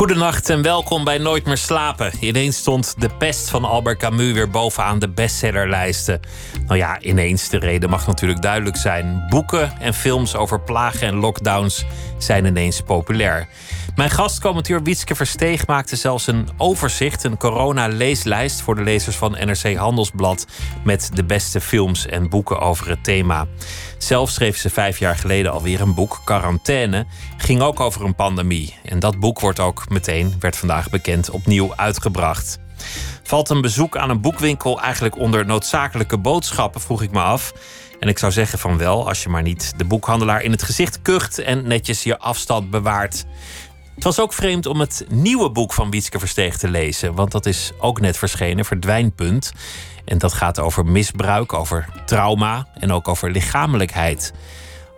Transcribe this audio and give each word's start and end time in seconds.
Goedenacht 0.00 0.50
en 0.50 0.62
welkom 0.62 1.04
bij 1.04 1.18
Nooit 1.18 1.44
meer 1.44 1.56
slapen. 1.56 2.12
Ineens 2.20 2.56
stond 2.56 2.94
De 2.98 3.08
Pest 3.18 3.50
van 3.50 3.64
Albert 3.64 3.98
Camus 3.98 4.32
weer 4.32 4.50
bovenaan 4.50 4.98
de 4.98 5.08
bestsellerlijsten. 5.08 6.20
Nou 6.66 6.78
ja, 6.78 7.00
ineens, 7.00 7.48
de 7.48 7.58
reden 7.58 7.90
mag 7.90 8.06
natuurlijk 8.06 8.42
duidelijk 8.42 8.76
zijn. 8.76 9.26
Boeken 9.28 9.72
en 9.80 9.94
films 9.94 10.36
over 10.36 10.60
plagen 10.60 11.06
en 11.06 11.14
lockdowns 11.14 11.84
zijn 12.18 12.44
ineens 12.44 12.80
populair. 12.80 13.48
Mijn 14.00 14.12
gastcommentator 14.12 14.82
Wietske 14.82 15.14
Versteeg 15.14 15.66
maakte 15.66 15.96
zelfs 15.96 16.26
een 16.26 16.48
overzicht, 16.56 17.24
een 17.24 17.36
corona-leeslijst 17.36 18.60
voor 18.60 18.74
de 18.74 18.82
lezers 18.82 19.16
van 19.16 19.30
NRC 19.30 19.76
Handelsblad 19.76 20.46
met 20.84 21.10
de 21.14 21.24
beste 21.24 21.60
films 21.60 22.06
en 22.06 22.28
boeken 22.28 22.60
over 22.60 22.88
het 22.88 23.04
thema. 23.04 23.46
Zelf 23.98 24.30
schreef 24.30 24.56
ze 24.56 24.70
vijf 24.70 24.98
jaar 24.98 25.16
geleden 25.16 25.52
alweer 25.52 25.80
een 25.80 25.94
boek, 25.94 26.20
Quarantaine, 26.24 27.06
ging 27.36 27.60
ook 27.60 27.80
over 27.80 28.04
een 28.04 28.14
pandemie. 28.14 28.76
En 28.84 28.98
dat 28.98 29.20
boek 29.20 29.40
wordt 29.40 29.60
ook 29.60 29.88
meteen, 29.88 30.34
werd 30.38 30.56
vandaag 30.56 30.90
bekend, 30.90 31.30
opnieuw 31.30 31.76
uitgebracht. 31.76 32.58
Valt 33.22 33.48
een 33.48 33.60
bezoek 33.60 33.96
aan 33.96 34.10
een 34.10 34.20
boekwinkel 34.20 34.80
eigenlijk 34.80 35.18
onder 35.18 35.46
noodzakelijke 35.46 36.18
boodschappen, 36.18 36.80
vroeg 36.80 37.02
ik 37.02 37.10
me 37.10 37.20
af. 37.20 37.52
En 37.98 38.08
ik 38.08 38.18
zou 38.18 38.32
zeggen 38.32 38.58
van 38.58 38.78
wel, 38.78 39.08
als 39.08 39.22
je 39.22 39.28
maar 39.28 39.42
niet 39.42 39.72
de 39.76 39.84
boekhandelaar 39.84 40.42
in 40.42 40.50
het 40.50 40.62
gezicht 40.62 41.02
kucht 41.02 41.38
en 41.38 41.66
netjes 41.66 42.02
je 42.02 42.18
afstand 42.18 42.70
bewaart. 42.70 43.24
Het 44.00 44.08
was 44.08 44.20
ook 44.20 44.32
vreemd 44.32 44.66
om 44.66 44.80
het 44.80 45.06
nieuwe 45.08 45.50
boek 45.50 45.72
van 45.72 45.90
Wietske 45.90 46.18
Versteeg 46.18 46.56
te 46.56 46.68
lezen, 46.68 47.14
want 47.14 47.30
dat 47.30 47.46
is 47.46 47.72
ook 47.78 48.00
net 48.00 48.16
verschenen, 48.16 48.64
Verdwijnpunt. 48.64 49.52
En 50.04 50.18
dat 50.18 50.32
gaat 50.32 50.58
over 50.58 50.86
misbruik, 50.86 51.52
over 51.52 51.88
trauma 52.06 52.66
en 52.74 52.92
ook 52.92 53.08
over 53.08 53.30
lichamelijkheid. 53.30 54.32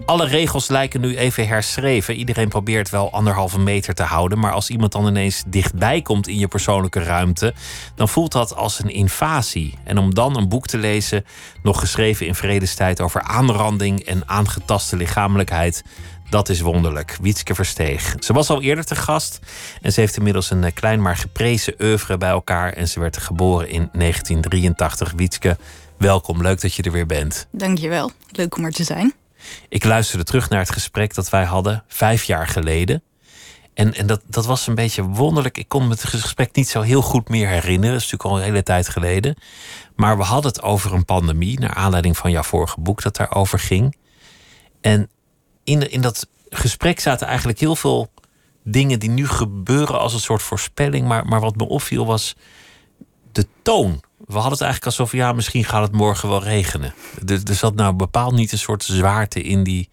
Alle 0.06 0.26
regels 0.26 0.68
lijken 0.68 1.00
nu 1.00 1.16
even 1.16 1.46
herschreven. 1.48 2.14
Iedereen 2.14 2.48
probeert 2.48 2.90
wel 2.90 3.12
anderhalve 3.12 3.58
meter 3.58 3.94
te 3.94 4.02
houden. 4.02 4.38
Maar 4.38 4.52
als 4.52 4.70
iemand 4.70 4.92
dan 4.92 5.06
ineens 5.06 5.42
dichtbij 5.46 6.02
komt 6.02 6.28
in 6.28 6.38
je 6.38 6.48
persoonlijke 6.48 7.02
ruimte, 7.02 7.54
dan 7.94 8.08
voelt 8.08 8.32
dat 8.32 8.56
als 8.56 8.82
een 8.82 8.90
invasie. 8.90 9.78
En 9.84 9.98
om 9.98 10.14
dan 10.14 10.36
een 10.36 10.48
boek 10.48 10.66
te 10.66 10.78
lezen, 10.78 11.24
nog 11.62 11.80
geschreven 11.80 12.26
in 12.26 12.34
vredestijd 12.34 13.00
over 13.00 13.22
aanranding 13.22 14.00
en 14.00 14.28
aangetaste 14.28 14.96
lichamelijkheid, 14.96 15.82
dat 16.32 16.48
is 16.48 16.60
wonderlijk. 16.60 17.18
Wietske 17.20 17.54
Versteeg. 17.54 18.14
Ze 18.18 18.32
was 18.32 18.48
al 18.48 18.62
eerder 18.62 18.84
te 18.84 18.94
gast 18.94 19.38
en 19.82 19.92
ze 19.92 20.00
heeft 20.00 20.16
inmiddels 20.16 20.50
een 20.50 20.64
eh, 20.64 20.72
klein 20.74 21.02
maar 21.02 21.16
geprezen 21.16 21.74
oeuvre 21.80 22.18
bij 22.18 22.30
elkaar. 22.30 22.72
En 22.72 22.88
ze 22.88 23.00
werd 23.00 23.16
geboren 23.16 23.68
in 23.68 23.88
1983. 23.92 25.12
Wietske, 25.16 25.56
welkom. 25.98 26.42
Leuk 26.42 26.60
dat 26.60 26.74
je 26.74 26.82
er 26.82 26.92
weer 26.92 27.06
bent. 27.06 27.46
Dankjewel. 27.50 28.10
Leuk 28.30 28.56
om 28.56 28.64
er 28.64 28.72
te 28.72 28.84
zijn. 28.84 29.14
Ik 29.68 29.84
luisterde 29.84 30.24
terug 30.24 30.48
naar 30.48 30.58
het 30.58 30.72
gesprek 30.72 31.14
dat 31.14 31.30
wij 31.30 31.44
hadden 31.44 31.84
vijf 31.88 32.24
jaar 32.24 32.46
geleden. 32.46 33.02
En, 33.74 33.94
en 33.94 34.06
dat, 34.06 34.20
dat 34.26 34.46
was 34.46 34.66
een 34.66 34.74
beetje 34.74 35.02
wonderlijk. 35.02 35.58
Ik 35.58 35.68
kon 35.68 35.84
me 35.84 35.90
het 35.90 36.04
gesprek 36.04 36.54
niet 36.54 36.68
zo 36.68 36.80
heel 36.80 37.02
goed 37.02 37.28
meer 37.28 37.48
herinneren. 37.48 37.92
Dat 37.92 38.02
is 38.02 38.10
natuurlijk 38.10 38.30
al 38.30 38.36
een 38.36 38.52
hele 38.52 38.62
tijd 38.62 38.88
geleden. 38.88 39.36
Maar 39.96 40.16
we 40.16 40.22
hadden 40.22 40.52
het 40.52 40.62
over 40.62 40.92
een 40.92 41.04
pandemie, 41.04 41.60
naar 41.60 41.74
aanleiding 41.74 42.16
van 42.16 42.30
jouw 42.30 42.42
vorige 42.42 42.80
boek 42.80 43.02
dat 43.02 43.16
daarover 43.16 43.58
ging. 43.58 43.96
En 44.80 45.08
in, 45.64 45.90
in 45.90 46.00
dat 46.00 46.26
gesprek 46.48 47.00
zaten 47.00 47.26
eigenlijk 47.26 47.58
heel 47.58 47.76
veel 47.76 48.10
dingen 48.64 48.98
die 48.98 49.10
nu 49.10 49.28
gebeuren 49.28 49.98
als 49.98 50.14
een 50.14 50.20
soort 50.20 50.42
voorspelling. 50.42 51.06
Maar, 51.06 51.26
maar 51.26 51.40
wat 51.40 51.56
me 51.56 51.68
opviel 51.68 52.06
was 52.06 52.34
de 53.32 53.46
toon. 53.62 54.02
We 54.18 54.32
hadden 54.32 54.52
het 54.52 54.60
eigenlijk 54.60 54.98
alsof, 54.98 55.12
ja, 55.12 55.32
misschien 55.32 55.64
gaat 55.64 55.82
het 55.82 55.92
morgen 55.92 56.28
wel 56.28 56.42
regenen. 56.42 56.94
Er, 57.26 57.40
er 57.44 57.54
zat 57.54 57.74
nou 57.74 57.94
bepaald 57.94 58.34
niet 58.34 58.52
een 58.52 58.58
soort 58.58 58.84
zwaarte 58.84 59.42
in 59.42 59.62
die 59.62 59.88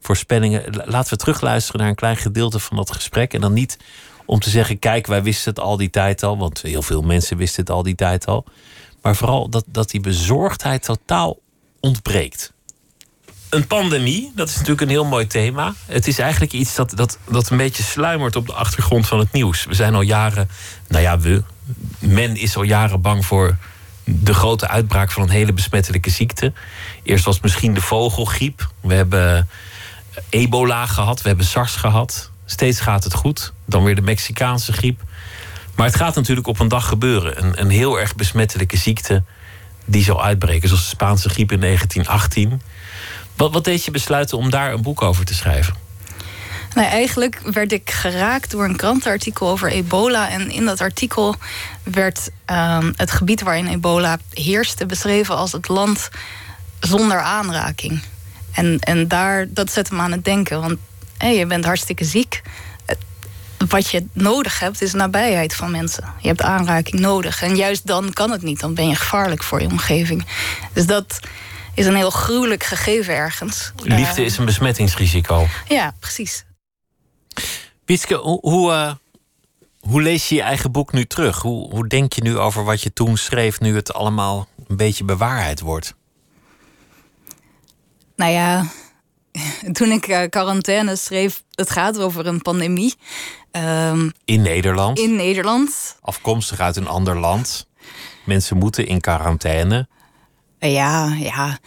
voorspellingen. 0.00 0.82
Laten 0.84 1.12
we 1.12 1.18
terugluisteren 1.18 1.80
naar 1.80 1.88
een 1.88 1.94
klein 1.94 2.16
gedeelte 2.16 2.58
van 2.58 2.76
dat 2.76 2.92
gesprek. 2.92 3.34
En 3.34 3.40
dan 3.40 3.52
niet 3.52 3.78
om 4.24 4.40
te 4.40 4.50
zeggen, 4.50 4.78
kijk, 4.78 5.06
wij 5.06 5.22
wisten 5.22 5.50
het 5.50 5.62
al 5.62 5.76
die 5.76 5.90
tijd 5.90 6.22
al. 6.22 6.38
Want 6.38 6.62
heel 6.62 6.82
veel 6.82 7.02
mensen 7.02 7.36
wisten 7.36 7.60
het 7.60 7.72
al 7.72 7.82
die 7.82 7.94
tijd 7.94 8.26
al. 8.26 8.44
Maar 9.02 9.16
vooral 9.16 9.48
dat, 9.48 9.64
dat 9.66 9.90
die 9.90 10.00
bezorgdheid 10.00 10.82
totaal 10.82 11.38
ontbreekt 11.80 12.52
een 13.52 13.66
pandemie, 13.66 14.32
dat 14.34 14.48
is 14.48 14.54
natuurlijk 14.54 14.80
een 14.80 14.88
heel 14.88 15.04
mooi 15.04 15.26
thema. 15.26 15.74
Het 15.86 16.06
is 16.06 16.18
eigenlijk 16.18 16.52
iets 16.52 16.74
dat, 16.74 16.92
dat, 16.96 17.18
dat 17.30 17.50
een 17.50 17.56
beetje 17.56 17.82
sluimert 17.82 18.36
op 18.36 18.46
de 18.46 18.52
achtergrond 18.52 19.06
van 19.06 19.18
het 19.18 19.32
nieuws. 19.32 19.64
We 19.64 19.74
zijn 19.74 19.94
al 19.94 20.00
jaren, 20.00 20.48
nou 20.88 21.02
ja, 21.02 21.18
men 21.98 22.36
is 22.36 22.56
al 22.56 22.62
jaren 22.62 23.00
bang 23.00 23.26
voor 23.26 23.56
de 24.04 24.34
grote 24.34 24.68
uitbraak 24.68 25.10
van 25.10 25.22
een 25.22 25.28
hele 25.28 25.52
besmettelijke 25.52 26.10
ziekte. 26.10 26.52
Eerst 27.02 27.24
was 27.24 27.34
het 27.34 27.42
misschien 27.42 27.74
de 27.74 27.80
vogelgriep. 27.80 28.70
We 28.80 28.94
hebben 28.94 29.48
ebola 30.28 30.86
gehad, 30.86 31.22
we 31.22 31.28
hebben 31.28 31.46
SARS 31.46 31.76
gehad. 31.76 32.30
Steeds 32.44 32.80
gaat 32.80 33.04
het 33.04 33.14
goed. 33.14 33.52
Dan 33.64 33.84
weer 33.84 33.94
de 33.94 34.02
Mexicaanse 34.02 34.72
griep. 34.72 35.00
Maar 35.74 35.86
het 35.86 35.96
gaat 35.96 36.14
natuurlijk 36.14 36.46
op 36.46 36.60
een 36.60 36.68
dag 36.68 36.86
gebeuren. 36.86 37.44
Een, 37.44 37.60
een 37.60 37.70
heel 37.70 38.00
erg 38.00 38.14
besmettelijke 38.14 38.76
ziekte 38.76 39.22
die 39.84 40.04
zal 40.04 40.24
uitbreken. 40.24 40.68
Zoals 40.68 40.82
de 40.82 40.88
Spaanse 40.88 41.28
griep 41.28 41.52
in 41.52 41.60
1918. 41.60 42.60
Wat, 43.50 43.64
deed 43.64 43.84
je 43.84 43.90
besluiten 43.90 44.38
om 44.38 44.50
daar 44.50 44.72
een 44.72 44.82
boek 44.82 45.02
over 45.02 45.24
te 45.24 45.34
schrijven? 45.34 45.74
Nou, 46.74 46.88
eigenlijk 46.88 47.40
werd 47.44 47.72
ik 47.72 47.90
geraakt 47.90 48.50
door 48.50 48.64
een 48.64 48.76
krantenartikel 48.76 49.48
over 49.48 49.70
ebola. 49.70 50.28
En 50.28 50.50
in 50.50 50.64
dat 50.64 50.80
artikel 50.80 51.34
werd 51.82 52.30
ehm, 52.44 52.92
het 52.96 53.10
gebied 53.10 53.42
waarin 53.42 53.66
ebola 53.66 54.18
heerste 54.30 54.86
beschreven 54.86 55.36
als 55.36 55.52
het 55.52 55.68
land 55.68 56.08
zonder 56.80 57.20
aanraking. 57.20 58.02
En, 58.52 58.78
en 58.78 59.08
daar, 59.08 59.46
dat 59.48 59.72
zet 59.72 59.90
me 59.90 59.98
aan 59.98 60.12
het 60.12 60.24
denken. 60.24 60.60
Want 60.60 60.78
je 61.18 61.46
bent 61.46 61.64
hartstikke 61.64 62.04
ziek. 62.04 62.42
Wat 63.68 63.90
je 63.90 64.06
nodig 64.12 64.58
hebt 64.58 64.82
is 64.82 64.92
nabijheid 64.92 65.54
van 65.54 65.70
mensen. 65.70 66.04
Je 66.18 66.28
hebt 66.28 66.42
aanraking 66.42 67.00
nodig. 67.00 67.42
En 67.42 67.56
juist 67.56 67.86
dan 67.86 68.12
kan 68.12 68.30
het 68.30 68.42
niet. 68.42 68.60
Dan 68.60 68.74
ben 68.74 68.88
je 68.88 68.94
gevaarlijk 68.94 69.42
voor 69.42 69.60
je 69.60 69.66
omgeving. 69.66 70.24
Dus 70.72 70.86
dat, 70.86 71.20
is 71.74 71.86
een 71.86 71.96
heel 71.96 72.10
gruwelijk 72.10 72.64
gegeven 72.64 73.14
ergens. 73.14 73.72
Liefde 73.76 74.20
eh, 74.20 74.26
is 74.26 74.36
een 74.36 74.44
besmettingsrisico. 74.44 75.46
Ja, 75.68 75.94
precies. 76.00 76.44
Pietske, 77.84 78.14
hoe, 78.14 78.38
hoe, 78.40 78.72
uh, 78.72 78.92
hoe, 79.80 80.02
lees 80.02 80.28
je 80.28 80.34
je 80.34 80.42
eigen 80.42 80.72
boek 80.72 80.92
nu 80.92 81.04
terug? 81.04 81.42
Hoe, 81.42 81.70
hoe 81.70 81.86
denk 81.86 82.12
je 82.12 82.22
nu 82.22 82.38
over 82.38 82.64
wat 82.64 82.82
je 82.82 82.92
toen 82.92 83.16
schreef, 83.16 83.60
nu 83.60 83.74
het 83.74 83.92
allemaal 83.92 84.48
een 84.68 84.76
beetje 84.76 85.04
bewaarheid 85.04 85.60
wordt? 85.60 85.94
Nou 88.16 88.32
ja, 88.32 88.66
toen 89.78 89.90
ik 89.90 90.08
uh, 90.08 90.22
quarantaine 90.28 90.96
schreef, 90.96 91.42
het 91.50 91.70
gaat 91.70 91.98
over 91.98 92.26
een 92.26 92.42
pandemie. 92.42 92.94
Um, 93.52 94.12
in 94.24 94.42
Nederland? 94.42 94.98
In 94.98 95.16
Nederland. 95.16 95.96
Afkomstig 96.00 96.60
uit 96.60 96.76
een 96.76 96.86
ander 96.86 97.18
land. 97.18 97.66
Mensen 98.24 98.56
moeten 98.56 98.86
in 98.86 99.00
quarantaine. 99.00 99.88
Ja, 100.70 101.14
ja. 101.18 101.58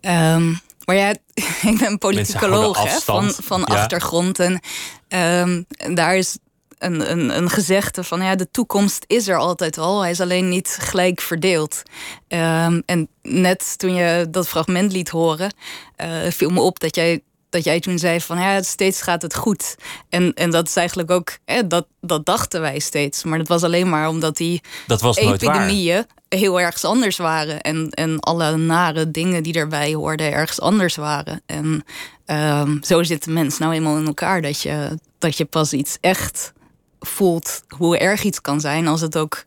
Ehm, 0.00 0.54
maar 0.84 0.96
ja, 0.96 1.14
ik 1.70 1.78
ben 1.78 1.98
politicoloog 1.98 2.82
hè, 2.82 2.98
van, 3.00 3.30
van 3.30 3.64
achtergrond. 3.64 4.38
En 4.38 4.60
um, 5.08 5.66
daar 5.94 6.16
is 6.16 6.38
een, 6.78 7.10
een, 7.10 7.36
een 7.36 7.50
gezegde 7.50 8.04
van 8.04 8.22
ja, 8.22 8.34
de 8.34 8.50
toekomst 8.50 9.04
is 9.06 9.28
er 9.28 9.36
altijd 9.36 9.78
al. 9.78 10.00
Hij 10.00 10.10
is 10.10 10.20
alleen 10.20 10.48
niet 10.48 10.76
gelijk 10.80 11.20
verdeeld. 11.20 11.82
Um, 12.28 12.82
en 12.86 13.08
net 13.22 13.78
toen 13.78 13.94
je 13.94 14.26
dat 14.30 14.48
fragment 14.48 14.92
liet 14.92 15.08
horen, 15.08 15.54
uh, 15.96 16.30
viel 16.30 16.50
me 16.50 16.60
op 16.60 16.80
dat 16.80 16.94
jij 16.94 17.22
dat 17.56 17.64
jij 17.64 17.80
toen 17.80 17.98
zei 17.98 18.20
van 18.20 18.38
ja, 18.38 18.62
steeds 18.62 19.02
gaat 19.02 19.22
het 19.22 19.34
goed. 19.34 19.76
En, 20.08 20.34
en 20.34 20.50
dat 20.50 20.68
is 20.68 20.76
eigenlijk 20.76 21.10
ook, 21.10 21.38
hè, 21.44 21.66
dat, 21.66 21.86
dat 22.00 22.26
dachten 22.26 22.60
wij 22.60 22.78
steeds. 22.78 23.24
Maar 23.24 23.38
dat 23.38 23.48
was 23.48 23.62
alleen 23.62 23.88
maar 23.88 24.08
omdat 24.08 24.36
die 24.36 24.62
dat 24.86 25.00
was 25.00 25.16
epidemieën 25.16 26.06
heel 26.28 26.60
ergens 26.60 26.84
anders 26.84 27.16
waren. 27.16 27.60
En, 27.60 27.90
en 27.90 28.20
alle 28.20 28.56
nare 28.56 29.10
dingen 29.10 29.42
die 29.42 29.54
erbij 29.54 29.94
hoorden 29.94 30.32
ergens 30.32 30.60
anders 30.60 30.96
waren. 30.96 31.42
En 31.46 31.84
um, 32.26 32.78
zo 32.82 33.02
zit 33.02 33.24
de 33.24 33.30
mens 33.30 33.58
nou 33.58 33.72
eenmaal 33.72 33.96
in 33.96 34.06
elkaar 34.06 34.42
dat 34.42 34.60
je, 34.60 34.98
dat 35.18 35.36
je 35.36 35.44
pas 35.44 35.72
iets 35.72 35.98
echt 36.00 36.52
voelt 37.00 37.62
hoe 37.68 37.98
erg 37.98 38.22
iets 38.22 38.40
kan 38.40 38.60
zijn 38.60 38.86
als 38.88 39.00
het 39.00 39.18
ook 39.18 39.44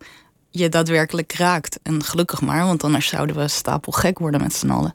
je 0.50 0.70
daadwerkelijk 0.70 1.34
raakt. 1.34 1.80
En 1.84 2.04
gelukkig 2.04 2.42
maar, 2.42 2.66
want 2.66 2.84
anders 2.84 3.08
zouden 3.08 3.36
we 3.36 3.48
stapel 3.48 3.92
gek 3.92 4.20
worden 4.20 4.42
met 4.42 4.54
z'n 4.54 4.70
allen. 4.70 4.94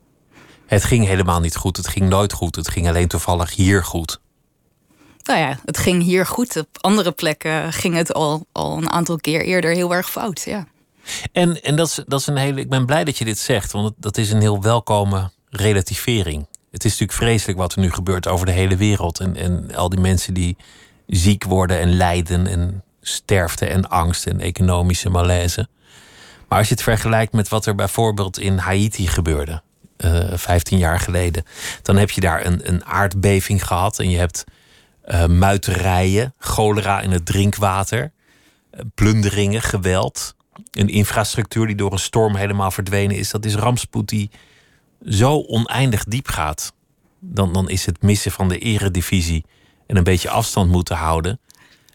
Het 0.75 0.85
ging 0.85 1.07
helemaal 1.07 1.41
niet 1.41 1.57
goed. 1.57 1.77
Het 1.77 1.89
ging 1.89 2.09
nooit 2.09 2.33
goed. 2.33 2.57
Het 2.57 2.69
ging 2.69 2.89
alleen 2.89 3.09
toevallig 3.09 3.55
hier 3.55 3.85
goed. 3.85 4.21
Nou 5.23 5.39
ja, 5.39 5.59
het 5.65 5.79
ging 5.79 6.03
hier 6.03 6.27
goed. 6.27 6.57
Op 6.57 6.69
andere 6.81 7.13
plekken 7.13 7.73
ging 7.73 7.95
het 7.95 8.15
al, 8.15 8.47
al 8.53 8.77
een 8.77 8.91
aantal 8.91 9.17
keer 9.17 9.45
eerder 9.45 9.71
heel 9.71 9.95
erg 9.95 10.11
fout. 10.11 10.43
Ja. 10.43 10.67
En, 11.33 11.63
en 11.63 11.77
dat, 11.77 11.87
is, 11.87 12.01
dat 12.07 12.21
is 12.21 12.27
een 12.27 12.37
hele. 12.37 12.61
Ik 12.61 12.69
ben 12.69 12.87
blij 12.87 13.05
dat 13.05 13.19
je 13.19 13.25
dit 13.25 13.39
zegt, 13.39 13.73
want 13.73 13.93
dat 13.97 14.17
is 14.17 14.31
een 14.31 14.41
heel 14.41 14.63
welkome 14.63 15.31
relativering. 15.51 16.47
Het 16.71 16.85
is 16.85 16.91
natuurlijk 16.91 17.19
vreselijk 17.19 17.59
wat 17.59 17.73
er 17.73 17.81
nu 17.81 17.91
gebeurt 17.91 18.27
over 18.27 18.47
de 18.47 18.53
hele 18.53 18.77
wereld. 18.77 19.21
En, 19.21 19.37
en 19.37 19.75
al 19.75 19.89
die 19.89 20.01
mensen 20.01 20.35
die 20.35 20.57
ziek 21.07 21.45
worden 21.45 21.79
en 21.79 21.97
lijden 21.97 22.47
en 22.47 22.83
sterfte 23.01 23.67
en 23.67 23.89
angst 23.89 24.27
en 24.27 24.41
economische 24.41 25.11
malaise. 25.11 25.69
Maar 26.49 26.59
als 26.59 26.69
je 26.69 26.75
het 26.75 26.83
vergelijkt 26.83 27.33
met 27.33 27.49
wat 27.49 27.67
er 27.67 27.75
bijvoorbeeld 27.75 28.39
in 28.39 28.59
Haiti 28.59 29.07
gebeurde, 29.07 29.63
15 30.35 30.79
jaar 30.79 31.01
geleden, 31.01 31.45
dan 31.83 31.97
heb 31.97 32.11
je 32.11 32.21
daar 32.21 32.47
een, 32.47 32.69
een 32.69 32.85
aardbeving 32.85 33.67
gehad 33.67 33.99
en 33.99 34.11
je 34.11 34.19
hebt 34.19 34.45
uh, 35.07 35.27
muiterijen, 35.27 36.35
cholera 36.39 37.01
in 37.01 37.11
het 37.11 37.27
drinkwater, 37.27 38.13
uh, 38.75 38.81
plunderingen, 38.95 39.63
geweld, 39.63 40.35
een 40.73 40.89
infrastructuur 40.89 41.67
die 41.67 41.77
door 41.77 41.93
een 41.93 41.99
storm 41.99 42.37
helemaal 42.37 42.71
verdwenen 42.71 43.17
is. 43.17 43.31
Dat 43.31 43.45
is 43.45 43.55
rampspoed 43.55 44.09
die 44.09 44.31
zo 45.09 45.45
oneindig 45.47 46.05
diep 46.05 46.29
gaat. 46.29 46.73
Dan, 47.21 47.53
dan 47.53 47.69
is 47.69 47.87
het 47.87 48.03
missen 48.03 48.33
van 48.33 48.49
de 48.49 48.59
eredivisie 48.59 49.45
en 49.87 49.97
een 49.97 50.05
beetje 50.05 50.31
afstand 50.31 50.71
moeten 50.71 50.97
houden 50.97 51.41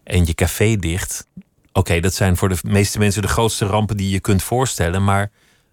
en 0.04 0.26
je 0.26 0.34
café 0.34 0.76
dicht. 0.76 1.28
Oké, 1.72 2.00
dat 2.00 2.14
zijn 2.14 2.38
voor 2.38 2.50
de 2.50 2.58
meeste 2.62 3.00
mensen 3.00 3.22
de 3.22 3.28
grootste 3.28 3.66
rampen 3.66 3.98
die 3.98 4.10
je 4.10 4.20
kunt 4.20 4.44
voorstellen, 4.44 5.04
maar 5.04 5.32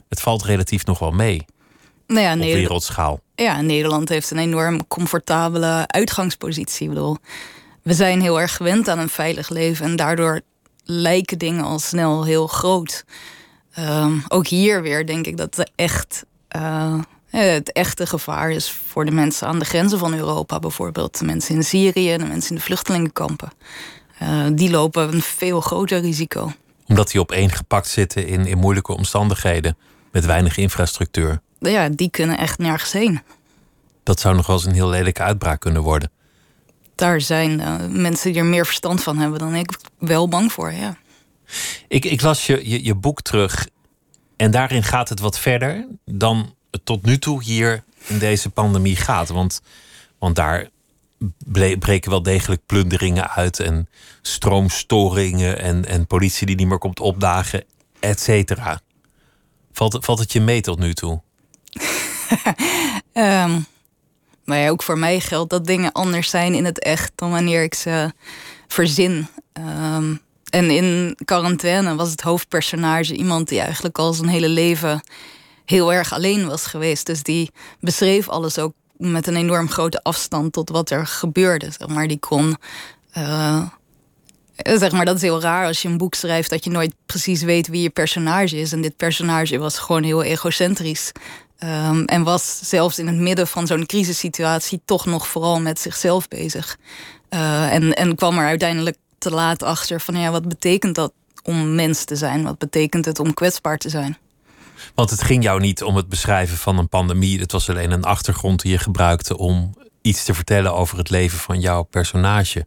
het 0.09 0.21
valt 0.21 0.45
relatief 0.45 0.87
nog 0.87 0.99
wel 0.99 1.11
mee. 1.11 1.45
Nou 2.07 2.21
ja, 2.21 2.33
op 2.33 2.41
wereldschaal. 2.41 3.21
Ja, 3.35 3.61
Nederland 3.61 4.09
heeft 4.09 4.31
een 4.31 4.39
enorm 4.39 4.87
comfortabele 4.87 5.85
uitgangspositie. 5.87 6.89
Ik 6.89 6.95
bedoel, 6.95 7.17
we 7.83 7.95
zijn 7.95 8.21
heel 8.21 8.41
erg 8.41 8.57
gewend 8.57 8.89
aan 8.89 8.99
een 8.99 9.09
veilig 9.09 9.49
leven 9.49 9.85
en 9.85 9.97
daardoor 9.97 10.41
lijken 10.85 11.39
dingen 11.39 11.65
al 11.65 11.79
snel 11.79 12.25
heel 12.25 12.47
groot. 12.47 13.05
Ehm, 13.73 14.19
ook 14.29 14.47
hier 14.47 14.83
weer 14.83 15.07
denk 15.07 15.27
ik 15.27 15.37
dat 15.37 15.55
de 15.55 15.69
echt, 15.75 16.25
uh, 16.57 17.01
het 17.31 17.73
echte 17.73 18.07
gevaar 18.07 18.51
is 18.51 18.71
voor 18.71 19.05
de 19.05 19.11
mensen 19.11 19.49
aan 19.49 19.59
de 19.59 19.65
grenzen 19.65 19.99
van 19.99 20.15
Europa, 20.15 20.59
bijvoorbeeld 20.59 21.19
de 21.19 21.25
mensen 21.25 21.55
in 21.55 21.65
Syrië, 21.65 22.17
de 22.17 22.25
mensen 22.25 22.51
in 22.51 22.57
de 22.57 22.63
vluchtelingenkampen. 22.63 23.53
Uh, 24.23 24.47
die 24.53 24.71
lopen 24.71 25.15
een 25.15 25.23
veel 25.23 25.61
groter 25.61 26.01
risico. 26.01 26.53
Omdat 26.87 27.11
die 27.11 27.21
op 27.21 27.33
één 27.33 27.51
gepakt 27.51 27.89
zitten 27.89 28.27
in, 28.27 28.47
in 28.47 28.59
moeilijke 28.59 28.97
omstandigheden 28.97 29.77
met 30.13 30.25
weinig 30.25 30.57
infrastructuur. 30.57 31.41
Ja, 31.59 31.89
die 31.89 32.11
kunnen 32.11 32.39
echt 32.39 32.59
nergens 32.59 32.93
heen. 32.93 33.21
Dat 34.03 34.21
zou 34.21 34.37
nog 34.37 34.47
wel 34.47 34.57
eens 34.57 34.65
een 34.65 34.73
heel 34.73 34.89
lelijke 34.89 35.23
uitbraak 35.23 35.61
kunnen 35.61 35.83
worden. 35.83 36.11
Daar 36.95 37.21
zijn 37.21 37.61
uh, 37.61 37.77
mensen 37.91 38.33
die 38.33 38.41
er 38.41 38.47
meer 38.47 38.67
verstand 38.67 39.03
van 39.03 39.19
hebben 39.19 39.39
dan 39.39 39.55
ik 39.55 39.79
wel 39.99 40.29
bang 40.29 40.53
voor, 40.53 40.73
ja. 40.73 40.97
Ik, 41.89 42.05
ik 42.05 42.23
las 42.23 42.47
je, 42.47 42.69
je, 42.69 42.85
je 42.85 42.95
boek 42.95 43.23
terug 43.23 43.69
en 44.37 44.51
daarin 44.51 44.83
gaat 44.83 45.09
het 45.09 45.21
wat 45.21 45.39
verder 45.39 45.87
dan 46.05 46.55
het 46.71 46.85
tot 46.85 47.05
nu 47.05 47.19
toe 47.19 47.43
hier 47.43 47.85
in 48.07 48.19
deze 48.19 48.51
pandemie 48.51 48.97
gaat. 48.97 49.29
Want, 49.29 49.61
want 50.19 50.37
daar 50.37 50.69
breken 51.79 52.11
wel 52.11 52.23
degelijk 52.23 52.67
plunderingen 52.67 53.31
uit 53.31 53.61
en 53.61 53.89
stroomstoringen 54.23 55.59
en, 55.59 55.85
en 55.85 56.07
politie 56.07 56.47
die 56.47 56.57
niet 56.57 56.67
meer 56.67 56.79
komt 56.79 57.01
opdagen, 57.01 57.65
et 58.01 58.21
cetera. 58.21 58.81
Valt, 59.73 60.05
valt 60.05 60.19
het 60.19 60.33
je 60.33 60.41
mee 60.41 60.61
tot 60.61 60.79
nu 60.79 60.95
toe? 60.95 61.23
Um, 63.13 63.67
maar 64.45 64.59
ja, 64.59 64.69
ook 64.69 64.83
voor 64.83 64.99
mij 64.99 65.21
geldt 65.21 65.51
dat 65.51 65.67
dingen 65.67 65.93
anders 65.93 66.31
zijn 66.31 66.55
in 66.55 66.65
het 66.65 66.79
echt 66.79 67.13
dan 67.15 67.31
wanneer 67.31 67.63
ik 67.63 67.75
ze 67.75 68.13
verzin. 68.69 69.27
Ehm, 69.53 70.15
en 70.51 70.71
in 70.71 71.17
quarantaine 71.25 71.95
was 71.95 72.11
het 72.11 72.21
hoofdpersonage 72.21 73.15
iemand 73.15 73.49
die 73.49 73.61
eigenlijk 73.61 73.99
al 73.99 74.13
zijn 74.13 74.29
hele 74.29 74.49
leven 74.49 75.01
heel 75.65 75.93
erg 75.93 76.13
alleen 76.13 76.47
was 76.47 76.67
geweest. 76.67 77.07
Dus 77.07 77.23
die 77.23 77.51
beschreef 77.81 78.29
alles 78.29 78.59
ook 78.59 78.73
met 78.97 79.27
een 79.27 79.37
enorm 79.37 79.69
grote 79.69 80.03
afstand 80.03 80.53
tot 80.53 80.71
wat 80.71 80.91
er 80.91 81.07
gebeurde. 81.07 81.71
Maar 81.87 82.09
die 82.09 82.19
kon. 82.19 82.57
Uh, 83.19 83.63
zeg 84.57 84.93
maar, 84.93 85.05
dat 85.05 85.17
is 85.17 85.23
heel 85.23 85.41
raar 85.41 85.67
als 85.67 85.83
je 85.83 85.89
een 85.89 85.99
boek 85.99 86.15
schrijft 86.15 86.51
dat 86.51 86.65
je 86.65 86.71
nooit 86.71 86.95
precies 87.07 87.43
weet 87.43 87.69
wie 87.69 87.83
je 87.83 87.91
personage 87.91 88.57
is. 88.57 88.73
En 88.73 88.81
dit 88.81 88.97
personage 88.97 89.59
was 89.59 89.79
gewoon 89.79 90.03
heel 90.03 90.23
egocentrisch. 90.23 91.13
Um, 91.65 92.05
en 92.05 92.23
was 92.23 92.59
zelfs 92.63 92.99
in 92.99 93.07
het 93.07 93.17
midden 93.17 93.47
van 93.47 93.67
zo'n 93.67 93.87
crisissituatie 93.87 94.81
toch 94.85 95.07
nog 95.07 95.27
vooral 95.27 95.61
met 95.61 95.81
zichzelf 95.81 96.29
bezig. 96.29 96.77
Uh, 97.31 97.73
en, 97.73 97.95
en 97.95 98.15
kwam 98.15 98.39
er 98.39 98.47
uiteindelijk 98.47 98.97
te 99.19 99.31
laat 99.31 99.63
achter 99.63 100.01
van 100.01 100.17
ja, 100.17 100.31
wat 100.31 100.49
betekent 100.49 100.95
dat 100.95 101.13
om 101.43 101.75
mens 101.75 102.05
te 102.05 102.17
zijn? 102.17 102.43
Wat 102.43 102.59
betekent 102.59 103.05
het 103.05 103.19
om 103.19 103.35
kwetsbaar 103.35 103.79
te 103.79 103.89
zijn? 103.89 104.19
Want 104.95 105.11
het 105.11 105.23
ging 105.23 105.43
jou 105.43 105.61
niet 105.61 105.83
om 105.83 105.97
het 105.97 106.09
beschrijven 106.09 106.57
van 106.57 106.79
een 106.79 106.89
pandemie. 106.89 107.41
Het 107.41 107.53
was 107.53 107.71
alleen 107.71 107.91
een 107.91 108.05
achtergrond 108.05 108.63
die 108.63 108.71
je 108.71 108.79
gebruikte 108.79 109.39
om 109.39 109.75
iets 110.03 110.25
te 110.25 110.35
vertellen 110.35 110.75
over 110.75 110.99
het 110.99 111.11
leven 111.11 111.39
van 111.39 111.61
jouw 111.61 111.83
personage. 111.83 112.67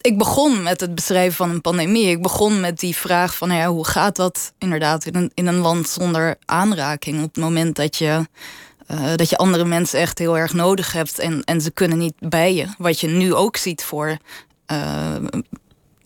Ik 0.00 0.18
begon 0.18 0.62
met 0.62 0.80
het 0.80 0.94
beschrijven 0.94 1.36
van 1.36 1.50
een 1.50 1.60
pandemie. 1.60 2.06
Ik 2.06 2.22
begon 2.22 2.60
met 2.60 2.78
die 2.78 2.96
vraag 2.96 3.36
van 3.36 3.64
hoe 3.64 3.86
gaat 3.86 4.16
dat 4.16 4.52
inderdaad 4.58 5.06
in 5.06 5.14
een, 5.14 5.30
in 5.34 5.46
een 5.46 5.58
land 5.58 5.88
zonder 5.88 6.36
aanraking? 6.44 7.18
Op 7.18 7.34
het 7.34 7.44
moment 7.44 7.76
dat 7.76 7.96
je, 7.96 8.26
uh, 8.90 9.14
dat 9.16 9.30
je 9.30 9.36
andere 9.36 9.64
mensen 9.64 10.00
echt 10.00 10.18
heel 10.18 10.38
erg 10.38 10.52
nodig 10.52 10.92
hebt 10.92 11.18
en, 11.18 11.44
en 11.44 11.60
ze 11.60 11.70
kunnen 11.70 11.98
niet 11.98 12.14
bij 12.18 12.54
je. 12.54 12.66
Wat 12.78 13.00
je 13.00 13.08
nu 13.08 13.34
ook 13.34 13.56
ziet 13.56 13.84
voor 13.84 14.16
uh, 14.72 15.16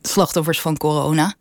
slachtoffers 0.02 0.60
van 0.60 0.76
corona. 0.76 1.34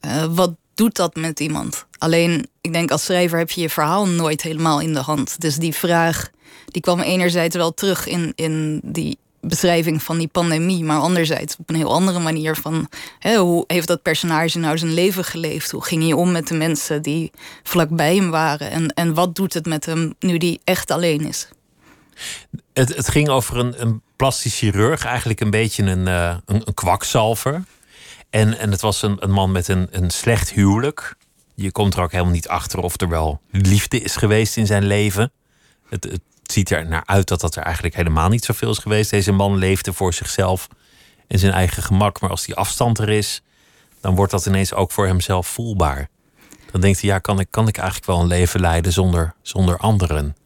Uh, 0.00 0.24
wat 0.30 0.54
doet 0.74 0.96
dat 0.96 1.14
met 1.14 1.40
iemand. 1.40 1.86
Alleen, 1.98 2.48
ik 2.60 2.72
denk 2.72 2.90
als 2.90 3.04
schrijver 3.04 3.38
heb 3.38 3.50
je 3.50 3.60
je 3.60 3.70
verhaal 3.70 4.06
nooit 4.06 4.42
helemaal 4.42 4.80
in 4.80 4.94
de 4.94 5.00
hand. 5.00 5.40
Dus 5.40 5.56
die 5.56 5.74
vraag, 5.74 6.30
die 6.66 6.82
kwam 6.82 7.00
enerzijds 7.00 7.56
wel 7.56 7.74
terug 7.74 8.06
in, 8.06 8.32
in 8.34 8.80
die 8.84 9.18
beschrijving 9.40 10.02
van 10.02 10.18
die 10.18 10.28
pandemie, 10.28 10.84
maar 10.84 11.00
anderzijds 11.00 11.56
op 11.56 11.68
een 11.68 11.76
heel 11.76 11.92
andere 11.92 12.18
manier 12.18 12.56
van 12.56 12.88
hè, 13.18 13.36
hoe 13.36 13.64
heeft 13.66 13.86
dat 13.86 14.02
personage 14.02 14.58
nou 14.58 14.78
zijn 14.78 14.94
leven 14.94 15.24
geleefd? 15.24 15.70
Hoe 15.70 15.84
ging 15.84 16.02
hij 16.02 16.12
om 16.12 16.32
met 16.32 16.48
de 16.48 16.54
mensen 16.54 17.02
die 17.02 17.30
vlakbij 17.62 18.16
hem 18.16 18.30
waren? 18.30 18.70
En, 18.70 18.88
en 18.88 19.14
wat 19.14 19.34
doet 19.34 19.54
het 19.54 19.66
met 19.66 19.86
hem 19.86 20.14
nu 20.18 20.38
die 20.38 20.60
echt 20.64 20.90
alleen 20.90 21.26
is? 21.26 21.48
Het, 22.72 22.96
het 22.96 23.08
ging 23.08 23.28
over 23.28 23.56
een, 23.56 23.80
een 23.80 24.02
plastisch 24.16 24.58
chirurg, 24.58 25.04
eigenlijk 25.04 25.40
een 25.40 25.50
beetje 25.50 25.82
een, 25.82 26.06
uh, 26.06 26.36
een, 26.46 26.74
kwakzalver. 26.74 27.64
En, 28.30 28.58
en 28.58 28.70
het 28.70 28.80
was 28.80 29.02
een, 29.02 29.16
een 29.20 29.30
man 29.30 29.52
met 29.52 29.68
een, 29.68 29.88
een 29.90 30.10
slecht 30.10 30.50
huwelijk. 30.50 31.16
Je 31.54 31.72
komt 31.72 31.94
er 31.94 32.02
ook 32.02 32.12
helemaal 32.12 32.32
niet 32.32 32.48
achter 32.48 32.78
of 32.78 33.00
er 33.00 33.08
wel 33.08 33.40
liefde 33.50 34.00
is 34.00 34.16
geweest 34.16 34.56
in 34.56 34.66
zijn 34.66 34.84
leven. 34.84 35.32
Het, 35.88 36.04
het 36.04 36.20
ziet 36.52 36.70
er 36.70 36.86
naar 36.86 37.02
uit 37.06 37.28
dat 37.28 37.40
dat 37.40 37.56
er 37.56 37.62
eigenlijk 37.62 37.94
helemaal 37.94 38.28
niet 38.28 38.44
zoveel 38.44 38.70
is 38.70 38.78
geweest. 38.78 39.10
Deze 39.10 39.32
man 39.32 39.56
leefde 39.56 39.92
voor 39.92 40.14
zichzelf 40.14 40.68
en 41.26 41.38
zijn 41.38 41.52
eigen 41.52 41.82
gemak. 41.82 42.20
Maar 42.20 42.30
als 42.30 42.44
die 42.44 42.54
afstand 42.54 42.98
er 42.98 43.08
is, 43.08 43.42
dan 44.00 44.14
wordt 44.14 44.32
dat 44.32 44.46
ineens 44.46 44.74
ook 44.74 44.90
voor 44.92 45.06
hemzelf 45.06 45.46
voelbaar. 45.46 46.08
Dan 46.70 46.80
denkt 46.80 47.00
hij, 47.00 47.10
ja, 47.10 47.18
kan 47.18 47.40
ik, 47.40 47.46
kan 47.50 47.68
ik 47.68 47.76
eigenlijk 47.76 48.06
wel 48.06 48.20
een 48.20 48.26
leven 48.26 48.60
leiden 48.60 48.92
zonder, 48.92 49.34
zonder 49.42 49.76
anderen? 49.78 50.36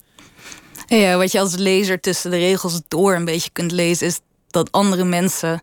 Ja, 0.86 1.16
wat 1.16 1.32
je 1.32 1.40
als 1.40 1.54
lezer 1.54 2.00
tussen 2.00 2.30
de 2.30 2.36
regels 2.36 2.80
door 2.88 3.14
een 3.14 3.24
beetje 3.24 3.50
kunt 3.50 3.72
lezen, 3.72 4.06
is 4.06 4.20
dat 4.50 4.72
andere 4.72 5.04
mensen 5.04 5.62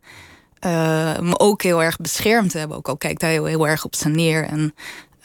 uh, 0.65 1.19
me 1.19 1.39
ook 1.39 1.61
heel 1.61 1.83
erg 1.83 1.97
beschermd 1.97 2.53
hebben. 2.53 2.77
Ook 2.77 2.87
al 2.87 2.97
kijkt 2.97 3.21
hij 3.21 3.31
heel, 3.31 3.67
erg 3.67 3.85
op 3.85 3.95
ze 3.95 4.09
neer. 4.09 4.45
En 4.45 4.75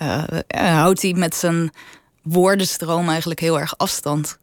uh, 0.02 0.24
houdt 0.48 1.02
hij 1.02 1.12
met 1.12 1.34
zijn 1.34 1.70
woordenstroom 2.22 3.08
eigenlijk 3.08 3.40
heel 3.40 3.60
erg 3.60 3.78
afstand. 3.78 4.38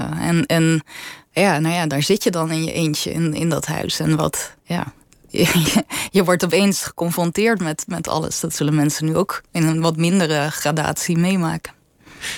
En, 0.00 0.46
en 0.46 0.82
ja, 1.30 1.58
nou 1.58 1.74
ja, 1.74 1.86
daar 1.86 2.02
zit 2.02 2.22
je 2.22 2.30
dan 2.30 2.50
in 2.50 2.64
je 2.64 2.72
eentje 2.72 3.12
in, 3.12 3.34
in 3.34 3.48
dat 3.48 3.66
huis. 3.66 4.00
En 4.00 4.16
wat, 4.16 4.54
ja, 4.64 4.92
je, 5.30 5.84
je 6.10 6.24
wordt 6.24 6.44
opeens 6.44 6.82
geconfronteerd 6.82 7.60
met, 7.60 7.84
met 7.86 8.08
alles. 8.08 8.40
Dat 8.40 8.54
zullen 8.54 8.74
mensen 8.74 9.04
nu 9.04 9.16
ook 9.16 9.42
in 9.52 9.66
een 9.66 9.80
wat 9.80 9.96
mindere 9.96 10.50
gradatie 10.50 11.16
meemaken. 11.16 11.72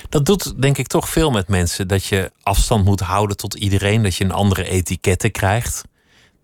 Dat 0.09 0.27
doet 0.27 0.63
denk 0.63 0.79
ik 0.79 0.87
toch 0.87 1.09
veel 1.09 1.31
met 1.31 1.49
mensen. 1.49 1.89
Dat 1.89 2.05
je 2.05 2.33
afstand 2.43 2.85
moet 2.85 3.01
houden 3.01 3.37
tot 3.37 3.55
iedereen. 3.55 4.03
Dat 4.03 4.17
je 4.17 4.25
een 4.25 4.33
andere 4.33 4.65
etiketten 4.65 5.31
krijgt 5.31 5.83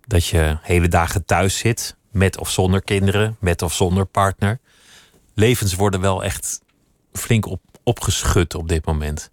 dat 0.06 0.26
je 0.26 0.58
hele 0.62 0.88
dagen 0.88 1.24
thuis 1.24 1.58
zit, 1.58 1.96
met 2.10 2.38
of 2.38 2.50
zonder 2.50 2.82
kinderen, 2.82 3.36
met 3.40 3.62
of 3.62 3.74
zonder 3.74 4.06
partner. 4.06 4.60
Levens 5.34 5.74
worden 5.74 6.00
wel 6.00 6.24
echt 6.24 6.60
flink 7.12 7.46
op, 7.46 7.60
opgeschud 7.82 8.54
op 8.54 8.68
dit 8.68 8.84
moment. 8.84 9.30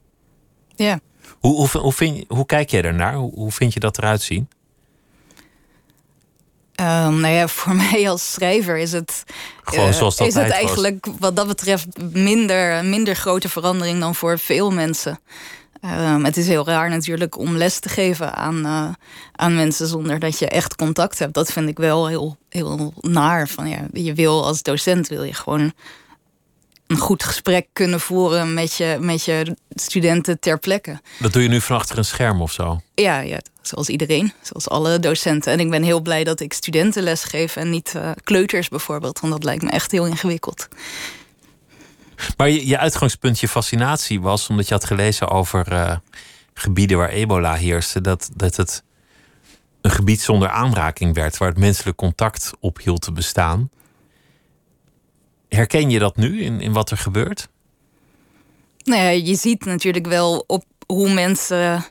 Ja. 0.76 1.00
Hoe, 1.40 1.56
hoe, 1.56 1.82
hoe, 1.82 1.94
vind, 1.94 2.26
hoe 2.28 2.46
kijk 2.46 2.70
jij 2.70 2.82
daarnaar? 2.82 3.14
Hoe, 3.14 3.34
hoe 3.34 3.52
vind 3.52 3.74
je 3.74 3.80
dat 3.80 3.98
eruit 3.98 4.22
zien? 4.22 4.48
Um, 6.76 7.20
nou 7.20 7.34
ja, 7.34 7.48
voor 7.48 7.76
mij 7.92 8.10
als 8.10 8.32
schrijver 8.32 8.78
is 8.78 8.92
het, 8.92 9.24
Gewoon 9.64 9.88
uh, 9.88 9.94
zoals 9.94 10.16
dat 10.16 10.28
is 10.28 10.34
het 10.34 10.50
eigenlijk 10.50 11.08
wat 11.20 11.36
dat 11.36 11.48
betreft 11.48 11.88
minder, 12.12 12.86
minder 12.86 13.16
grote 13.16 13.50
verandering 13.50 14.00
dan 14.00 14.16
voor 14.16 14.40
veel 14.40 14.72
mensen. 14.72 15.20
Um, 15.86 16.26
het 16.26 16.38
is 16.38 16.48
heel 16.48 16.66
raar 16.66 16.90
natuurlijk 16.90 17.38
om 17.38 17.58
les 17.58 17.80
te 17.80 17.90
geven 17.90 18.36
aan, 18.36 18.66
uh, 18.66 18.88
aan 19.32 19.56
mensen 19.56 19.88
zonder 19.88 20.20
dat 20.20 20.40
je 20.40 20.48
echt 20.48 20.76
contact 20.76 21.20
hebt. 21.20 21.34
Dat 21.34 21.52
vind 21.52 21.70
ik 21.70 21.78
wel 21.78 22.08
heel, 22.08 22.38
heel 22.50 22.94
naar. 23.02 23.48
Van, 23.48 23.70
ja, 23.70 23.86
je 23.94 24.14
wil 24.14 24.46
als 24.46 24.62
docent 24.62 25.08
wil 25.08 25.24
je 25.24 25.34
gewoon 25.34 25.74
een 26.88 26.98
goed 26.98 27.24
gesprek 27.24 27.68
kunnen 27.74 28.00
voeren 28.00 28.54
met 28.54 28.74
je, 28.74 28.98
met 29.00 29.24
je 29.26 29.56
studenten 29.70 30.40
ter 30.40 30.60
plekke. 30.60 31.02
Dat 31.20 31.34
doe 31.34 31.42
je 31.42 31.50
nu 31.50 31.62
van 31.62 31.76
achter 31.76 31.98
een 31.98 32.06
scherm 32.06 32.42
of 32.42 32.52
zo? 32.52 32.82
Ja, 32.96 33.20
ja, 33.20 33.40
zoals 33.62 33.90
iedereen, 33.90 34.34
zoals 34.42 34.70
alle 34.70 35.00
docenten. 35.00 35.52
En 35.52 35.60
ik 35.60 35.70
ben 35.70 35.84
heel 35.84 36.02
blij 36.02 36.24
dat 36.24 36.40
ik 36.40 36.54
studenten 36.54 37.04
les 37.04 37.24
geef 37.24 37.56
en 37.56 37.70
niet 37.70 37.94
uh, 37.96 38.12
kleuters 38.24 38.70
bijvoorbeeld, 38.70 39.20
want 39.20 39.34
dat 39.34 39.44
lijkt 39.44 39.64
me 39.64 39.70
echt 39.70 39.92
heel 39.92 40.06
ingewikkeld. 40.06 40.68
Maar 42.38 42.50
je, 42.50 42.68
je 42.68 42.78
uitgangspunt, 42.78 43.40
je 43.40 43.48
fascinatie 43.48 44.22
was 44.22 44.48
omdat 44.48 44.68
je 44.68 44.74
had 44.74 44.86
gelezen 44.86 45.30
over 45.30 45.72
uh, 45.72 45.96
gebieden 46.54 46.98
waar 46.98 47.10
ebola 47.10 47.54
heerste, 47.54 48.02
dat, 48.02 48.30
dat 48.36 48.56
het 48.56 48.84
een 49.82 49.92
gebied 49.92 50.22
zonder 50.22 50.50
aanraking 50.50 51.14
werd, 51.14 51.38
waar 51.38 51.50
het 51.50 51.58
menselijk 51.58 51.98
contact 51.98 52.52
ophield 52.60 53.02
te 53.02 53.12
bestaan. 53.12 53.70
Herken 55.56 55.90
je 55.90 56.00
dat 56.00 56.18
nu 56.18 56.42
in, 56.42 56.62
in 56.62 56.74
wat 56.74 56.92
er 56.92 56.98
gebeurt? 56.98 57.50
Nou 58.84 59.02
ja, 59.02 59.10
je 59.10 59.36
ziet 59.36 59.66
natuurlijk 59.66 60.08
wel 60.08 60.44
op 60.48 60.64
hoe 60.88 61.14
mensen 61.14 61.86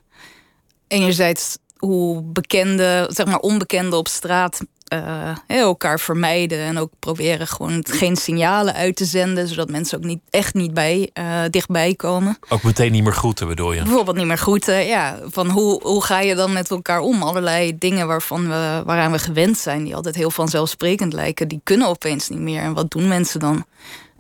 enerzijds 0.88 1.59
hoe 1.76 2.23
bekende, 2.23 3.09
zeg 3.12 3.26
maar 3.26 3.38
onbekende 3.38 3.97
op 3.97 4.09
straat 4.09 4.61
uh, 4.92 5.32
elkaar 5.46 6.00
vermijden. 6.00 6.58
En 6.58 6.78
ook 6.78 6.90
proberen 6.99 7.46
gewoon 7.46 7.84
geen 7.90 8.16
signalen 8.16 8.75
uit 8.75 8.96
te 8.96 9.04
zenden. 9.04 9.49
Zodat 9.49 9.70
mensen 9.70 9.99
ook 9.99 10.04
niet, 10.04 10.20
echt 10.30 10.54
niet 10.54 10.75
bij, 10.75 11.11
uh, 11.18 11.40
dichtbij 11.50 11.94
komen. 11.94 12.38
Ook 12.49 12.62
meteen 12.62 12.92
niet 12.92 13.02
meer 13.02 13.12
groeten 13.12 13.49
bedoel 13.49 13.72
je? 13.72 13.82
Bijvoorbeeld 13.82 14.16
niet 14.16 14.26
meer 14.26 14.38
groeten. 14.38 14.87
Ja, 14.87 15.18
van 15.25 15.50
hoe, 15.50 15.82
hoe 15.82 16.04
ga 16.04 16.20
je 16.20 16.34
dan 16.34 16.52
met 16.52 16.70
elkaar 16.70 17.00
om? 17.00 17.22
Allerlei 17.22 17.78
dingen 17.78 18.06
waarvan 18.06 18.49
we, 18.49 18.82
waaraan 18.84 19.12
we 19.12 19.18
gewend 19.18 19.58
zijn. 19.58 19.84
Die 19.84 19.96
altijd 19.96 20.14
heel 20.14 20.30
vanzelfsprekend 20.30 21.12
lijken. 21.12 21.49
Die 21.49 21.61
kunnen 21.64 21.88
opeens 21.88 22.28
niet 22.28 22.40
meer. 22.40 22.62
En 22.62 22.75
wat 22.75 22.90
doen 22.90 23.08
mensen 23.08 23.40
dan? 23.40 23.64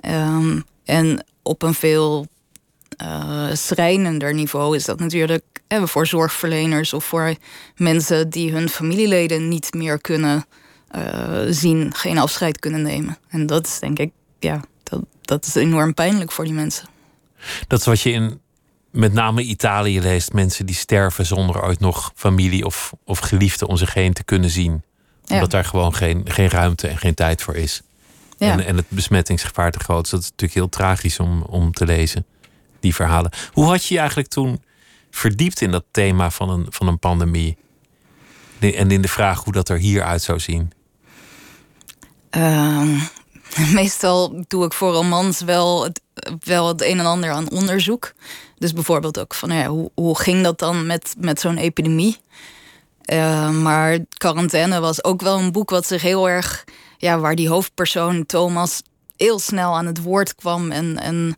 Um, 0.08 0.64
en 0.84 1.24
op 1.42 1.62
een 1.62 1.74
veel 1.74 2.26
uh, 3.02 3.48
schrijnender 3.52 4.34
niveau 4.34 4.76
is 4.76 4.84
dat 4.84 5.00
natuurlijk 5.00 5.44
eh, 5.66 5.82
voor 5.84 6.06
zorgverleners 6.06 6.92
of 6.92 7.04
voor 7.04 7.34
mensen 7.76 8.30
die 8.30 8.52
hun 8.52 8.68
familieleden 8.68 9.48
niet 9.48 9.74
meer 9.74 10.00
kunnen 10.00 10.44
zien, 11.48 11.94
geen 11.94 12.18
afscheid 12.18 12.58
kunnen 12.58 12.82
nemen. 12.82 13.18
En 13.28 13.46
dat 13.46 13.66
is 13.66 13.78
denk 13.78 13.98
ik, 13.98 14.12
ja, 14.38 14.60
dat, 14.82 15.00
dat 15.20 15.46
is 15.46 15.54
enorm 15.54 15.94
pijnlijk 15.94 16.32
voor 16.32 16.44
die 16.44 16.54
mensen. 16.54 16.88
Dat 17.66 17.80
is 17.80 17.86
wat 17.86 18.00
je 18.00 18.10
in 18.10 18.40
met 18.92 19.12
name 19.12 19.42
Italië 19.42 20.00
leest: 20.00 20.32
mensen 20.32 20.66
die 20.66 20.74
sterven 20.74 21.26
zonder 21.26 21.62
ooit 21.62 21.80
nog 21.80 22.12
familie 22.14 22.64
of, 22.64 22.92
of 23.04 23.18
geliefden 23.18 23.68
om 23.68 23.76
zich 23.76 23.94
heen 23.94 24.12
te 24.12 24.24
kunnen 24.24 24.50
zien. 24.50 24.82
Omdat 25.28 25.50
daar 25.50 25.64
gewoon 25.64 25.94
geen, 25.94 26.22
geen 26.24 26.48
ruimte 26.48 26.88
en 26.88 26.98
geen 26.98 27.14
tijd 27.14 27.42
voor 27.42 27.54
is. 27.54 27.82
Ja. 28.38 28.52
En, 28.52 28.66
en 28.66 28.76
het 28.76 28.86
besmettingsgevaar 28.88 29.70
te 29.70 29.78
groot 29.78 30.04
is. 30.04 30.10
Dat 30.10 30.20
is 30.20 30.30
natuurlijk 30.30 30.58
heel 30.58 30.68
tragisch 30.68 31.20
om, 31.20 31.42
om 31.42 31.72
te 31.72 31.84
lezen, 31.84 32.26
die 32.80 32.94
verhalen. 32.94 33.30
Hoe 33.52 33.64
had 33.64 33.84
je 33.86 33.94
je 33.94 33.98
eigenlijk 34.00 34.28
toen 34.28 34.62
verdiept 35.10 35.60
in 35.60 35.70
dat 35.70 35.84
thema 35.90 36.30
van 36.30 36.50
een, 36.50 36.66
van 36.68 36.86
een 36.86 36.98
pandemie? 36.98 37.56
En 38.58 38.90
in 38.90 39.02
de 39.02 39.08
vraag 39.08 39.44
hoe 39.44 39.52
dat 39.52 39.68
er 39.68 39.78
hieruit 39.78 40.22
zou 40.22 40.40
zien? 40.40 40.72
Uh, 42.36 43.02
meestal 43.74 44.44
doe 44.48 44.64
ik 44.64 44.72
voor 44.72 44.92
romans 44.92 45.40
wel 45.40 45.84
het, 45.84 46.00
wel 46.40 46.68
het 46.68 46.82
een 46.82 46.98
en 46.98 47.06
ander 47.06 47.30
aan 47.30 47.50
onderzoek. 47.50 48.12
Dus 48.58 48.72
bijvoorbeeld 48.72 49.18
ook 49.18 49.34
van 49.34 49.50
ja, 49.50 49.66
hoe, 49.66 49.90
hoe 49.94 50.18
ging 50.18 50.42
dat 50.42 50.58
dan 50.58 50.86
met, 50.86 51.14
met 51.18 51.40
zo'n 51.40 51.56
epidemie? 51.56 52.18
Uh, 53.12 53.50
maar 53.50 53.98
Quarantaine 54.16 54.80
was 54.80 55.04
ook 55.04 55.20
wel 55.20 55.38
een 55.38 55.52
boek 55.52 55.70
wat 55.70 55.86
zich 55.86 56.02
heel 56.02 56.28
erg, 56.28 56.64
ja, 56.98 57.18
waar 57.18 57.34
die 57.34 57.48
hoofdpersoon 57.48 58.26
Thomas 58.26 58.82
heel 59.16 59.38
snel 59.38 59.76
aan 59.76 59.86
het 59.86 60.02
woord 60.02 60.34
kwam 60.34 60.70
en, 60.70 60.98
en 60.98 61.36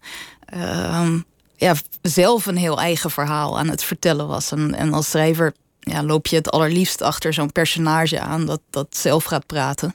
uh, 0.54 1.10
ja, 1.56 1.74
zelf 2.02 2.46
een 2.46 2.56
heel 2.56 2.80
eigen 2.80 3.10
verhaal 3.10 3.58
aan 3.58 3.68
het 3.68 3.84
vertellen 3.84 4.26
was. 4.26 4.50
En, 4.52 4.74
en 4.74 4.92
als 4.92 5.10
schrijver 5.10 5.54
ja, 5.80 6.02
loop 6.02 6.26
je 6.26 6.36
het 6.36 6.50
allerliefst 6.50 7.02
achter 7.02 7.32
zo'n 7.32 7.52
personage 7.52 8.20
aan 8.20 8.46
dat, 8.46 8.60
dat 8.70 8.96
zelf 8.96 9.24
gaat 9.24 9.46
praten. 9.46 9.94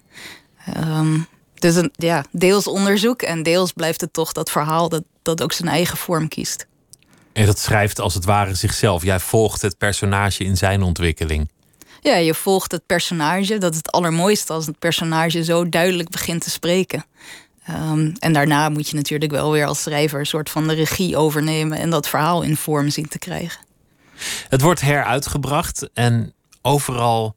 Um, 0.78 1.28
dus 1.54 1.76
een, 1.76 1.92
ja, 1.96 2.26
deels 2.32 2.68
onderzoek 2.68 3.22
en 3.22 3.44
deels 3.44 3.72
blijft 3.72 4.02
het 4.02 4.14
toch 4.14 4.32
dat 4.32 4.52
verhaal 4.52 4.90
dat, 4.90 5.04
dat 5.22 5.44
ook 5.44 5.52
zijn 5.52 5.70
eigen 5.70 5.98
vorm 5.98 6.28
kiest. 6.28 6.68
En 7.34 7.46
dat 7.46 7.60
schrijft 7.60 8.00
als 8.00 8.14
het 8.14 8.26
ware 8.26 8.56
zichzelf. 8.56 9.04
Jij 9.04 9.20
volgt 9.20 9.62
het 9.62 9.78
personage 9.78 10.44
in 10.44 10.58
zijn 10.58 10.84
ontwikkeling. 10.84 11.50
Ja, 12.02 12.16
je 12.16 12.34
volgt 12.34 12.72
het 12.72 12.86
personage. 12.86 13.58
Dat 13.58 13.72
is 13.72 13.78
het 13.78 13.92
allermooiste 13.92 14.54
als 14.54 14.66
het 14.66 14.80
personage 14.80 15.44
zo 15.44 15.70
duidelijk 15.70 16.10
begint 16.10 16.42
te 16.42 16.50
spreken. 16.50 17.06
Um, 17.70 18.14
en 18.20 18.34
daarna 18.34 18.70
moet 18.70 18.90
je 18.90 18.96
natuurlijk 18.96 19.32
wel 19.32 19.52
weer 19.52 19.66
als 19.66 19.82
schrijver 19.82 20.20
een 20.20 20.26
soort 20.26 20.50
van 20.50 20.68
de 20.68 20.74
regie 20.74 21.18
overnemen 21.18 21.78
en 21.78 21.90
dat 21.90 22.08
verhaal 22.08 22.42
in 22.42 22.56
vorm 22.56 22.90
zien 22.90 23.08
te 23.08 23.20
krijgen. 23.20 23.62
Het 24.50 24.62
wordt 24.62 24.82
heruitgebracht 24.82 25.90
en 25.94 26.34
overal 26.62 27.36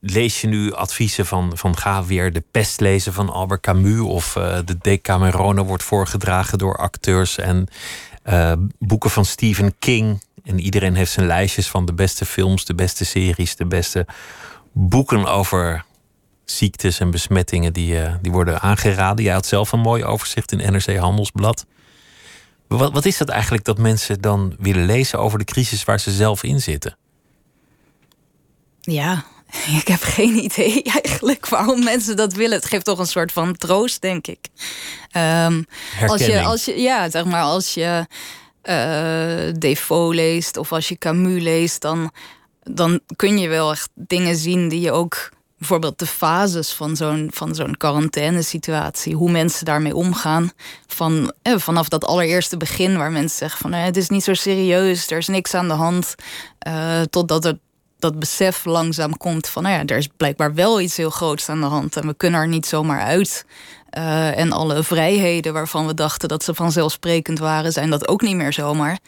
lees 0.00 0.40
je 0.40 0.46
nu 0.46 0.72
adviezen 0.72 1.26
van, 1.26 1.56
van 1.56 1.76
ga 1.76 2.04
weer 2.04 2.32
de 2.32 2.44
pest 2.50 2.80
lezen 2.80 3.12
van 3.12 3.30
Albert 3.30 3.60
Camus 3.60 4.00
of 4.00 4.36
uh, 4.36 4.58
de 4.64 4.78
Decamerone 4.78 5.64
wordt 5.64 5.82
voorgedragen 5.82 6.58
door 6.58 6.76
acteurs 6.76 7.38
en 7.38 7.66
uh, 8.28 8.52
boeken 8.78 9.10
van 9.10 9.24
Stephen 9.24 9.74
King. 9.78 10.22
En 10.44 10.60
iedereen 10.60 10.94
heeft 10.94 11.12
zijn 11.12 11.26
lijstjes 11.26 11.68
van 11.68 11.84
de 11.84 11.92
beste 11.92 12.24
films, 12.24 12.64
de 12.64 12.74
beste 12.74 13.04
series, 13.04 13.56
de 13.56 13.66
beste 13.66 14.06
boeken 14.72 15.26
over 15.26 15.84
ziektes 16.44 17.00
en 17.00 17.10
besmettingen 17.10 17.72
die, 17.72 17.94
uh, 17.94 18.14
die 18.22 18.32
worden 18.32 18.60
aangeraden. 18.60 19.24
Jij 19.24 19.34
had 19.34 19.46
zelf 19.46 19.72
een 19.72 19.80
mooi 19.80 20.04
overzicht 20.04 20.52
in 20.52 20.72
NRC 20.72 20.96
Handelsblad. 20.96 21.66
Wat, 22.66 22.92
wat 22.92 23.04
is 23.04 23.18
dat 23.18 23.28
eigenlijk 23.28 23.64
dat 23.64 23.78
mensen 23.78 24.20
dan 24.20 24.54
willen 24.58 24.84
lezen 24.84 25.18
over 25.18 25.38
de 25.38 25.44
crisis 25.44 25.84
waar 25.84 26.00
ze 26.00 26.10
zelf 26.10 26.42
in 26.42 26.60
zitten? 26.60 26.96
Ja, 28.80 29.24
ik 29.80 29.88
heb 29.88 30.02
geen 30.02 30.44
idee 30.44 30.82
eigenlijk 31.02 31.48
waarom 31.48 31.84
mensen 31.84 32.16
dat 32.16 32.32
willen. 32.32 32.56
Het 32.56 32.66
geeft 32.66 32.84
toch 32.84 32.98
een 32.98 33.06
soort 33.06 33.32
van 33.32 33.56
troost, 33.56 34.00
denk 34.00 34.26
ik. 34.26 34.48
Um, 35.16 35.66
als 36.06 36.26
je, 36.26 36.42
als 36.42 36.64
je, 36.64 36.80
ja, 36.80 37.10
zeg 37.10 37.24
maar, 37.24 37.42
als 37.42 37.74
je 37.74 38.06
uh, 38.64 39.54
Defoe 39.58 40.14
leest 40.14 40.56
of 40.56 40.72
als 40.72 40.88
je 40.88 40.98
Camus 40.98 41.42
leest, 41.42 41.80
dan, 41.80 42.12
dan 42.62 43.00
kun 43.16 43.38
je 43.38 43.48
wel 43.48 43.70
echt 43.70 43.88
dingen 43.94 44.36
zien 44.36 44.68
die 44.68 44.80
je 44.80 44.92
ook 44.92 45.30
bijvoorbeeld 45.60 45.98
de 45.98 46.06
fases 46.06 46.72
van 46.72 46.96
zo'n 46.96 47.30
van 47.34 47.54
zo'n 47.54 47.76
quarantainesituatie, 47.76 49.14
hoe 49.14 49.30
mensen 49.30 49.64
daarmee 49.64 49.94
omgaan. 49.94 50.50
Van, 50.86 51.32
eh, 51.42 51.58
vanaf 51.58 51.88
dat 51.88 52.04
allereerste 52.04 52.56
begin 52.56 52.96
waar 52.96 53.12
mensen 53.12 53.38
zeggen 53.38 53.60
van 53.60 53.72
eh, 53.72 53.84
het 53.84 53.96
is 53.96 54.08
niet 54.08 54.24
zo 54.24 54.34
serieus, 54.34 55.10
er 55.10 55.18
is 55.18 55.28
niks 55.28 55.54
aan 55.54 55.68
de 55.68 55.74
hand, 55.74 56.14
uh, 56.68 57.00
totdat 57.02 57.44
het 57.44 57.58
dat 58.00 58.18
besef 58.18 58.64
langzaam 58.64 59.16
komt 59.16 59.48
van, 59.48 59.62
nou 59.62 59.74
ja, 59.74 59.84
er 59.84 59.96
is 59.96 60.08
blijkbaar 60.16 60.54
wel 60.54 60.80
iets 60.80 60.96
heel 60.96 61.10
groots 61.10 61.48
aan 61.48 61.60
de 61.60 61.66
hand 61.66 61.96
en 61.96 62.06
we 62.06 62.14
kunnen 62.14 62.40
er 62.40 62.48
niet 62.48 62.66
zomaar 62.66 63.00
uit. 63.00 63.44
Uh, 63.98 64.38
en 64.38 64.52
alle 64.52 64.82
vrijheden 64.82 65.52
waarvan 65.52 65.86
we 65.86 65.94
dachten 65.94 66.28
dat 66.28 66.44
ze 66.44 66.54
vanzelfsprekend 66.54 67.38
waren, 67.38 67.72
zijn 67.72 67.90
dat 67.90 68.08
ook 68.08 68.22
niet 68.22 68.36
meer 68.36 68.52
zomaar. 68.52 68.98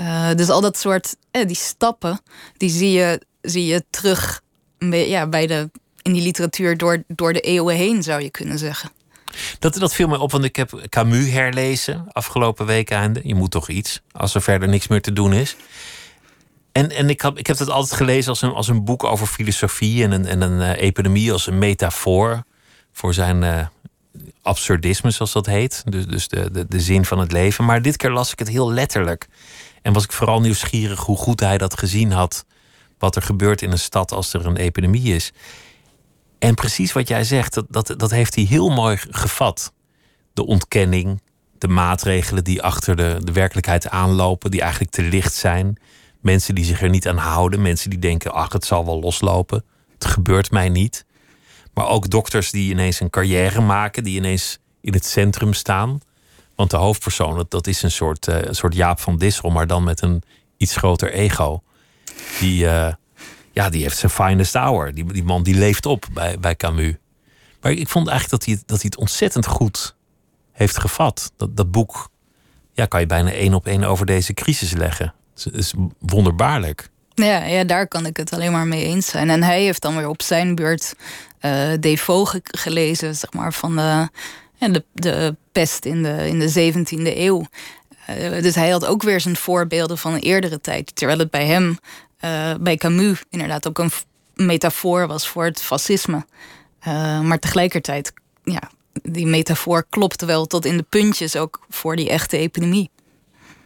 Uh, 0.00 0.30
dus 0.34 0.48
al 0.48 0.60
dat 0.60 0.78
soort, 0.78 1.16
eh, 1.30 1.46
die 1.46 1.56
stappen, 1.56 2.20
die 2.56 2.70
zie 2.70 2.90
je, 2.90 3.20
zie 3.40 3.66
je 3.66 3.84
terug 3.90 4.40
ja, 4.88 5.26
bij 5.26 5.46
de, 5.46 5.70
in 6.02 6.12
die 6.12 6.22
literatuur 6.22 6.76
door, 6.76 7.02
door 7.06 7.32
de 7.32 7.40
eeuwen 7.40 7.76
heen, 7.76 8.02
zou 8.02 8.22
je 8.22 8.30
kunnen 8.30 8.58
zeggen. 8.58 8.90
Dat, 9.58 9.74
dat 9.74 9.94
viel 9.94 10.08
mij 10.08 10.18
op, 10.18 10.30
want 10.32 10.44
ik 10.44 10.56
heb 10.56 10.86
Camus 10.88 11.30
herlezen 11.30 12.06
afgelopen 12.12 12.66
week 12.66 12.90
einde. 12.90 13.20
Je 13.24 13.34
moet 13.34 13.50
toch 13.50 13.68
iets, 13.68 14.00
als 14.12 14.34
er 14.34 14.42
verder 14.42 14.68
niks 14.68 14.86
meer 14.86 15.02
te 15.02 15.12
doen 15.12 15.32
is. 15.32 15.56
En, 16.76 16.90
en 16.90 17.10
ik, 17.10 17.20
heb, 17.20 17.38
ik 17.38 17.46
heb 17.46 17.58
het 17.58 17.70
altijd 17.70 17.98
gelezen 17.98 18.30
als 18.30 18.42
een, 18.42 18.52
als 18.52 18.68
een 18.68 18.84
boek 18.84 19.04
over 19.04 19.26
filosofie 19.26 20.02
en 20.02 20.12
een, 20.12 20.26
en 20.26 20.40
een 20.40 20.60
uh, 20.60 20.82
epidemie 20.82 21.32
als 21.32 21.46
een 21.46 21.58
metafoor 21.58 22.42
voor 22.92 23.14
zijn 23.14 23.42
uh, 23.42 23.66
absurdisme, 24.42 25.10
zoals 25.10 25.32
dat 25.32 25.46
heet. 25.46 25.82
Dus, 25.86 26.06
dus 26.06 26.28
de, 26.28 26.50
de, 26.50 26.66
de 26.68 26.80
zin 26.80 27.04
van 27.04 27.18
het 27.18 27.32
leven. 27.32 27.64
Maar 27.64 27.82
dit 27.82 27.96
keer 27.96 28.10
las 28.10 28.32
ik 28.32 28.38
het 28.38 28.48
heel 28.48 28.72
letterlijk. 28.72 29.26
En 29.82 29.92
was 29.92 30.04
ik 30.04 30.12
vooral 30.12 30.40
nieuwsgierig 30.40 31.00
hoe 31.00 31.16
goed 31.16 31.40
hij 31.40 31.58
dat 31.58 31.78
gezien 31.78 32.12
had. 32.12 32.44
Wat 32.98 33.16
er 33.16 33.22
gebeurt 33.22 33.62
in 33.62 33.70
een 33.70 33.78
stad 33.78 34.12
als 34.12 34.32
er 34.32 34.46
een 34.46 34.56
epidemie 34.56 35.14
is. 35.14 35.32
En 36.38 36.54
precies 36.54 36.92
wat 36.92 37.08
jij 37.08 37.24
zegt, 37.24 37.54
dat, 37.54 37.66
dat, 37.68 37.94
dat 37.96 38.10
heeft 38.10 38.34
hij 38.34 38.44
heel 38.44 38.68
mooi 38.68 38.96
gevat. 39.10 39.72
De 40.32 40.46
ontkenning, 40.46 41.22
de 41.58 41.68
maatregelen 41.68 42.44
die 42.44 42.62
achter 42.62 42.96
de, 42.96 43.16
de 43.20 43.32
werkelijkheid 43.32 43.88
aanlopen, 43.88 44.50
die 44.50 44.60
eigenlijk 44.60 44.90
te 44.90 45.02
licht 45.02 45.34
zijn 45.34 45.78
Mensen 46.26 46.54
die 46.54 46.64
zich 46.64 46.82
er 46.82 46.88
niet 46.88 47.08
aan 47.08 47.16
houden. 47.16 47.62
Mensen 47.62 47.90
die 47.90 47.98
denken, 47.98 48.32
ach, 48.32 48.52
het 48.52 48.64
zal 48.64 48.84
wel 48.84 49.00
loslopen. 49.00 49.64
Het 49.92 50.04
gebeurt 50.04 50.50
mij 50.50 50.68
niet. 50.68 51.04
Maar 51.74 51.88
ook 51.88 52.10
dokters 52.10 52.50
die 52.50 52.70
ineens 52.70 53.00
een 53.00 53.10
carrière 53.10 53.60
maken. 53.60 54.04
Die 54.04 54.16
ineens 54.16 54.58
in 54.80 54.92
het 54.92 55.04
centrum 55.04 55.52
staan. 55.52 56.00
Want 56.54 56.70
de 56.70 56.76
hoofdpersoon, 56.76 57.46
dat 57.48 57.66
is 57.66 57.82
een 57.82 57.90
soort, 57.90 58.28
uh, 58.28 58.42
een 58.42 58.54
soort 58.54 58.74
Jaap 58.74 59.00
van 59.00 59.16
Dissel. 59.16 59.50
Maar 59.50 59.66
dan 59.66 59.84
met 59.84 60.02
een 60.02 60.22
iets 60.56 60.76
groter 60.76 61.12
ego. 61.12 61.62
Die, 62.40 62.64
uh, 62.64 62.92
ja, 63.52 63.68
die 63.68 63.82
heeft 63.82 63.98
zijn 63.98 64.12
finest 64.12 64.54
hour. 64.54 64.94
Die, 64.94 65.12
die 65.12 65.24
man 65.24 65.42
die 65.42 65.54
leeft 65.54 65.86
op 65.86 66.06
bij, 66.12 66.38
bij 66.38 66.56
Camus. 66.56 66.94
Maar 67.60 67.72
ik 67.72 67.88
vond 67.88 68.08
eigenlijk 68.08 68.42
dat 68.42 68.54
hij, 68.54 68.62
dat 68.66 68.80
hij 68.80 68.90
het 68.90 68.98
ontzettend 68.98 69.46
goed 69.46 69.96
heeft 70.52 70.78
gevat. 70.78 71.32
Dat, 71.36 71.56
dat 71.56 71.70
boek 71.70 72.10
ja, 72.72 72.86
kan 72.86 73.00
je 73.00 73.06
bijna 73.06 73.30
één 73.30 73.54
op 73.54 73.66
één 73.66 73.84
over 73.84 74.06
deze 74.06 74.34
crisis 74.34 74.72
leggen. 74.72 75.14
Het 75.44 75.54
is, 75.54 75.74
wonderbaarlijk. 75.98 76.88
Ja, 77.14 77.44
ja, 77.44 77.64
daar 77.64 77.88
kan 77.88 78.06
ik 78.06 78.16
het 78.16 78.32
alleen 78.32 78.52
maar 78.52 78.66
mee 78.66 78.84
eens 78.84 79.06
zijn. 79.06 79.30
En 79.30 79.42
hij 79.42 79.62
heeft 79.62 79.82
dan 79.82 79.96
weer 79.96 80.08
op 80.08 80.22
zijn 80.22 80.54
beurt 80.54 80.94
uh, 81.40 81.68
Defoe 81.80 82.42
gelezen, 82.44 83.14
zeg 83.14 83.32
maar, 83.32 83.52
van 83.52 83.76
de, 83.76 84.08
de, 84.58 84.84
de 84.92 85.36
pest 85.52 85.84
in 85.84 86.02
de, 86.02 86.28
in 86.28 86.38
de 86.38 86.72
17e 86.72 87.16
eeuw. 87.16 87.44
Uh, 88.10 88.42
dus 88.42 88.54
hij 88.54 88.70
had 88.70 88.86
ook 88.86 89.02
weer 89.02 89.20
zijn 89.20 89.36
voorbeelden 89.36 89.98
van 89.98 90.12
een 90.12 90.20
eerdere 90.20 90.60
tijd. 90.60 90.96
Terwijl 90.96 91.18
het 91.18 91.30
bij 91.30 91.46
hem, 91.46 91.78
uh, 92.24 92.54
bij 92.60 92.76
Camus, 92.76 93.22
inderdaad 93.30 93.68
ook 93.68 93.78
een 93.78 93.90
metafoor 94.34 95.06
was 95.06 95.28
voor 95.28 95.44
het 95.44 95.62
fascisme. 95.62 96.26
maar 97.22 97.38
tegelijkertijd, 97.38 98.12
ja, 98.44 98.70
die 99.02 99.26
metafoor 99.26 99.86
klopt 99.90 100.24
wel 100.24 100.46
tot 100.46 100.64
in 100.64 100.76
de 100.76 100.86
puntjes 100.88 101.36
ook 101.36 101.66
voor 101.68 101.96
die 101.96 102.08
echte 102.08 102.36
epidemie. 102.36 102.90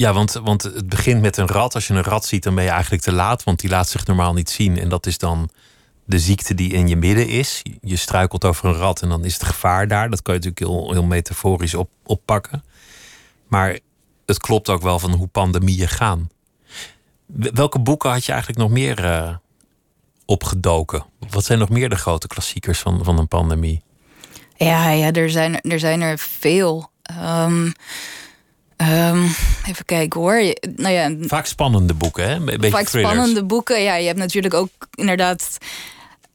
Ja, 0.01 0.13
want, 0.13 0.33
want 0.33 0.63
het 0.63 0.89
begint 0.89 1.21
met 1.21 1.37
een 1.37 1.47
rat. 1.47 1.75
Als 1.75 1.87
je 1.87 1.95
een 1.95 2.03
rat 2.03 2.25
ziet, 2.25 2.43
dan 2.43 2.55
ben 2.55 2.65
je 2.65 2.71
eigenlijk 2.71 3.03
te 3.03 3.13
laat, 3.13 3.45
want 3.45 3.61
die 3.61 3.71
laat 3.71 3.89
zich 3.89 4.07
normaal 4.07 4.33
niet 4.33 4.51
zien. 4.51 4.79
En 4.79 4.89
dat 4.89 5.07
is 5.07 5.19
dan 5.19 5.51
de 6.05 6.19
ziekte 6.19 6.55
die 6.55 6.73
in 6.73 6.89
je 6.89 6.97
midden 6.97 7.29
is. 7.29 7.63
Je 7.81 7.97
struikelt 7.97 8.45
over 8.45 8.69
een 8.69 8.75
rat 8.75 9.03
en 9.03 9.09
dan 9.09 9.25
is 9.25 9.33
het 9.33 9.43
gevaar 9.43 9.89
daar. 9.89 10.11
Dat 10.11 10.23
kan 10.23 10.35
je 10.35 10.41
natuurlijk 10.41 10.73
heel, 10.73 10.93
heel 10.93 11.05
metaforisch 11.05 11.75
op, 11.75 11.91
oppakken. 12.05 12.65
Maar 13.49 13.79
het 14.27 14.39
klopt 14.39 14.69
ook 14.69 14.83
wel 14.83 14.99
van 14.99 15.13
hoe 15.13 15.27
pandemieën 15.27 15.89
gaan. 15.89 16.29
Welke 17.53 17.79
boeken 17.79 18.11
had 18.11 18.25
je 18.25 18.33
eigenlijk 18.33 18.61
nog 18.61 18.71
meer 18.71 19.05
uh, 19.05 19.37
opgedoken? 20.25 21.05
Wat 21.31 21.45
zijn 21.45 21.59
nog 21.59 21.69
meer 21.69 21.89
de 21.89 21.97
grote 21.97 22.27
klassiekers 22.27 22.79
van, 22.79 23.05
van 23.05 23.19
een 23.19 23.29
pandemie? 23.29 23.83
Ja, 24.57 24.91
ja 24.91 25.13
er, 25.13 25.31
zijn, 25.31 25.61
er 25.61 25.79
zijn 25.79 26.01
er 26.01 26.19
veel. 26.19 26.91
Um, 27.23 27.73
um, 28.81 29.23
even 29.67 29.85
kijken 29.85 30.21
hoor. 30.21 30.55
Nou 30.77 30.95
ja, 30.95 31.15
vaak 31.21 31.47
spannende 31.47 31.95
boeken, 31.95 32.29
hè? 32.29 32.41
Beetje 32.41 32.71
vaak 32.71 32.89
spannende 32.89 33.45
boeken. 33.45 33.83
Ja, 33.83 33.95
je 33.95 34.07
hebt 34.07 34.19
natuurlijk 34.19 34.55
ook 34.55 34.71
inderdaad. 34.95 35.59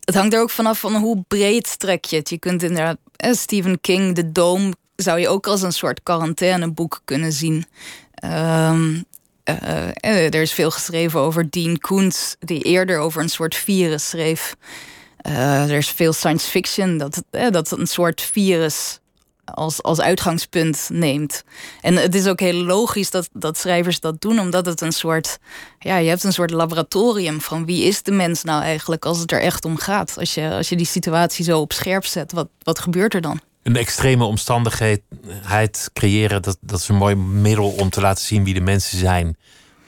Het 0.03 0.15
hangt 0.15 0.33
er 0.33 0.41
ook 0.41 0.49
vanaf 0.49 0.79
van 0.79 0.95
hoe 0.95 1.23
breed 1.27 1.79
trek 1.79 2.05
je 2.05 2.15
het. 2.15 2.29
Je 2.29 2.39
kunt 2.39 2.63
inderdaad 2.63 2.97
eh, 3.15 3.33
Stephen 3.33 3.81
King, 3.81 4.15
De 4.15 4.31
Doom, 4.31 4.73
zou 4.95 5.19
je 5.19 5.27
ook 5.27 5.47
als 5.47 5.61
een 5.61 5.71
soort 5.71 6.03
quarantaineboek 6.03 7.01
kunnen 7.05 7.33
zien. 7.33 7.65
Um, 8.23 9.05
uh, 9.49 10.33
er 10.33 10.41
is 10.41 10.53
veel 10.53 10.71
geschreven 10.71 11.19
over 11.19 11.49
Dean 11.49 11.79
Koontz, 11.79 12.33
die 12.39 12.61
eerder 12.61 12.99
over 12.99 13.21
een 13.21 13.29
soort 13.29 13.55
virus 13.55 14.09
schreef. 14.09 14.55
Uh, 15.27 15.69
er 15.69 15.77
is 15.77 15.89
veel 15.89 16.13
science 16.13 16.49
fiction 16.49 16.97
dat, 16.97 17.23
eh, 17.29 17.51
dat 17.51 17.71
een 17.71 17.87
soort 17.87 18.21
virus 18.21 18.99
als, 19.45 19.83
als 19.83 20.01
uitgangspunt 20.01 20.89
neemt. 20.91 21.43
En 21.81 21.95
het 21.95 22.15
is 22.15 22.27
ook 22.27 22.39
heel 22.39 22.63
logisch 22.63 23.09
dat, 23.09 23.29
dat 23.33 23.57
schrijvers 23.57 23.99
dat 23.99 24.21
doen, 24.21 24.39
omdat 24.39 24.65
het 24.65 24.81
een 24.81 24.91
soort. 24.91 25.37
Ja, 25.79 25.97
je 25.97 26.09
hebt 26.09 26.23
een 26.23 26.33
soort 26.33 26.51
laboratorium 26.51 27.41
van 27.41 27.65
wie 27.65 27.83
is 27.83 28.03
de 28.03 28.11
mens 28.11 28.43
nou 28.43 28.61
eigenlijk 28.61 29.05
als 29.05 29.19
het 29.19 29.31
er 29.31 29.41
echt 29.41 29.65
om 29.65 29.77
gaat. 29.77 30.15
Als 30.19 30.33
je, 30.33 30.49
als 30.49 30.69
je 30.69 30.75
die 30.75 30.85
situatie 30.85 31.45
zo 31.45 31.59
op 31.59 31.73
scherp 31.73 32.05
zet, 32.05 32.31
wat, 32.31 32.47
wat 32.63 32.79
gebeurt 32.79 33.13
er 33.13 33.21
dan? 33.21 33.39
Een 33.63 33.75
extreme 33.75 34.23
omstandigheid 34.23 35.01
creëren, 35.93 36.41
dat, 36.41 36.57
dat 36.61 36.79
is 36.79 36.87
een 36.87 36.95
mooi 36.95 37.15
middel 37.15 37.69
om 37.69 37.89
te 37.89 38.01
laten 38.01 38.25
zien 38.25 38.43
wie 38.43 38.53
de 38.53 38.61
mensen 38.61 38.97
zijn 38.97 39.37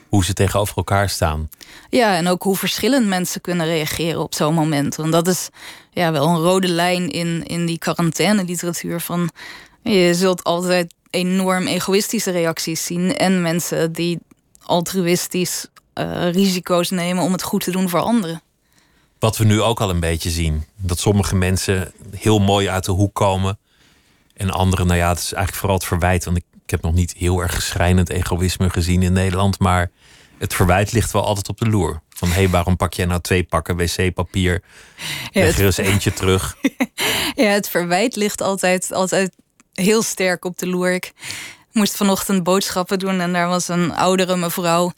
hoe 0.09 0.25
ze 0.25 0.33
tegenover 0.33 0.77
elkaar 0.77 1.09
staan. 1.09 1.49
Ja, 1.89 2.15
en 2.15 2.27
ook 2.27 2.43
hoe 2.43 2.55
verschillend 2.55 3.07
mensen 3.07 3.41
kunnen 3.41 3.65
reageren 3.65 4.21
op 4.21 4.33
zo'n 4.33 4.53
moment. 4.53 4.95
Want 4.95 5.11
dat 5.11 5.27
is 5.27 5.49
ja, 5.97 6.11
wel 6.11 6.27
een 6.27 6.41
rode 6.41 6.67
lijn 6.67 7.09
in, 7.09 7.43
in 7.43 7.65
die 7.65 7.77
quarantaine-literatuur. 7.77 8.99
Van 8.99 9.29
je 9.83 10.13
zult 10.13 10.43
altijd 10.43 10.93
enorm 11.09 11.67
egoïstische 11.67 12.31
reacties 12.31 12.85
zien. 12.85 13.15
En 13.15 13.41
mensen 13.41 13.91
die 13.91 14.19
altruïstisch 14.63 15.67
uh, 15.93 16.31
risico's 16.31 16.89
nemen 16.89 17.23
om 17.23 17.31
het 17.31 17.43
goed 17.43 17.63
te 17.63 17.71
doen 17.71 17.89
voor 17.89 17.99
anderen. 17.99 18.41
Wat 19.19 19.37
we 19.37 19.43
nu 19.43 19.61
ook 19.61 19.81
al 19.81 19.89
een 19.89 19.99
beetje 19.99 20.29
zien. 20.29 20.65
Dat 20.75 20.99
sommige 20.99 21.35
mensen 21.35 21.91
heel 22.15 22.39
mooi 22.39 22.69
uit 22.69 22.85
de 22.85 22.91
hoek 22.91 23.13
komen. 23.13 23.57
En 24.33 24.49
anderen, 24.49 24.87
nou 24.87 24.99
ja, 24.99 25.09
het 25.09 25.17
is 25.17 25.33
eigenlijk 25.33 25.57
vooral 25.57 25.77
het 25.77 25.87
verwijt. 25.87 26.25
Want 26.25 26.37
ik 26.37 26.43
heb 26.65 26.81
nog 26.81 26.93
niet 26.93 27.13
heel 27.17 27.41
erg 27.41 27.61
schrijnend 27.61 28.09
egoïsme 28.09 28.69
gezien 28.69 29.01
in 29.01 29.13
Nederland. 29.13 29.59
Maar 29.59 29.91
het 30.37 30.53
verwijt 30.53 30.91
ligt 30.91 31.11
wel 31.11 31.25
altijd 31.25 31.49
op 31.49 31.57
de 31.57 31.69
loer. 31.69 32.01
Van 32.17 32.27
hé, 32.27 32.33
hey, 32.33 32.49
waarom 32.49 32.75
pak 32.75 32.93
jij 32.93 33.05
nou 33.05 33.21
twee 33.21 33.43
pakken 33.43 33.77
wc-papier? 33.77 34.63
Leg 35.31 35.57
er 35.57 35.65
eens 35.65 35.77
eentje 35.77 36.13
terug. 36.13 36.55
Ja, 37.35 37.49
het 37.49 37.69
verwijt 37.69 38.15
ligt 38.15 38.41
altijd, 38.41 38.91
altijd 38.91 39.35
heel 39.73 40.01
sterk 40.01 40.45
op 40.45 40.57
de 40.57 40.67
loer. 40.67 40.91
Ik 40.91 41.11
moest 41.71 41.95
vanochtend 41.95 42.43
boodschappen 42.43 42.99
doen 42.99 43.19
en 43.19 43.33
daar 43.33 43.47
was 43.47 43.67
een 43.67 43.95
oudere 43.95 44.37
mevrouw 44.37 44.91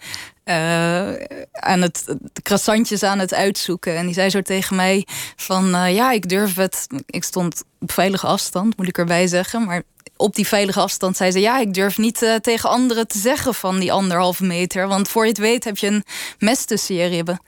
uh, 0.45 1.13
aan 1.51 1.81
het 1.81 2.15
croissantjes 2.43 3.03
aan 3.03 3.19
het 3.19 3.33
uitzoeken. 3.33 3.95
En 3.95 4.05
die 4.05 4.13
zei 4.13 4.29
zo 4.29 4.41
tegen 4.41 4.75
mij 4.75 5.07
van 5.35 5.75
uh, 5.75 5.95
ja, 5.95 6.11
ik 6.11 6.29
durf 6.29 6.55
het. 6.55 6.87
Ik 7.05 7.23
stond 7.23 7.63
op 7.79 7.91
veilige 7.91 8.27
afstand, 8.27 8.77
moet 8.77 8.87
ik 8.87 8.97
erbij 8.97 9.27
zeggen. 9.27 9.65
Maar 9.65 9.83
op 10.19 10.35
die 10.35 10.47
veilige 10.47 10.79
afstand 10.79 11.17
zei 11.17 11.31
ze: 11.31 11.39
Ja, 11.39 11.59
ik 11.59 11.73
durf 11.73 11.97
niet 11.97 12.21
uh, 12.21 12.35
tegen 12.35 12.69
anderen 12.69 13.07
te 13.07 13.17
zeggen 13.17 13.53
van 13.53 13.79
die 13.79 13.91
anderhalve 13.91 14.43
meter. 14.43 14.87
Want 14.87 15.09
voor 15.09 15.23
je 15.23 15.29
het 15.29 15.37
weet 15.37 15.63
heb 15.63 15.77
je 15.77 15.87
een 15.87 16.03
mes 16.39 16.65
tussen 16.65 16.95
je 16.95 17.05
ribben. 17.05 17.39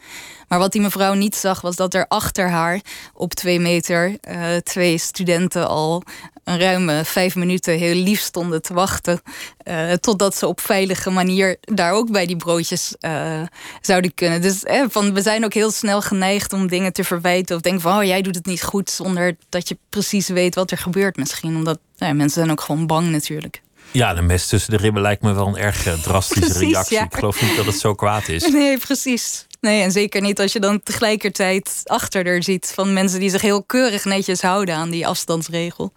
Maar 0.48 0.60
wat 0.60 0.72
die 0.72 0.82
mevrouw 0.82 1.14
niet 1.14 1.36
zag, 1.36 1.62
was 1.62 1.76
dat 1.76 1.94
er 1.94 2.06
achter 2.08 2.50
haar 2.50 2.82
op 3.14 3.34
twee 3.34 3.60
meter 3.60 4.18
uh, 4.30 4.56
twee 4.56 4.98
studenten 4.98 5.68
al 5.68 6.04
een 6.52 6.60
ruime 6.60 7.06
vijf 7.06 7.36
minuten 7.36 7.78
heel 7.78 7.96
lief 7.96 8.20
stonden 8.20 8.62
te 8.62 8.74
wachten. 8.74 9.22
Uh, 9.64 9.92
totdat 9.94 10.36
ze 10.36 10.48
op 10.48 10.62
veilige 10.62 11.10
manier 11.10 11.58
daar 11.62 11.92
ook 11.92 12.12
bij 12.12 12.26
die 12.26 12.36
broodjes 12.36 12.96
uh, 13.00 13.42
zouden 13.82 14.14
kunnen. 14.14 14.42
Dus 14.42 14.64
van, 14.90 15.14
we 15.14 15.22
zijn 15.22 15.46
ook 15.46 15.54
heel 15.54 15.72
snel 15.72 16.02
geneigd 16.02 16.54
om 16.54 16.68
dingen 16.68 16.94
te 16.94 17.04
verwijten. 17.04 17.56
Of 17.56 17.62
denken 17.62 17.82
van, 17.82 17.98
oh, 17.98 18.04
jij 18.04 18.22
doet 18.22 18.36
het 18.36 18.46
niet 18.46 18.64
goed. 18.64 18.90
Zonder 18.90 19.36
dat 19.50 19.68
je 19.68 19.78
precies 19.90 20.28
weet 20.28 20.56
wat 20.56 20.72
er 20.72 20.78
gebeurt 20.78 21.16
misschien. 21.16 21.56
Omdat 21.56 21.80
nou, 21.98 22.14
mensen 22.14 22.40
zijn 22.40 22.52
ook 22.52 22.62
gewoon 22.62 22.88
bang 22.88 23.10
natuurlijk. 23.10 23.62
Ja, 23.92 24.14
de 24.14 24.22
mes 24.22 24.48
tussen 24.48 24.72
de 24.72 24.78
ribben 24.78 25.02
lijkt 25.02 25.22
me 25.22 25.34
wel 25.34 25.48
een 25.48 25.58
erg 25.58 26.02
drastische 26.02 26.60
reactie. 26.60 27.00
Ik 27.00 27.14
geloof 27.14 27.42
niet 27.42 27.56
dat 27.56 27.66
het 27.66 27.80
zo 27.80 27.94
kwaad 27.94 28.28
is. 28.28 28.48
Nee, 28.62 28.78
precies. 28.78 29.46
Nee, 29.62 29.82
en 29.82 29.92
zeker 29.92 30.22
niet 30.22 30.40
als 30.40 30.54
je 30.54 30.60
dan 30.60 30.84
tegelijkertijd 30.84 31.82
achter 31.86 32.26
er 32.26 32.44
ziet 32.44 32.72
van 32.76 32.94
mensen 32.94 33.20
die 33.20 33.30
zich 33.30 33.42
heel 33.42 33.64
keurig 33.64 34.06
netjes 34.06 34.42
houden 34.42 34.76
aan 34.76 34.90
die 34.90 35.08
afstandsregel. 35.08 35.94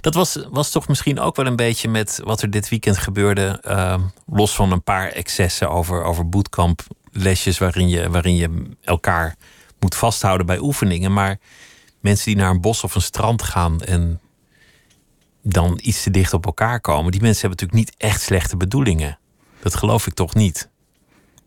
Dat 0.00 0.14
was, 0.14 0.38
was 0.50 0.70
toch 0.70 0.88
misschien 0.88 1.20
ook 1.20 1.36
wel 1.36 1.46
een 1.46 1.56
beetje 1.56 1.88
met 1.88 2.20
wat 2.24 2.42
er 2.42 2.50
dit 2.50 2.68
weekend 2.68 2.98
gebeurde. 2.98 3.58
Ehm, 3.62 4.00
los 4.26 4.54
van 4.54 4.72
een 4.72 4.82
paar 4.82 5.08
excessen 5.08 5.70
over, 5.70 6.04
over 6.04 6.28
bootcamplesjes 6.28 7.58
waarin 7.58 7.88
je, 7.88 8.10
waarin 8.10 8.36
je 8.36 8.76
elkaar 8.82 9.36
moet 9.78 9.94
vasthouden 9.94 10.46
bij 10.46 10.58
oefeningen. 10.58 11.12
Maar 11.12 11.38
mensen 12.00 12.24
die 12.26 12.36
naar 12.36 12.50
een 12.50 12.60
bos 12.60 12.84
of 12.84 12.94
een 12.94 13.02
strand 13.02 13.42
gaan 13.42 13.80
en 13.80 14.20
dan 15.42 15.78
iets 15.82 16.02
te 16.02 16.10
dicht 16.10 16.32
op 16.32 16.46
elkaar 16.46 16.80
komen. 16.80 17.12
Die 17.12 17.20
mensen 17.20 17.48
hebben 17.48 17.66
natuurlijk 17.66 17.90
niet 17.90 18.10
echt 18.10 18.22
slechte 18.22 18.56
bedoelingen. 18.56 19.18
Dat 19.62 19.74
geloof 19.74 20.06
ik 20.06 20.14
toch 20.14 20.34
niet. 20.34 20.68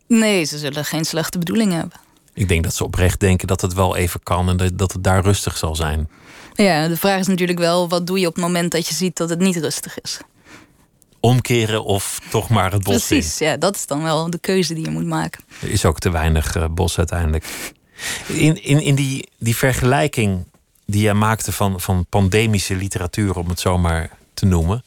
Nee, 0.07 0.43
ze 0.43 0.57
zullen 0.57 0.85
geen 0.85 1.05
slechte 1.05 1.37
bedoelingen 1.37 1.79
hebben. 1.79 1.99
Ik 2.33 2.47
denk 2.47 2.63
dat 2.63 2.75
ze 2.75 2.83
oprecht 2.83 3.19
denken 3.19 3.47
dat 3.47 3.61
het 3.61 3.73
wel 3.73 3.95
even 3.95 4.23
kan 4.23 4.49
en 4.49 4.57
dat 4.75 4.93
het 4.93 5.03
daar 5.03 5.23
rustig 5.23 5.57
zal 5.57 5.75
zijn. 5.75 6.09
Ja, 6.53 6.87
de 6.87 6.97
vraag 6.97 7.19
is 7.19 7.27
natuurlijk 7.27 7.59
wel: 7.59 7.89
wat 7.89 8.07
doe 8.07 8.19
je 8.19 8.27
op 8.27 8.33
het 8.33 8.43
moment 8.43 8.71
dat 8.71 8.87
je 8.87 8.93
ziet 8.93 9.17
dat 9.17 9.29
het 9.29 9.39
niet 9.39 9.55
rustig 9.55 10.01
is? 10.01 10.19
Omkeren 11.19 11.83
of 11.83 12.19
toch 12.29 12.49
maar 12.49 12.71
het 12.71 12.83
bos 12.83 13.07
Precies, 13.07 13.37
ja, 13.37 13.57
dat 13.57 13.75
is 13.75 13.87
dan 13.87 14.03
wel 14.03 14.29
de 14.29 14.39
keuze 14.39 14.73
die 14.73 14.83
je 14.83 14.91
moet 14.91 15.05
maken. 15.05 15.43
Er 15.61 15.69
is 15.69 15.85
ook 15.85 15.99
te 15.99 16.09
weinig 16.09 16.55
uh, 16.55 16.65
bos 16.71 16.97
uiteindelijk. 16.97 17.45
In, 18.27 18.63
in, 18.63 18.79
in 18.79 18.95
die, 18.95 19.29
die 19.37 19.55
vergelijking 19.55 20.45
die 20.85 21.01
jij 21.01 21.13
maakte 21.13 21.51
van, 21.51 21.81
van 21.81 22.05
pandemische 22.09 22.75
literatuur, 22.75 23.35
om 23.35 23.49
het 23.49 23.59
zo 23.59 23.77
maar 23.77 24.09
te 24.33 24.45
noemen, 24.45 24.83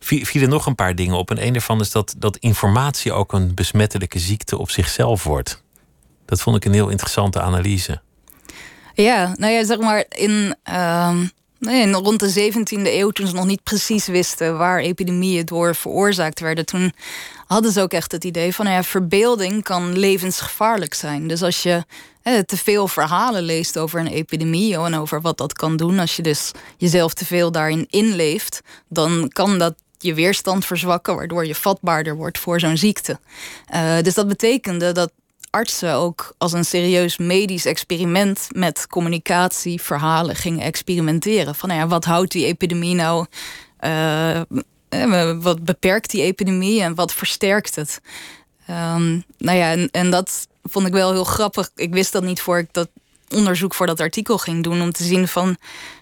vielen 0.00 0.48
nog 0.48 0.66
een 0.66 0.74
paar 0.74 0.94
dingen 0.94 1.16
op. 1.16 1.30
En 1.30 1.46
een 1.46 1.52
daarvan 1.52 1.80
is 1.80 1.90
dat, 1.90 2.14
dat 2.18 2.36
informatie 2.36 3.12
ook 3.12 3.32
een 3.32 3.54
besmettelijke 3.54 4.18
ziekte 4.18 4.58
op 4.58 4.70
zichzelf 4.70 5.24
wordt. 5.24 5.62
Dat 6.24 6.40
vond 6.40 6.56
ik 6.56 6.64
een 6.64 6.72
heel 6.72 6.88
interessante 6.88 7.40
analyse. 7.40 8.00
Ja, 9.02 9.34
nou 9.36 9.52
ja, 9.52 9.64
zeg 9.64 9.78
maar 9.78 10.04
in, 10.08 10.56
uh, 10.70 11.16
in 11.60 11.94
rond 11.94 12.20
de 12.20 12.52
17e 12.52 12.82
eeuw, 12.82 13.10
toen 13.10 13.26
ze 13.26 13.34
nog 13.34 13.46
niet 13.46 13.62
precies 13.62 14.06
wisten 14.06 14.58
waar 14.58 14.78
epidemieën 14.78 15.44
door 15.44 15.74
veroorzaakt 15.74 16.40
werden, 16.40 16.66
toen 16.66 16.92
hadden 17.46 17.72
ze 17.72 17.80
ook 17.80 17.92
echt 17.92 18.12
het 18.12 18.24
idee 18.24 18.54
van 18.54 18.64
nou 18.64 18.76
ja, 18.76 18.82
verbeelding 18.82 19.62
kan 19.62 19.98
levensgevaarlijk 19.98 20.94
zijn. 20.94 21.28
Dus 21.28 21.42
als 21.42 21.62
je 21.62 21.84
te 22.46 22.56
veel 22.56 22.88
verhalen 22.88 23.42
leest 23.42 23.78
over 23.78 24.00
een 24.00 24.06
epidemie 24.06 24.78
en 24.78 24.94
over 24.94 25.20
wat 25.20 25.38
dat 25.38 25.52
kan 25.52 25.76
doen, 25.76 25.98
als 25.98 26.16
je 26.16 26.22
dus 26.22 26.50
jezelf 26.76 27.14
te 27.14 27.24
veel 27.24 27.52
daarin 27.52 27.86
inleeft, 27.90 28.60
dan 28.88 29.28
kan 29.32 29.58
dat 29.58 29.74
je 29.98 30.14
weerstand 30.14 30.66
verzwakken, 30.66 31.16
waardoor 31.16 31.46
je 31.46 31.54
vatbaarder 31.54 32.16
wordt 32.16 32.38
voor 32.38 32.60
zo'n 32.60 32.76
ziekte. 32.76 33.18
Uh, 33.74 34.00
dus 34.02 34.14
dat 34.14 34.28
betekende 34.28 34.92
dat 34.92 35.10
artsen 35.58 35.94
ook 35.94 36.34
als 36.38 36.52
een 36.52 36.64
serieus 36.64 37.16
medisch 37.16 37.64
experiment 37.64 38.48
met 38.52 38.86
communicatie, 38.86 39.82
verhalen 39.82 40.36
gingen 40.36 40.60
experimenteren. 40.60 41.54
Van 41.54 41.68
nou 41.68 41.80
ja, 41.80 41.86
wat 41.86 42.04
houdt 42.04 42.32
die 42.32 42.46
epidemie 42.46 42.94
nou 42.94 43.26
wat 45.40 45.64
beperkt 45.64 46.10
die 46.10 46.22
epidemie 46.22 46.82
en 46.82 46.94
wat 46.94 47.12
versterkt 47.12 47.74
het? 47.74 48.00
Um, 48.70 49.24
nou 49.38 49.58
ja, 49.58 49.70
en, 49.70 49.88
en 49.90 50.10
dat 50.10 50.48
vond 50.62 50.86
ik 50.86 50.92
wel 50.92 51.12
heel 51.12 51.24
grappig. 51.24 51.70
Ik 51.74 51.92
wist 51.92 52.12
dat 52.12 52.22
niet 52.22 52.40
voor 52.40 52.58
ik 52.58 52.68
dat 52.72 52.88
onderzoek 53.28 53.74
voor 53.74 53.86
dat 53.86 54.00
artikel 54.00 54.38
ging 54.38 54.64
doen. 54.64 54.82
Om 54.82 54.92
te 54.92 55.04
zien 55.04 55.28
van 55.28 55.56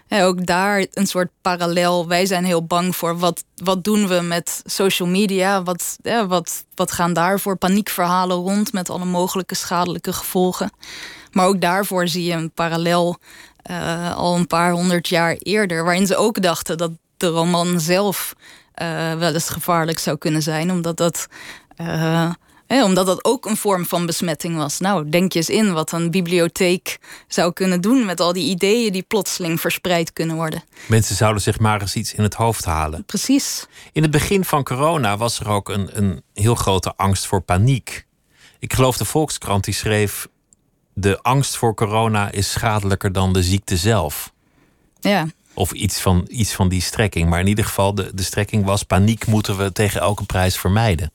ook 0.09 0.47
daar 0.47 0.87
een 0.93 1.07
soort 1.07 1.31
parallel. 1.43 2.09
Wij 2.09 2.27
zijn 2.27 2.45
heel 2.45 2.65
bang 2.65 2.97
voor 2.97 3.19
wat, 3.19 3.45
wat 3.55 3.85
doen 3.85 4.09
we 4.09 4.21
met 4.21 4.63
social 4.65 5.09
media? 5.09 5.63
Wat, 5.63 5.97
wat, 6.29 6.65
wat 6.75 6.93
gaan 6.93 7.13
daar 7.13 7.41
voor 7.41 7.57
paniekverhalen 7.57 8.37
rond 8.37 8.73
met 8.73 8.91
alle 8.91 9.05
mogelijke 9.05 9.55
schadelijke 9.55 10.13
gevolgen? 10.13 10.71
Maar 11.33 11.47
ook 11.47 11.61
daarvoor 11.61 12.09
zie 12.09 12.25
je 12.25 12.33
een 12.33 12.53
parallel 12.53 13.17
uh, 13.71 14.17
al 14.17 14.37
een 14.37 14.47
paar 14.47 14.73
honderd 14.73 15.09
jaar 15.09 15.33
eerder, 15.33 15.85
waarin 15.85 16.07
ze 16.07 16.17
ook 16.17 16.43
dachten 16.43 16.79
dat 16.79 16.91
de 17.17 17.27
roman 17.27 17.81
zelf 17.81 18.35
uh, 18.83 19.15
wel 19.15 19.33
eens 19.35 19.49
gevaarlijk 19.49 19.99
zou 19.99 20.19
kunnen 20.19 20.43
zijn, 20.43 20.71
omdat 20.71 20.97
dat. 20.97 21.27
Uh, 21.81 22.31
omdat 22.69 23.07
dat 23.07 23.25
ook 23.25 23.47
een 23.47 23.57
vorm 23.57 23.87
van 23.87 24.07
besmetting 24.07 24.57
was. 24.57 24.79
Nou, 24.79 25.09
denk 25.09 25.33
je 25.33 25.39
eens 25.39 25.51
in 25.51 25.73
wat 25.73 25.93
een 25.93 26.11
bibliotheek 26.11 26.99
zou 27.29 27.53
kunnen 27.53 27.81
doen 27.81 28.05
met 28.05 28.21
al 28.21 28.33
die 28.33 28.51
ideeën 28.51 28.93
die 28.93 29.03
plotseling 29.03 29.61
verspreid 29.61 30.13
kunnen 30.13 30.37
worden. 30.37 30.63
Mensen 30.89 31.17
zouden 31.17 31.43
zich 31.43 31.59
maar 31.59 31.81
eens 31.81 31.95
iets 31.95 32.15
in 32.15 32.23
het 32.23 32.35
hoofd 32.35 32.65
halen. 32.65 33.05
Precies. 33.05 33.67
In 33.93 34.03
het 34.03 34.11
begin 34.11 34.45
van 34.45 34.63
corona 34.63 35.17
was 35.17 35.41
er 35.41 35.49
ook 35.49 35.69
een, 35.69 35.89
een 35.93 36.23
heel 36.35 36.55
grote 36.55 36.93
angst 36.97 37.27
voor 37.27 37.41
paniek. 37.41 38.07
Ik 38.59 38.73
geloof 38.73 38.97
de 38.97 39.05
Volkskrant 39.05 39.65
die 39.65 39.75
schreef: 39.75 40.29
De 40.95 41.23
angst 41.23 41.57
voor 41.57 41.75
corona 41.75 42.31
is 42.31 42.51
schadelijker 42.51 43.13
dan 43.13 43.33
de 43.33 43.43
ziekte 43.43 43.77
zelf. 43.77 44.33
Ja. 45.01 45.27
Of 45.55 45.73
iets 45.73 46.01
van, 46.01 46.25
iets 46.29 46.53
van 46.53 46.69
die 46.69 46.83
strekking. 46.83 47.29
Maar 47.29 47.41
in 47.41 47.47
ieder 47.47 47.65
geval, 47.65 47.95
de, 47.95 48.11
de 48.15 48.23
strekking 48.23 48.65
was: 48.65 48.83
paniek 48.83 49.27
moeten 49.27 49.57
we 49.57 49.73
tegen 49.73 50.01
elke 50.01 50.25
prijs 50.25 50.57
vermijden 50.57 51.13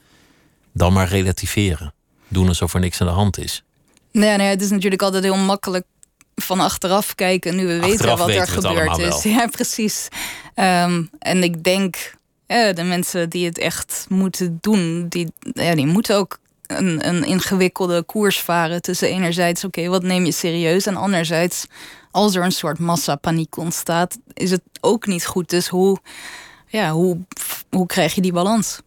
dan 0.74 0.94
maar 0.94 1.08
relativeren. 1.08 1.94
Doen 2.28 2.48
alsof 2.48 2.74
er 2.74 2.80
niks 2.80 3.02
aan 3.02 3.08
de 3.08 3.14
hand 3.14 3.38
is. 3.38 3.64
Nee, 4.12 4.38
nee, 4.38 4.48
het 4.48 4.62
is 4.62 4.70
natuurlijk 4.70 5.02
altijd 5.02 5.24
heel 5.24 5.38
makkelijk 5.38 5.86
van 6.36 6.60
achteraf 6.60 7.16
kijken 7.16 7.56
nu 7.56 7.68
we 7.68 7.80
weten 7.80 8.18
wat 8.18 8.30
er 8.30 8.48
gebeurd 8.48 8.98
is. 8.98 9.24
Ja, 9.24 9.48
precies. 9.48 10.08
Um, 10.56 11.10
en 11.20 11.44
ik 11.44 11.64
denk, 11.64 12.16
ja, 12.48 12.74
de 12.74 12.84
mensen 12.84 13.30
die 13.30 13.46
het 13.46 13.58
echt 13.58 14.06
moeten 14.10 14.58
doen, 14.62 15.06
die, 15.10 15.32
ja, 15.40 15.76
die 15.76 15.86
moeten 15.86 16.16
ook 16.16 16.40
een, 16.68 17.08
een 17.08 17.24
ingewikkelde 17.24 18.04
koers 18.04 18.40
varen 18.40 18.82
tussen 18.82 19.08
enerzijds, 19.08 19.64
oké, 19.64 19.88
wat 19.88 20.04
neem 20.04 20.26
je 20.26 20.32
serieus? 20.32 20.86
En 20.86 20.96
anderzijds, 20.96 21.66
als 22.12 22.36
er 22.36 22.44
een 22.44 22.52
soort 22.52 22.80
massapaniek 22.80 23.58
ontstaat, 23.58 24.18
is 24.34 24.52
het 24.52 24.62
ook 24.82 25.06
niet 25.06 25.26
goed. 25.26 25.50
Dus 25.50 25.68
hoe, 25.68 25.98
ja, 26.68 26.92
hoe, 26.92 27.18
hoe 27.70 27.86
krijg 27.86 28.16
je 28.16 28.22
die 28.22 28.34
balans? 28.34 28.80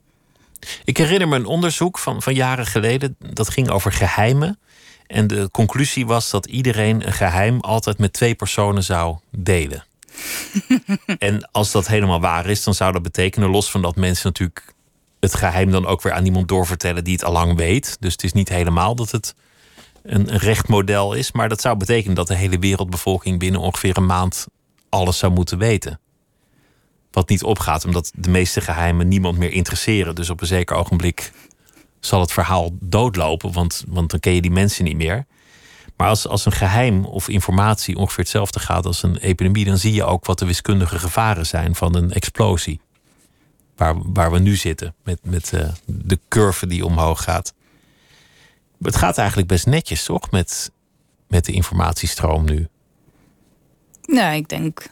Ik 0.84 0.96
herinner 0.96 1.28
me 1.28 1.36
een 1.36 1.46
onderzoek 1.46 1.98
van, 1.98 2.22
van 2.22 2.34
jaren 2.34 2.66
geleden. 2.66 3.16
Dat 3.18 3.50
ging 3.50 3.68
over 3.68 3.92
geheimen. 3.92 4.58
En 5.06 5.26
de 5.26 5.48
conclusie 5.52 6.06
was 6.06 6.30
dat 6.30 6.46
iedereen 6.46 7.06
een 7.06 7.12
geheim 7.12 7.60
altijd 7.60 7.98
met 7.98 8.12
twee 8.12 8.34
personen 8.34 8.82
zou 8.82 9.16
delen. 9.30 9.84
en 11.18 11.48
als 11.52 11.70
dat 11.70 11.86
helemaal 11.86 12.20
waar 12.20 12.46
is, 12.46 12.64
dan 12.64 12.74
zou 12.74 12.92
dat 12.92 13.02
betekenen, 13.02 13.50
los 13.50 13.70
van 13.70 13.82
dat 13.82 13.96
mensen 13.96 14.26
natuurlijk 14.26 14.74
het 15.20 15.34
geheim 15.34 15.70
dan 15.70 15.86
ook 15.86 16.02
weer 16.02 16.12
aan 16.12 16.24
iemand 16.24 16.48
doorvertellen 16.48 17.04
die 17.04 17.12
het 17.12 17.24
al 17.24 17.32
lang 17.32 17.56
weet. 17.56 17.96
Dus 18.00 18.12
het 18.12 18.22
is 18.22 18.32
niet 18.32 18.48
helemaal 18.48 18.94
dat 18.94 19.10
het 19.10 19.34
een, 20.02 20.32
een 20.32 20.38
recht 20.38 20.68
model 20.68 21.12
is. 21.12 21.32
Maar 21.32 21.48
dat 21.48 21.60
zou 21.60 21.76
betekenen 21.76 22.14
dat 22.14 22.26
de 22.26 22.34
hele 22.34 22.58
wereldbevolking 22.58 23.38
binnen 23.38 23.60
ongeveer 23.60 23.96
een 23.96 24.06
maand 24.06 24.46
alles 24.88 25.18
zou 25.18 25.32
moeten 25.32 25.58
weten. 25.58 26.00
Wat 27.14 27.28
niet 27.28 27.42
opgaat, 27.42 27.84
omdat 27.84 28.12
de 28.14 28.30
meeste 28.30 28.60
geheimen 28.60 29.08
niemand 29.08 29.38
meer 29.38 29.52
interesseren. 29.52 30.14
Dus 30.14 30.30
op 30.30 30.40
een 30.40 30.46
zeker 30.46 30.76
ogenblik 30.76 31.32
zal 32.00 32.20
het 32.20 32.32
verhaal 32.32 32.70
doodlopen, 32.80 33.52
want, 33.52 33.84
want 33.88 34.10
dan 34.10 34.20
ken 34.20 34.34
je 34.34 34.40
die 34.40 34.50
mensen 34.50 34.84
niet 34.84 34.96
meer. 34.96 35.26
Maar 35.96 36.08
als, 36.08 36.26
als 36.28 36.46
een 36.46 36.52
geheim 36.52 37.04
of 37.04 37.28
informatie 37.28 37.96
ongeveer 37.96 38.18
hetzelfde 38.18 38.60
gaat 38.60 38.86
als 38.86 39.02
een 39.02 39.16
epidemie, 39.16 39.64
dan 39.64 39.78
zie 39.78 39.92
je 39.92 40.04
ook 40.04 40.26
wat 40.26 40.38
de 40.38 40.46
wiskundige 40.46 40.98
gevaren 40.98 41.46
zijn 41.46 41.74
van 41.74 41.94
een 41.94 42.12
explosie. 42.12 42.80
Waar, 43.76 43.94
waar 44.12 44.32
we 44.32 44.38
nu 44.38 44.56
zitten, 44.56 44.94
met, 45.04 45.18
met 45.22 45.52
uh, 45.52 45.68
de 45.86 46.18
curve 46.28 46.66
die 46.66 46.84
omhoog 46.84 47.22
gaat. 47.22 47.54
Het 48.82 48.96
gaat 48.96 49.18
eigenlijk 49.18 49.48
best 49.48 49.66
netjes, 49.66 50.04
toch? 50.04 50.30
Met, 50.30 50.72
met 51.28 51.44
de 51.44 51.52
informatiestroom 51.52 52.44
nu. 52.44 52.68
Nou, 54.02 54.34
ik 54.34 54.48
denk 54.48 54.86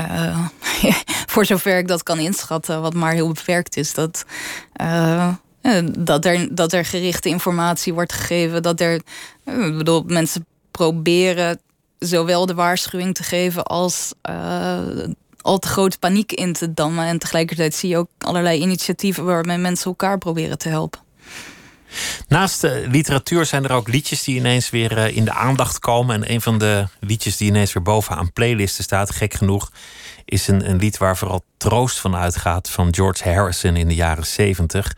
uh, 0.00 0.46
voor 1.32 1.44
zover 1.44 1.78
ik 1.78 1.88
dat 1.88 2.02
kan 2.02 2.18
inschatten, 2.18 2.82
wat 2.82 2.94
maar 2.94 3.12
heel 3.12 3.32
beperkt 3.32 3.76
is, 3.76 3.94
dat, 3.94 4.24
uh, 4.80 5.34
dat, 5.98 6.24
er, 6.24 6.54
dat 6.54 6.72
er 6.72 6.84
gerichte 6.84 7.28
informatie 7.28 7.94
wordt 7.94 8.12
gegeven. 8.12 8.62
Dat 8.62 8.80
er, 8.80 8.94
ik 9.44 9.76
bedoel, 9.76 10.02
mensen 10.06 10.46
proberen 10.70 11.60
zowel 11.98 12.46
de 12.46 12.54
waarschuwing 12.54 13.14
te 13.14 13.22
geven 13.22 13.64
als 13.64 14.12
al 15.40 15.58
te 15.58 15.68
grote 15.68 15.98
paniek 15.98 16.32
in 16.32 16.52
te 16.52 16.74
dammen. 16.74 17.06
En 17.06 17.18
tegelijkertijd 17.18 17.74
zie 17.74 17.88
je 17.88 17.96
ook 17.96 18.10
allerlei 18.18 18.60
initiatieven 18.60 19.24
waarmee 19.24 19.58
mensen 19.58 19.86
elkaar 19.86 20.18
proberen 20.18 20.58
te 20.58 20.68
helpen. 20.68 21.00
Naast 22.28 22.60
de 22.60 22.86
literatuur 22.90 23.46
zijn 23.46 23.64
er 23.64 23.72
ook 23.72 23.88
liedjes 23.88 24.22
die 24.22 24.36
ineens 24.36 24.70
weer 24.70 24.98
eh, 24.98 25.16
in 25.16 25.24
de 25.24 25.32
aandacht 25.32 25.78
komen. 25.78 26.14
En 26.14 26.32
een 26.32 26.40
van 26.40 26.58
de 26.58 26.86
liedjes 27.00 27.36
die 27.36 27.48
ineens 27.48 27.72
weer 27.72 27.82
bovenaan 27.82 28.32
playlisten 28.32 28.84
staat, 28.84 29.10
gek 29.10 29.34
genoeg, 29.34 29.72
is 30.24 30.48
een, 30.48 30.70
een 30.70 30.76
lied 30.76 30.98
waar 30.98 31.16
vooral 31.16 31.44
troost 31.56 31.98
van 31.98 32.16
uitgaat 32.16 32.70
van 32.70 32.94
George 32.94 33.30
Harrison 33.30 33.76
in 33.76 33.88
de 33.88 33.94
jaren 33.94 34.26
70. 34.26 34.94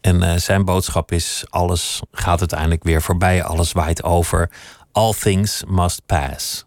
En 0.00 0.22
uh, 0.22 0.34
zijn 0.36 0.64
boodschap 0.64 1.12
is: 1.12 1.44
alles 1.48 2.00
gaat 2.12 2.38
uiteindelijk 2.38 2.82
weer 2.82 3.02
voorbij, 3.02 3.44
alles 3.44 3.72
waait 3.72 4.02
over. 4.02 4.50
All 4.92 5.12
things 5.12 5.62
must 5.66 6.02
pass. 6.06 6.64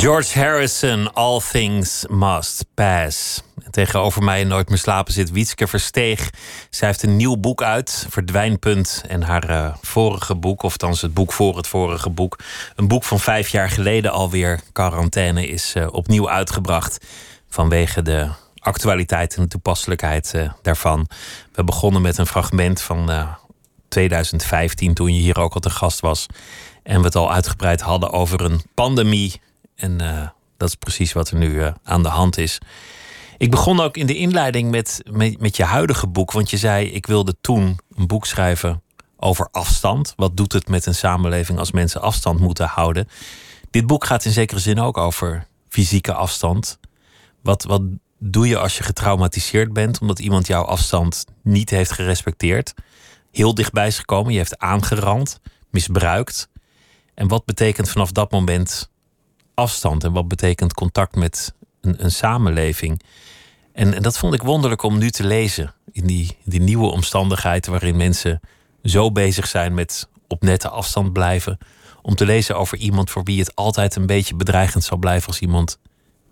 George 0.00 0.38
Harrison, 0.38 1.12
All 1.12 1.40
Things 1.40 2.06
Must 2.08 2.64
Pass. 2.74 3.42
Tegenover 3.70 4.22
mij 4.22 4.44
Nooit 4.44 4.68
meer 4.68 4.78
slapen 4.78 5.12
zit 5.12 5.30
Wietske 5.30 5.66
Versteeg. 5.66 6.30
Zij 6.70 6.88
heeft 6.88 7.02
een 7.02 7.16
nieuw 7.16 7.36
boek 7.36 7.62
uit, 7.62 8.06
Verdwijnpunt. 8.08 9.02
En 9.08 9.22
haar 9.22 9.50
uh, 9.50 9.74
vorige 9.82 10.34
boek, 10.34 10.62
of 10.62 10.72
althans 10.72 11.00
het 11.00 11.14
boek 11.14 11.32
voor 11.32 11.56
het 11.56 11.66
vorige 11.66 12.10
boek... 12.10 12.38
een 12.76 12.88
boek 12.88 13.04
van 13.04 13.20
vijf 13.20 13.48
jaar 13.48 13.70
geleden 13.70 14.12
alweer, 14.12 14.60
Quarantaine... 14.72 15.46
is 15.46 15.74
uh, 15.76 15.86
opnieuw 15.92 16.30
uitgebracht 16.30 17.06
vanwege 17.48 18.02
de 18.02 18.28
actualiteit 18.58 19.36
en 19.36 19.42
de 19.42 19.48
toepasselijkheid 19.48 20.32
uh, 20.36 20.52
daarvan. 20.62 21.06
We 21.52 21.64
begonnen 21.64 22.02
met 22.02 22.18
een 22.18 22.26
fragment 22.26 22.82
van 22.82 23.28
2015, 23.88 24.94
toen 24.94 25.14
je 25.14 25.20
hier 25.20 25.38
ook 25.38 25.54
al 25.54 25.60
te 25.60 25.70
gast 25.70 26.00
was... 26.00 26.26
En 26.82 26.98
we 26.98 27.04
het 27.04 27.16
al 27.16 27.32
uitgebreid 27.32 27.80
hadden 27.80 28.12
over 28.12 28.40
een 28.40 28.62
pandemie 28.74 29.40
en 29.80 30.02
uh, 30.02 30.28
dat 30.56 30.68
is 30.68 30.74
precies 30.74 31.12
wat 31.12 31.30
er 31.30 31.36
nu 31.36 31.48
uh, 31.48 31.72
aan 31.82 32.02
de 32.02 32.08
hand 32.08 32.38
is. 32.38 32.58
Ik 33.38 33.50
begon 33.50 33.80
ook 33.80 33.96
in 33.96 34.06
de 34.06 34.16
inleiding 34.16 34.70
met, 34.70 35.02
met, 35.38 35.56
je 35.56 35.64
huidige 35.64 36.06
boek. 36.06 36.32
Want 36.32 36.50
je 36.50 36.56
zei, 36.56 36.86
ik 36.86 37.06
wilde 37.06 37.36
toen 37.40 37.78
een 37.94 38.06
boek 38.06 38.26
schrijven 38.26 38.82
over 39.16 39.48
afstand. 39.50 40.12
Wat 40.16 40.36
doet 40.36 40.52
het 40.52 40.68
met 40.68 40.86
een 40.86 40.94
samenleving 40.94 41.58
als 41.58 41.72
mensen 41.72 42.00
afstand 42.00 42.40
moeten 42.40 42.66
houden? 42.66 43.08
Dit 43.70 43.86
boek 43.86 44.04
gaat 44.04 44.24
in 44.24 44.32
zekere 44.32 44.60
zin 44.60 44.80
ook 44.80 44.96
over 44.96 45.46
fysieke 45.68 46.12
afstand. 46.12 46.78
Wat, 47.42 47.62
wat 47.64 47.82
doe 48.18 48.48
je 48.48 48.58
als 48.58 48.76
je 48.76 48.82
getraumatiseerd 48.82 49.72
bent 49.72 49.98
omdat 50.00 50.18
iemand 50.18 50.46
jouw 50.46 50.64
afstand 50.64 51.24
niet 51.42 51.70
heeft 51.70 51.92
gerespecteerd? 51.92 52.74
Heel 53.30 53.54
dichtbij 53.54 53.86
is 53.86 53.98
gekomen, 53.98 54.32
je 54.32 54.38
hebt 54.38 54.58
aangerand, 54.58 55.40
misbruikt. 55.70 56.48
En 57.14 57.28
wat 57.28 57.44
betekent 57.44 57.90
vanaf 57.90 58.12
dat 58.12 58.30
moment 58.30 58.90
afstand 59.60 60.04
en 60.04 60.12
wat 60.12 60.28
betekent 60.28 60.74
contact 60.74 61.16
met 61.16 61.54
een, 61.80 62.04
een 62.04 62.12
samenleving. 62.12 63.02
En, 63.72 63.94
en, 63.94 64.02
dat 64.02 64.18
vond 64.18 64.34
ik 64.34 64.42
wonderlijk 64.42 64.82
om 64.82 64.98
nu 64.98 65.10
te 65.10 65.24
lezen. 65.26 65.74
In 65.92 66.06
die, 66.06 66.36
die 66.44 66.60
nieuwe 66.60 66.90
omstandigheden 66.90 67.70
waarin 67.70 67.96
mensen 67.96 68.40
zo 68.82 69.12
bezig 69.12 69.46
zijn 69.46 69.74
met 69.74 70.08
op 70.28 70.42
nette 70.42 70.68
afstand 70.68 71.12
blijven. 71.12 71.58
Om 72.02 72.14
te 72.14 72.26
lezen 72.26 72.56
over 72.56 72.78
iemand 72.78 73.10
voor 73.10 73.22
wie 73.22 73.38
het 73.38 73.54
altijd 73.54 73.96
een 73.96 74.06
beetje 74.06 74.34
bedreigend 74.34 74.84
zal 74.84 74.96
blijven 74.96 75.28
als 75.28 75.40
iemand 75.40 75.78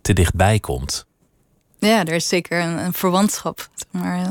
te 0.02 0.12
dichtbij 0.12 0.60
komt. 0.60 1.06
Ja, 1.78 2.04
er 2.04 2.14
is 2.14 2.28
zeker 2.28 2.60
een, 2.60 2.78
een 2.78 2.92
verwantschap 2.92 3.68
maar, 3.90 4.28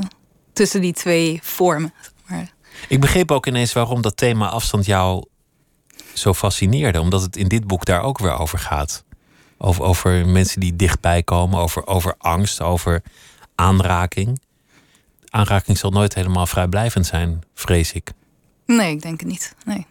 tussen 0.52 0.80
die 0.80 0.92
twee 0.92 1.40
vormen. 1.42 1.94
Maar. 2.26 2.52
Ik 2.88 3.00
begreep 3.00 3.30
ook 3.30 3.46
ineens 3.46 3.72
waarom 3.72 4.02
dat 4.02 4.16
thema 4.16 4.48
afstand 4.48 4.86
jou 4.86 5.24
zo 6.20 6.34
fascineerde. 6.34 7.00
Omdat 7.00 7.22
het 7.22 7.36
in 7.36 7.48
dit 7.48 7.66
boek 7.66 7.84
daar 7.84 8.02
ook 8.02 8.18
weer 8.18 8.38
over 8.38 8.58
gaat. 8.58 9.04
Over, 9.58 9.82
over 9.82 10.26
mensen 10.26 10.60
die 10.60 10.76
dichtbij 10.76 11.22
komen, 11.22 11.58
over, 11.58 11.86
over 11.86 12.14
angst, 12.18 12.60
over 12.60 13.02
aanraking. 13.54 14.40
Aanraking 15.28 15.78
zal 15.78 15.90
nooit 15.90 16.14
helemaal 16.14 16.46
vrijblijvend 16.46 17.06
zijn, 17.06 17.42
vrees 17.54 17.92
ik. 17.92 18.12
Nee, 18.66 18.90
ik 18.90 19.02
denk 19.02 19.20
het 19.20 19.28
niet. 19.28 19.54
Nee. 19.64 19.86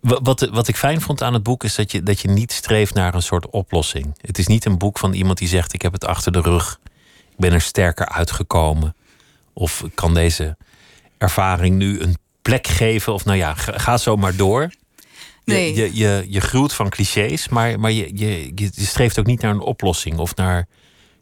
Wat, 0.00 0.48
wat 0.52 0.68
ik 0.68 0.76
fijn 0.76 1.00
vond 1.00 1.22
aan 1.22 1.32
het 1.32 1.42
boek 1.42 1.64
is 1.64 1.74
dat 1.74 1.92
je, 1.92 2.02
dat 2.02 2.20
je 2.20 2.28
niet 2.28 2.52
streeft 2.52 2.94
naar 2.94 3.14
een 3.14 3.22
soort 3.22 3.50
oplossing. 3.50 4.18
Het 4.20 4.38
is 4.38 4.46
niet 4.46 4.64
een 4.64 4.78
boek 4.78 4.98
van 4.98 5.12
iemand 5.12 5.38
die 5.38 5.48
zegt: 5.48 5.72
Ik 5.72 5.82
heb 5.82 5.92
het 5.92 6.04
achter 6.04 6.32
de 6.32 6.40
rug, 6.40 6.80
ik 7.30 7.36
ben 7.36 7.52
er 7.52 7.60
sterker 7.60 8.08
uitgekomen. 8.08 8.94
Of 9.52 9.84
kan 9.94 10.14
deze 10.14 10.56
ervaring 11.18 11.76
nu 11.76 12.00
een 12.00 12.16
plek 12.42 12.66
geven. 12.66 13.12
Of 13.12 13.24
nou 13.24 13.38
ja, 13.38 13.54
ga 13.54 13.96
zo 13.96 14.16
maar 14.16 14.36
door. 14.36 14.70
Nee. 15.44 15.74
Je, 15.74 15.94
je, 15.94 16.24
je, 16.28 16.40
gruwt 16.40 16.72
van 16.72 16.88
clichés, 16.88 17.48
maar, 17.48 17.80
maar 17.80 17.92
je, 17.92 18.10
je, 18.14 18.52
je 18.54 18.70
streeft 18.74 19.18
ook 19.18 19.26
niet 19.26 19.40
naar 19.40 19.50
een 19.50 19.60
oplossing 19.60 20.18
of 20.18 20.36
naar 20.36 20.66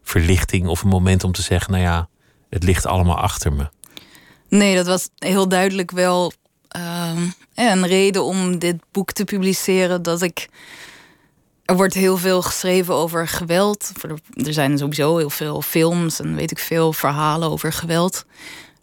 verlichting 0.02 0.66
of 0.66 0.83
een 0.83 0.88
moment 0.88 1.24
om 1.24 1.33
te 1.33 1.42
zeggen: 1.42 1.72
Nou 1.72 1.85
ja, 1.85 2.09
het 2.50 2.62
ligt 2.62 2.87
allemaal 2.87 3.18
achter 3.18 3.52
me. 3.52 3.68
Nee, 4.48 4.74
dat 4.74 4.87
was 4.87 5.09
heel 5.18 5.48
duidelijk 5.48 5.90
wel 5.90 6.33
uh, 6.76 7.22
een 7.54 7.87
reden 7.87 8.24
om 8.24 8.59
dit 8.59 8.76
boek 8.92 9.12
te 9.12 9.24
publiceren. 9.24 10.02
Dat 10.02 10.22
ik. 10.22 10.48
Er 11.64 11.76
wordt 11.76 11.94
heel 11.94 12.16
veel 12.16 12.42
geschreven 12.42 12.94
over 12.94 13.28
geweld. 13.28 13.92
Er 14.35 14.52
zijn 14.52 14.78
sowieso 14.78 15.16
heel 15.16 15.30
veel 15.30 15.62
films 15.62 16.20
en 16.20 16.35
weet 16.35 16.50
ik 16.50 16.59
veel 16.59 16.92
verhalen 16.92 17.50
over 17.50 17.72
geweld. 17.72 18.24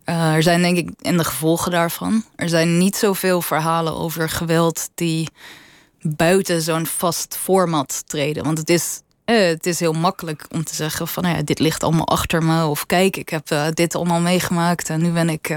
Uh, 0.09 0.33
er 0.33 0.43
zijn 0.43 0.61
denk 0.61 0.77
ik 0.77 0.89
in 1.01 1.17
de 1.17 1.23
gevolgen 1.23 1.71
daarvan. 1.71 2.23
Er 2.35 2.49
zijn 2.49 2.77
niet 2.77 2.95
zoveel 2.95 3.41
verhalen 3.41 3.95
over 3.95 4.29
geweld 4.29 4.89
die 4.95 5.29
buiten 6.01 6.61
zo'n 6.61 6.85
vast 6.85 7.37
format 7.37 8.03
treden. 8.05 8.43
Want 8.43 8.57
het 8.57 8.69
is, 8.69 9.01
eh, 9.25 9.47
het 9.47 9.65
is 9.65 9.79
heel 9.79 9.93
makkelijk 9.93 10.45
om 10.49 10.63
te 10.63 10.75
zeggen 10.75 11.07
van 11.07 11.23
nou 11.23 11.35
ja, 11.35 11.41
dit 11.41 11.59
ligt 11.59 11.83
allemaal 11.83 12.07
achter 12.07 12.43
me. 12.43 12.65
Of 12.65 12.85
kijk, 12.85 13.17
ik 13.17 13.29
heb 13.29 13.51
uh, 13.51 13.67
dit 13.73 13.95
allemaal 13.95 14.19
meegemaakt 14.19 14.89
en 14.89 15.01
nu 15.01 15.11
ben 15.11 15.29
ik, 15.29 15.55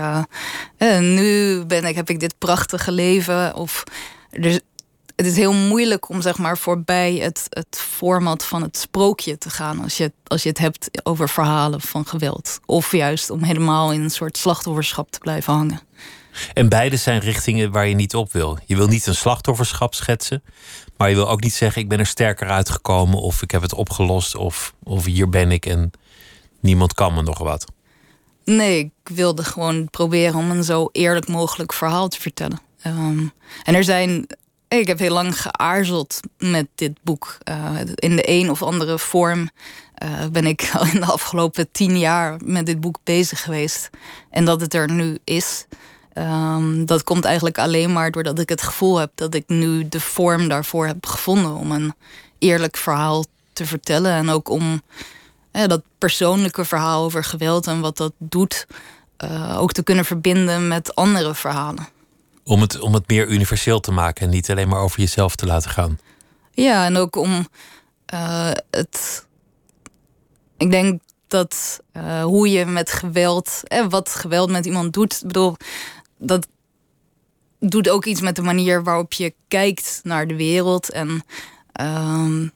nu 1.01 1.65
ben 1.65 1.85
ik, 1.85 1.95
heb 1.95 2.11
ik 2.11 2.21
dit 2.21 2.39
prachtige 2.39 2.93
leven. 2.93 3.55
Of 3.55 3.85
er, 4.31 4.61
het 5.21 5.29
is 5.29 5.37
heel 5.37 5.53
moeilijk 5.53 6.09
om 6.09 6.21
zeg 6.21 6.39
maar 6.39 6.59
voorbij 6.59 7.15
het, 7.15 7.47
het 7.49 7.79
format 7.81 8.45
van 8.45 8.63
het 8.63 8.77
sprookje 8.77 9.39
te 9.39 9.51
gaan 9.51 9.83
als 9.83 9.97
je, 9.97 10.13
als 10.27 10.43
je 10.43 10.49
het 10.49 10.59
hebt 10.59 10.91
over 11.03 11.29
verhalen 11.29 11.81
van 11.81 12.07
geweld. 12.07 12.61
Of 12.67 12.93
juist 12.93 13.31
om 13.31 13.43
helemaal 13.43 13.93
in 13.93 14.01
een 14.03 14.11
soort 14.11 14.37
slachtofferschap 14.37 15.11
te 15.11 15.19
blijven 15.19 15.53
hangen. 15.53 15.81
En 16.55 16.69
beide 16.69 16.97
zijn 16.97 17.21
richtingen 17.21 17.71
waar 17.71 17.87
je 17.87 17.95
niet 17.95 18.15
op 18.15 18.33
wil. 18.33 18.59
Je 18.67 18.77
wil 18.77 18.87
niet 18.87 19.07
een 19.07 19.15
slachtofferschap 19.15 19.95
schetsen, 19.95 20.43
maar 20.97 21.09
je 21.09 21.15
wil 21.15 21.29
ook 21.29 21.43
niet 21.43 21.55
zeggen: 21.55 21.83
ik 21.83 21.89
ben 21.89 21.99
er 21.99 22.07
sterker 22.07 22.49
uitgekomen 22.49 23.21
of 23.21 23.43
ik 23.43 23.51
heb 23.51 23.63
het 23.63 23.75
opgelost 23.75 24.37
of, 24.37 24.75
of 24.83 25.05
hier 25.05 25.29
ben 25.29 25.51
ik 25.51 25.67
en 25.67 25.91
niemand 26.61 26.95
kan 26.95 27.15
me 27.15 27.23
nog 27.23 27.39
wat. 27.39 27.65
Nee, 28.45 28.79
ik 28.79 29.15
wilde 29.15 29.45
gewoon 29.45 29.91
proberen 29.91 30.35
om 30.35 30.51
een 30.51 30.65
zo 30.65 30.89
eerlijk 30.93 31.29
mogelijk 31.29 31.73
verhaal 31.73 32.09
te 32.09 32.21
vertellen. 32.21 32.61
Um, 32.87 33.33
en 33.65 33.75
er 33.75 33.85
zijn 33.85 34.27
ik 34.79 34.87
heb 34.87 34.99
heel 34.99 35.13
lang 35.13 35.41
geaarzeld 35.41 36.21
met 36.39 36.67
dit 36.75 36.93
boek. 37.03 37.39
Uh, 37.49 37.81
in 37.95 38.17
de 38.17 38.29
een 38.29 38.51
of 38.51 38.63
andere 38.63 38.99
vorm 38.99 39.51
uh, 40.03 40.27
ben 40.33 40.47
ik 40.47 40.71
al 40.75 40.85
in 40.85 41.01
de 41.01 41.07
afgelopen 41.07 41.71
tien 41.73 41.99
jaar 41.99 42.41
met 42.45 42.67
dit 42.67 42.81
boek 42.81 42.99
bezig 43.05 43.43
geweest. 43.43 43.91
En 44.31 44.45
dat 44.45 44.61
het 44.61 44.75
er 44.75 44.91
nu 44.91 45.19
is, 45.25 45.67
um, 46.15 46.87
dat 46.87 47.05
komt 47.05 47.25
eigenlijk 47.25 47.59
alleen 47.59 47.93
maar 47.93 48.11
doordat 48.11 48.39
ik 48.39 48.49
het 48.49 48.63
gevoel 48.63 48.97
heb 48.97 49.11
dat 49.15 49.35
ik 49.35 49.45
nu 49.47 49.89
de 49.89 50.01
vorm 50.01 50.49
daarvoor 50.49 50.87
heb 50.87 51.07
gevonden 51.07 51.55
om 51.55 51.73
een 51.73 51.95
eerlijk 52.39 52.77
verhaal 52.77 53.25
te 53.53 53.67
vertellen. 53.67 54.13
En 54.13 54.29
ook 54.29 54.49
om 54.49 54.83
uh, 55.53 55.67
dat 55.67 55.83
persoonlijke 55.99 56.65
verhaal 56.65 57.05
over 57.05 57.25
geweld 57.25 57.67
en 57.67 57.81
wat 57.81 57.97
dat 57.97 58.13
doet, 58.19 58.67
ook 59.57 59.73
te 59.73 59.83
kunnen 59.83 60.05
verbinden 60.05 60.69
met 60.69 60.95
andere 60.95 61.35
verhalen. 61.35 61.89
Om 62.44 62.61
het, 62.61 62.79
om 62.79 62.94
het 62.94 63.09
meer 63.09 63.26
universeel 63.26 63.81
te 63.81 63.92
maken 63.92 64.24
en 64.24 64.31
niet 64.31 64.50
alleen 64.50 64.68
maar 64.68 64.81
over 64.81 65.00
jezelf 65.00 65.37
te 65.37 65.46
laten 65.46 65.70
gaan. 65.70 65.98
Ja, 66.53 66.85
en 66.85 66.96
ook 66.96 67.16
om 67.16 67.48
uh, 68.14 68.50
het. 68.70 69.26
Ik 70.57 70.70
denk 70.70 71.00
dat 71.26 71.81
uh, 71.92 72.22
hoe 72.22 72.50
je 72.50 72.66
met 72.66 72.92
geweld, 72.92 73.61
en 73.64 73.88
wat 73.88 74.09
geweld 74.09 74.50
met 74.50 74.66
iemand 74.66 74.92
doet, 74.92 75.14
ik 75.14 75.26
bedoel, 75.26 75.57
dat 76.18 76.48
doet 77.59 77.88
ook 77.88 78.05
iets 78.05 78.20
met 78.20 78.37
de 78.37 78.42
manier 78.42 78.85
waarop 78.85 79.12
je 79.12 79.35
kijkt 79.48 80.00
naar 80.03 80.26
de 80.26 80.37
wereld. 80.37 80.90
En, 80.90 81.24
uh, 81.81 82.48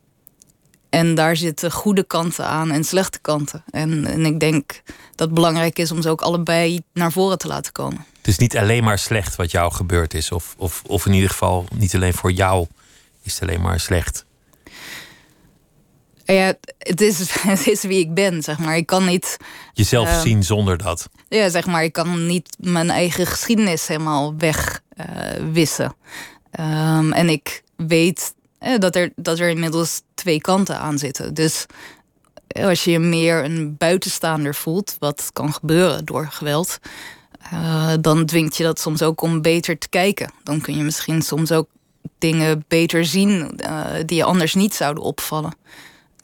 en 0.94 1.14
daar 1.14 1.36
zitten 1.36 1.72
goede 1.72 2.04
kanten 2.04 2.46
aan 2.46 2.70
en 2.70 2.84
slechte 2.84 3.18
kanten. 3.18 3.64
En, 3.70 4.06
en 4.06 4.24
ik 4.24 4.40
denk 4.40 4.82
dat 5.14 5.26
het 5.26 5.34
belangrijk 5.34 5.78
is 5.78 5.90
om 5.92 6.02
ze 6.02 6.08
ook 6.08 6.20
allebei 6.20 6.80
naar 6.92 7.12
voren 7.12 7.38
te 7.38 7.46
laten 7.46 7.72
komen. 7.72 8.04
Het 8.16 8.26
is 8.26 8.38
niet 8.38 8.56
alleen 8.56 8.84
maar 8.84 8.98
slecht 8.98 9.36
wat 9.36 9.50
jou 9.50 9.72
gebeurd 9.72 10.14
is. 10.14 10.32
Of, 10.32 10.54
of, 10.58 10.82
of 10.86 11.06
in 11.06 11.12
ieder 11.12 11.30
geval 11.30 11.66
niet 11.74 11.94
alleen 11.94 12.14
voor 12.14 12.32
jou 12.32 12.66
is 13.22 13.32
het 13.32 13.42
alleen 13.42 13.60
maar 13.60 13.80
slecht. 13.80 14.24
Ja, 16.24 16.54
het 16.78 17.00
is, 17.00 17.32
het 17.54 17.66
is 17.66 17.82
wie 17.82 17.98
ik 17.98 18.14
ben, 18.14 18.42
zeg 18.42 18.58
maar. 18.58 18.76
Ik 18.76 18.86
kan 18.86 19.04
niet... 19.04 19.36
Jezelf 19.72 20.08
uh, 20.08 20.20
zien 20.20 20.42
zonder 20.42 20.78
dat. 20.78 21.08
Ja, 21.28 21.48
zeg 21.48 21.66
maar. 21.66 21.84
Ik 21.84 21.92
kan 21.92 22.26
niet 22.26 22.56
mijn 22.58 22.90
eigen 22.90 23.26
geschiedenis 23.26 23.86
helemaal 23.86 24.34
wegwissen. 24.36 25.94
Uh, 26.60 26.96
um, 26.96 27.12
en 27.12 27.28
ik 27.28 27.62
weet 27.76 28.34
dat, 28.78 28.96
er, 28.96 29.12
dat 29.16 29.38
er 29.38 29.48
inmiddels 29.48 30.02
twee 30.14 30.40
kanten 30.40 30.78
aan 30.78 30.98
zitten. 30.98 31.34
Dus 31.34 31.66
als 32.48 32.84
je 32.84 32.90
je 32.90 32.98
meer 32.98 33.44
een 33.44 33.76
buitenstaander 33.76 34.54
voelt... 34.54 34.96
wat 34.98 35.30
kan 35.32 35.52
gebeuren 35.52 36.04
door 36.04 36.26
geweld... 36.30 36.78
Uh, 37.52 37.92
dan 38.00 38.26
dwingt 38.26 38.56
je 38.56 38.62
dat 38.62 38.80
soms 38.80 39.02
ook 39.02 39.20
om 39.20 39.42
beter 39.42 39.78
te 39.78 39.88
kijken. 39.88 40.30
Dan 40.42 40.60
kun 40.60 40.76
je 40.76 40.82
misschien 40.82 41.22
soms 41.22 41.52
ook 41.52 41.68
dingen 42.18 42.64
beter 42.68 43.04
zien 43.04 43.60
die 44.06 44.16
je 44.16 44.24
anders 44.24 44.54
niet 44.54 44.74
zouden 44.74 45.02
opvallen. 45.02 45.56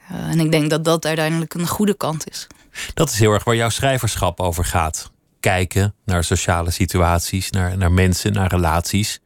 En 0.08 0.40
ik 0.40 0.50
denk 0.50 0.70
dat 0.70 0.84
dat 0.84 1.06
uiteindelijk 1.06 1.54
een 1.54 1.66
goede 1.66 1.94
kant 1.94 2.30
is. 2.30 2.46
Dat 2.94 3.10
is 3.10 3.18
heel 3.18 3.32
erg 3.32 3.44
waar 3.44 3.56
jouw 3.56 3.68
schrijverschap 3.68 4.40
over 4.40 4.64
gaat. 4.64 5.10
Kijken 5.40 5.94
naar 6.04 6.24
sociale 6.24 6.70
situaties, 6.70 7.50
naar, 7.50 7.76
naar 7.76 7.92
mensen, 7.92 8.32
naar 8.32 8.50
relaties. 8.50 9.20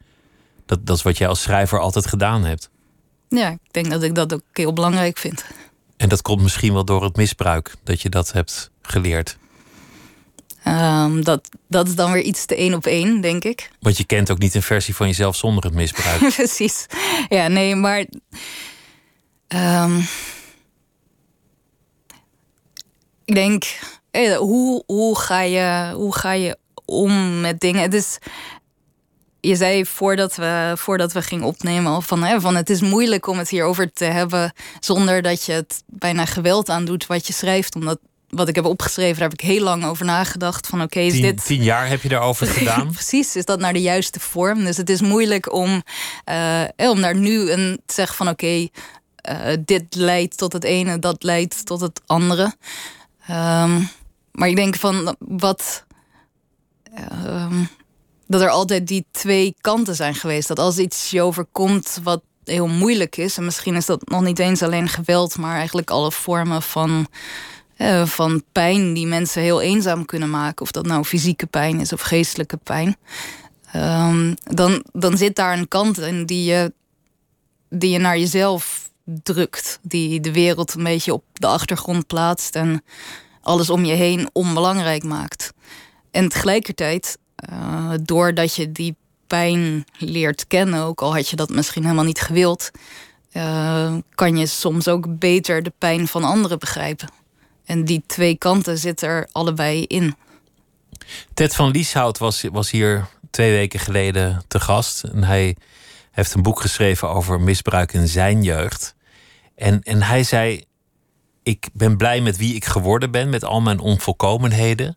Dat, 0.67 0.87
dat 0.87 0.97
is 0.97 1.03
wat 1.03 1.19
jij 1.19 1.29
als 1.29 1.43
schrijver 1.43 1.79
altijd 1.79 2.07
gedaan 2.07 2.45
hebt. 2.45 2.71
Ja, 3.29 3.51
ik 3.51 3.73
denk 3.73 3.91
dat 3.91 4.03
ik 4.03 4.15
dat 4.15 4.35
ook 4.35 4.43
heel 4.53 4.73
belangrijk 4.73 5.19
vind. 5.19 5.45
En 5.97 6.09
dat 6.09 6.23
komt 6.23 6.43
misschien 6.43 6.73
wel 6.73 6.85
door 6.85 7.05
het 7.05 7.17
misbruik 7.17 7.75
dat 7.85 8.03
je 8.03 8.09
dat 8.09 8.33
hebt 8.33 8.71
geleerd. 8.83 9.37
Um, 10.67 11.25
dat, 11.25 11.49
dat 11.69 11.89
is 11.89 11.95
dan 11.95 12.13
weer 12.13 12.23
iets 12.23 12.47
te 12.47 12.57
één 12.57 12.75
op 12.75 12.87
één, 12.87 13.21
denk 13.21 13.45
ik. 13.45 13.71
Want 13.81 13.97
je 13.97 14.05
kent 14.05 14.31
ook 14.31 14.39
niet 14.39 14.55
een 14.55 14.63
versie 14.63 14.95
van 14.95 15.07
jezelf 15.07 15.37
zonder 15.37 15.65
het 15.65 15.75
misbruik. 15.75 16.19
Precies. 16.37 16.87
Ja, 17.29 17.49
nee, 17.49 17.75
maar. 17.75 18.07
Um, 19.49 20.07
ik 23.25 23.35
denk, 23.35 23.79
eh, 24.11 24.37
hoe, 24.37 24.83
hoe, 24.87 25.19
ga 25.19 25.41
je, 25.41 25.93
hoe 25.95 26.15
ga 26.15 26.33
je 26.33 26.59
om 26.85 27.41
met 27.41 27.61
dingen? 27.61 27.83
Het 27.83 27.95
is, 27.95 28.19
je 29.45 29.57
zei 29.57 29.87
voordat 29.87 30.35
we, 30.35 30.73
voordat 30.77 31.13
we 31.13 31.23
gingen 31.23 31.45
opnemen 31.45 31.93
al 31.93 32.01
van, 32.01 32.23
hè, 32.23 32.41
van 32.41 32.57
het 32.57 32.71
is 32.71 32.81
moeilijk 32.81 33.27
om 33.27 33.39
het 33.39 33.49
hierover 33.49 33.93
te 33.93 34.05
hebben 34.05 34.53
zonder 34.81 35.23
dat 35.23 35.45
je 35.45 35.53
het 35.53 35.83
bijna 35.87 36.25
geweld 36.25 36.69
aandoet 36.69 37.07
wat 37.07 37.27
je 37.27 37.33
schrijft. 37.33 37.75
Omdat 37.75 37.99
wat 38.29 38.49
ik 38.49 38.55
heb 38.55 38.65
opgeschreven, 38.65 39.19
daar 39.19 39.29
heb 39.29 39.41
ik 39.41 39.47
heel 39.47 39.63
lang 39.63 39.85
over 39.85 40.05
nagedacht. 40.05 40.67
Van 40.67 40.83
oké, 40.83 41.01
is 41.01 41.13
tien, 41.13 41.23
dit. 41.23 41.45
Tien 41.45 41.63
jaar 41.63 41.89
heb 41.89 42.03
je 42.03 42.09
daarover 42.09 42.47
gedaan. 42.59 42.93
Precies, 42.93 43.37
is 43.37 43.45
dat 43.45 43.59
naar 43.59 43.73
de 43.73 43.81
juiste 43.81 44.21
vorm? 44.21 44.65
Dus 44.65 44.77
het 44.77 44.91
is 44.91 45.01
moeilijk 45.01 45.53
om, 45.53 45.83
uh, 46.31 46.63
om 46.77 47.01
daar 47.01 47.17
nu 47.17 47.51
een 47.51 47.81
te 47.87 47.95
zeggen 47.95 48.17
van 48.17 48.29
oké, 48.29 48.45
okay, 48.45 48.71
uh, 49.31 49.53
eh, 49.53 49.61
dit 49.65 49.95
leidt 49.95 50.37
tot 50.37 50.53
het 50.53 50.65
ene, 50.65 50.99
dat 50.99 51.23
leidt 51.23 51.67
tot 51.67 51.81
het 51.81 52.01
andere. 52.07 52.55
Um, 53.31 53.89
maar 54.33 54.49
ik 54.49 54.57
denk 54.57 54.77
van 54.77 55.17
wat. 55.19 55.85
Um, 57.27 57.69
dat 58.27 58.41
er 58.41 58.49
altijd 58.49 58.87
die 58.87 59.07
twee 59.11 59.57
kanten 59.61 59.95
zijn 59.95 60.15
geweest. 60.15 60.49
Dat 60.49 60.59
als 60.59 60.79
iets 60.79 61.11
je 61.11 61.23
overkomt 61.23 61.99
wat 62.03 62.23
heel 62.45 62.67
moeilijk 62.67 63.17
is, 63.17 63.37
en 63.37 63.45
misschien 63.45 63.75
is 63.75 63.87
dat 63.87 64.09
nog 64.09 64.23
niet 64.23 64.39
eens 64.39 64.63
alleen 64.63 64.89
geweld, 64.89 65.39
maar 65.39 65.57
eigenlijk 65.57 65.91
alle 65.91 66.13
vormen 66.13 66.63
van, 66.63 67.07
uh, 67.79 68.07
van 68.07 68.43
pijn 68.53 68.95
die 68.95 69.07
mensen 69.07 69.43
heel 69.43 69.61
eenzaam 69.61 70.05
kunnen 70.05 70.31
maken, 70.31 70.63
of 70.63 70.71
dat 70.71 70.87
nou 70.87 71.05
fysieke 71.05 71.47
pijn 71.47 71.81
is 71.81 71.93
of 71.93 72.01
geestelijke 72.01 72.57
pijn, 72.57 72.97
um, 73.77 74.35
dan, 74.45 74.85
dan 74.93 75.17
zit 75.17 75.37
daar 75.37 75.59
een 75.59 75.69
kant 75.69 75.99
in 75.99 76.27
die 76.27 76.45
je, 76.45 76.73
die 77.69 77.91
je 77.91 77.99
naar 77.99 78.19
jezelf 78.19 78.91
drukt, 79.05 79.79
die 79.83 80.21
de 80.21 80.33
wereld 80.33 80.75
een 80.75 80.83
beetje 80.85 81.13
op 81.13 81.25
de 81.33 81.47
achtergrond 81.47 82.07
plaatst 82.07 82.55
en 82.55 82.85
alles 83.41 83.71
om 83.71 83.85
je 83.85 83.95
heen 83.95 84.29
onbelangrijk 84.33 85.05
maakt. 85.05 85.53
En 86.11 86.29
tegelijkertijd 86.29 87.19
uh, 87.53 87.91
doordat 88.03 88.55
je 88.55 88.73
die 88.73 88.97
pijn 89.27 89.85
leert 89.99 90.47
kennen, 90.47 90.83
ook 90.83 91.03
al 91.03 91.15
had 91.15 91.29
je 91.29 91.37
dat 91.37 91.51
misschien 91.51 91.83
helemaal 91.83 92.05
niet 92.05 92.21
gewild, 92.21 92.71
uh, 93.33 93.95
kan 94.15 94.37
je 94.37 94.47
soms 94.47 94.89
ook 94.89 95.19
beter 95.19 95.63
de 95.63 95.73
pijn 95.79 96.07
van 96.09 96.25
anderen 96.25 96.59
begrijpen. 96.59 97.09
En 97.65 97.85
die 97.85 98.03
twee 98.07 98.37
kanten 98.37 98.79
zitten 98.79 99.09
er 99.09 99.29
allebei 99.33 99.85
in. 99.85 100.17
Ted 101.35 101.55
van 101.55 101.71
Lieshout 101.71 102.19
was, 102.19 102.45
was 102.53 102.71
hier 102.71 103.09
twee 103.31 103.53
weken 103.53 103.81
geleden 103.81 104.43
te 104.49 104.61
gast. 104.61 105.03
En 105.03 105.25
hij 105.25 105.57
heeft 106.11 106.35
een 106.35 106.43
boek 106.43 106.61
geschreven 106.61 107.11
over 107.11 107.41
misbruik 107.41 107.93
in 107.93 108.09
zijn 108.09 108.43
jeugd. 108.43 108.95
En, 109.55 109.83
en 109.83 110.03
hij 110.03 110.25
zei: 110.25 110.65
Ik 111.43 111.69
ben 111.73 111.97
blij 111.97 112.21
met 112.21 112.37
wie 112.37 112.55
ik 112.55 112.65
geworden 112.65 113.11
ben, 113.11 113.29
met 113.29 113.45
al 113.45 113.61
mijn 113.61 113.79
onvolkomenheden. 113.79 114.97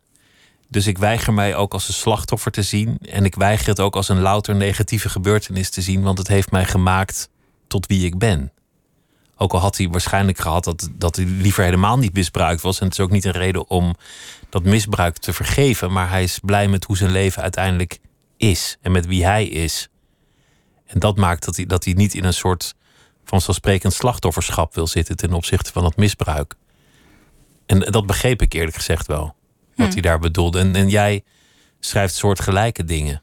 Dus 0.68 0.86
ik 0.86 0.98
weiger 0.98 1.32
mij 1.32 1.56
ook 1.56 1.72
als 1.72 1.88
een 1.88 1.94
slachtoffer 1.94 2.52
te 2.52 2.62
zien. 2.62 2.98
En 2.98 3.24
ik 3.24 3.34
weiger 3.34 3.66
het 3.66 3.80
ook 3.80 3.96
als 3.96 4.08
een 4.08 4.20
louter 4.20 4.56
negatieve 4.56 5.08
gebeurtenis 5.08 5.70
te 5.70 5.82
zien, 5.82 6.02
want 6.02 6.18
het 6.18 6.28
heeft 6.28 6.50
mij 6.50 6.64
gemaakt 6.64 7.28
tot 7.66 7.86
wie 7.86 8.06
ik 8.06 8.18
ben. 8.18 8.52
Ook 9.36 9.52
al 9.52 9.60
had 9.60 9.76
hij 9.76 9.88
waarschijnlijk 9.88 10.38
gehad 10.38 10.64
dat, 10.64 10.88
dat 10.92 11.16
hij 11.16 11.24
liever 11.24 11.64
helemaal 11.64 11.98
niet 11.98 12.12
misbruikt 12.12 12.62
was. 12.62 12.78
En 12.78 12.84
het 12.84 12.98
is 12.98 13.04
ook 13.04 13.10
niet 13.10 13.24
een 13.24 13.32
reden 13.32 13.68
om 13.70 13.94
dat 14.48 14.64
misbruik 14.64 15.16
te 15.16 15.32
vergeven. 15.32 15.92
Maar 15.92 16.08
hij 16.08 16.22
is 16.22 16.38
blij 16.38 16.68
met 16.68 16.84
hoe 16.84 16.96
zijn 16.96 17.10
leven 17.10 17.42
uiteindelijk 17.42 17.98
is. 18.36 18.76
En 18.80 18.92
met 18.92 19.06
wie 19.06 19.24
hij 19.24 19.46
is. 19.46 19.88
En 20.86 20.98
dat 20.98 21.16
maakt 21.16 21.44
dat 21.44 21.56
hij, 21.56 21.66
dat 21.66 21.84
hij 21.84 21.92
niet 21.92 22.14
in 22.14 22.24
een 22.24 22.34
soort 22.34 22.74
vanzelfsprekend 23.24 23.92
slachtofferschap 23.92 24.74
wil 24.74 24.86
zitten 24.86 25.16
ten 25.16 25.32
opzichte 25.32 25.72
van 25.72 25.84
het 25.84 25.96
misbruik. 25.96 26.54
En 27.66 27.80
dat 27.80 28.06
begreep 28.06 28.42
ik 28.42 28.52
eerlijk 28.52 28.76
gezegd 28.76 29.06
wel 29.06 29.36
wat 29.78 29.86
hm. 29.86 29.92
hij 29.92 30.02
daar 30.02 30.18
bedoelde. 30.18 30.58
En, 30.58 30.74
en 30.74 30.88
jij 30.88 31.24
schrijft 31.80 32.14
soortgelijke 32.14 32.84
dingen. 32.84 33.22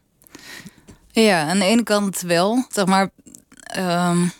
Ja, 1.12 1.48
aan 1.48 1.60
de 1.60 1.66
ene 1.66 1.84
kant 1.84 2.22
wel. 2.22 2.66
Zeg 2.70 2.86
maar, 2.86 3.10
um, 3.78 4.32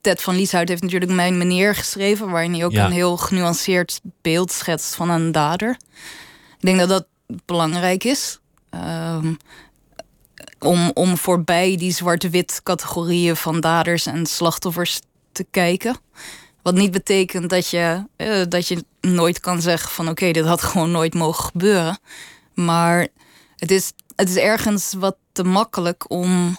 Ted 0.00 0.22
van 0.22 0.36
Lieshout 0.36 0.68
heeft 0.68 0.82
natuurlijk 0.82 1.12
Mijn 1.12 1.38
Meneer 1.38 1.74
geschreven... 1.74 2.30
waarin 2.30 2.52
hij 2.52 2.64
ook 2.64 2.72
een 2.72 2.92
heel 2.92 3.16
genuanceerd 3.16 4.00
beeld 4.22 4.52
schetst 4.52 4.94
van 4.94 5.10
een 5.10 5.32
dader. 5.32 5.76
Ik 6.58 6.60
denk 6.60 6.78
dat 6.78 6.88
dat 6.88 7.06
belangrijk 7.44 8.04
is. 8.04 8.40
Um, 8.70 9.36
om, 10.58 10.90
om 10.94 11.16
voorbij 11.16 11.76
die 11.76 11.92
zwart-wit 11.92 12.60
categorieën 12.62 13.36
van 13.36 13.60
daders 13.60 14.06
en 14.06 14.26
slachtoffers 14.26 15.00
te 15.32 15.46
kijken. 15.50 15.96
Wat 16.62 16.74
niet 16.74 16.90
betekent 16.90 17.50
dat 17.50 17.68
je, 17.68 18.04
uh, 18.16 18.42
dat 18.48 18.68
je 18.68 18.84
nooit 19.00 19.40
kan 19.40 19.60
zeggen 19.60 19.90
van 19.90 20.08
oké, 20.08 20.30
dit 20.30 20.44
had 20.44 20.62
gewoon 20.62 20.90
nooit 20.90 21.14
mogen 21.14 21.44
gebeuren. 21.44 21.98
Maar 22.54 23.08
het 23.56 23.70
is, 23.70 23.92
het 24.16 24.28
is 24.28 24.36
ergens 24.36 24.92
wat 24.98 25.16
te 25.32 25.44
makkelijk 25.44 26.10
om 26.10 26.58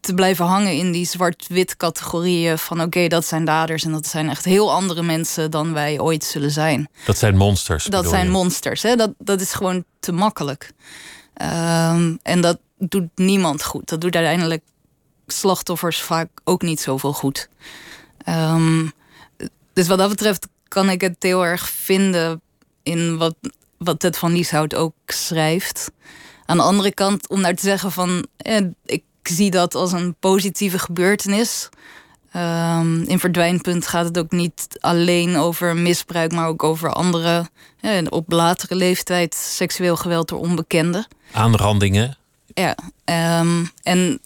te 0.00 0.14
blijven 0.14 0.44
hangen 0.44 0.72
in 0.72 0.92
die 0.92 1.06
zwart-wit 1.06 1.76
categorieën 1.76 2.58
van 2.58 2.80
oké, 2.80 3.08
dat 3.08 3.24
zijn 3.24 3.44
daders 3.44 3.84
en 3.84 3.92
dat 3.92 4.06
zijn 4.06 4.30
echt 4.30 4.44
heel 4.44 4.72
andere 4.72 5.02
mensen 5.02 5.50
dan 5.50 5.72
wij 5.72 6.00
ooit 6.00 6.24
zullen 6.24 6.50
zijn. 6.50 6.88
Dat 7.04 7.18
zijn 7.18 7.36
monsters. 7.36 7.84
Dat 7.84 8.08
zijn 8.08 8.30
monsters. 8.30 8.82
Hè? 8.82 8.96
Dat, 8.96 9.10
dat 9.18 9.40
is 9.40 9.52
gewoon 9.52 9.84
te 10.00 10.12
makkelijk. 10.12 10.72
Um, 11.42 12.18
en 12.22 12.40
dat 12.40 12.58
doet 12.78 13.08
niemand 13.14 13.64
goed. 13.64 13.88
Dat 13.88 14.00
doet 14.00 14.14
uiteindelijk 14.14 14.62
slachtoffers 15.26 16.00
vaak 16.00 16.28
ook 16.44 16.62
niet 16.62 16.80
zoveel 16.80 17.12
goed. 17.12 17.48
Um, 18.28 18.92
dus 19.72 19.86
wat 19.86 19.98
dat 19.98 20.08
betreft 20.08 20.48
kan 20.68 20.90
ik 20.90 21.00
het 21.00 21.16
heel 21.18 21.46
erg 21.46 21.68
vinden 21.68 22.40
in 22.82 23.16
wat, 23.16 23.34
wat 23.78 24.00
Ted 24.00 24.18
van 24.18 24.32
Lieshout 24.32 24.74
ook 24.74 24.94
schrijft. 25.06 25.90
Aan 26.46 26.56
de 26.56 26.62
andere 26.62 26.94
kant, 26.94 27.28
om 27.28 27.42
daar 27.42 27.54
te 27.54 27.62
zeggen 27.62 27.92
van... 27.92 28.26
Eh, 28.36 28.56
ik 28.84 29.02
zie 29.22 29.50
dat 29.50 29.74
als 29.74 29.92
een 29.92 30.14
positieve 30.20 30.78
gebeurtenis. 30.78 31.68
Um, 32.36 33.02
in 33.02 33.18
Verdwijnpunt 33.18 33.86
gaat 33.86 34.04
het 34.04 34.18
ook 34.18 34.30
niet 34.30 34.66
alleen 34.80 35.36
over 35.36 35.76
misbruik... 35.76 36.32
maar 36.32 36.46
ook 36.46 36.62
over 36.62 36.92
andere, 36.92 37.48
eh, 37.80 37.98
op 38.08 38.32
latere 38.32 38.74
leeftijd... 38.74 39.34
seksueel 39.34 39.96
geweld 39.96 40.28
door 40.28 40.38
onbekenden. 40.38 41.06
Aanrandingen. 41.32 42.16
Ja, 42.54 42.76
um, 43.40 43.70
en 43.82 44.20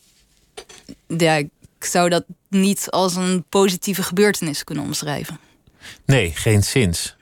ja, 1.06 1.34
ik 1.34 1.50
zou 1.78 2.08
dat 2.08 2.24
niet 2.54 2.90
als 2.90 3.14
een 3.14 3.44
positieve 3.48 4.02
gebeurtenis 4.02 4.64
kunnen 4.64 4.84
omschrijven. 4.84 5.38
Nee, 6.06 6.30
geen 6.34 6.62
zins. 6.62 7.16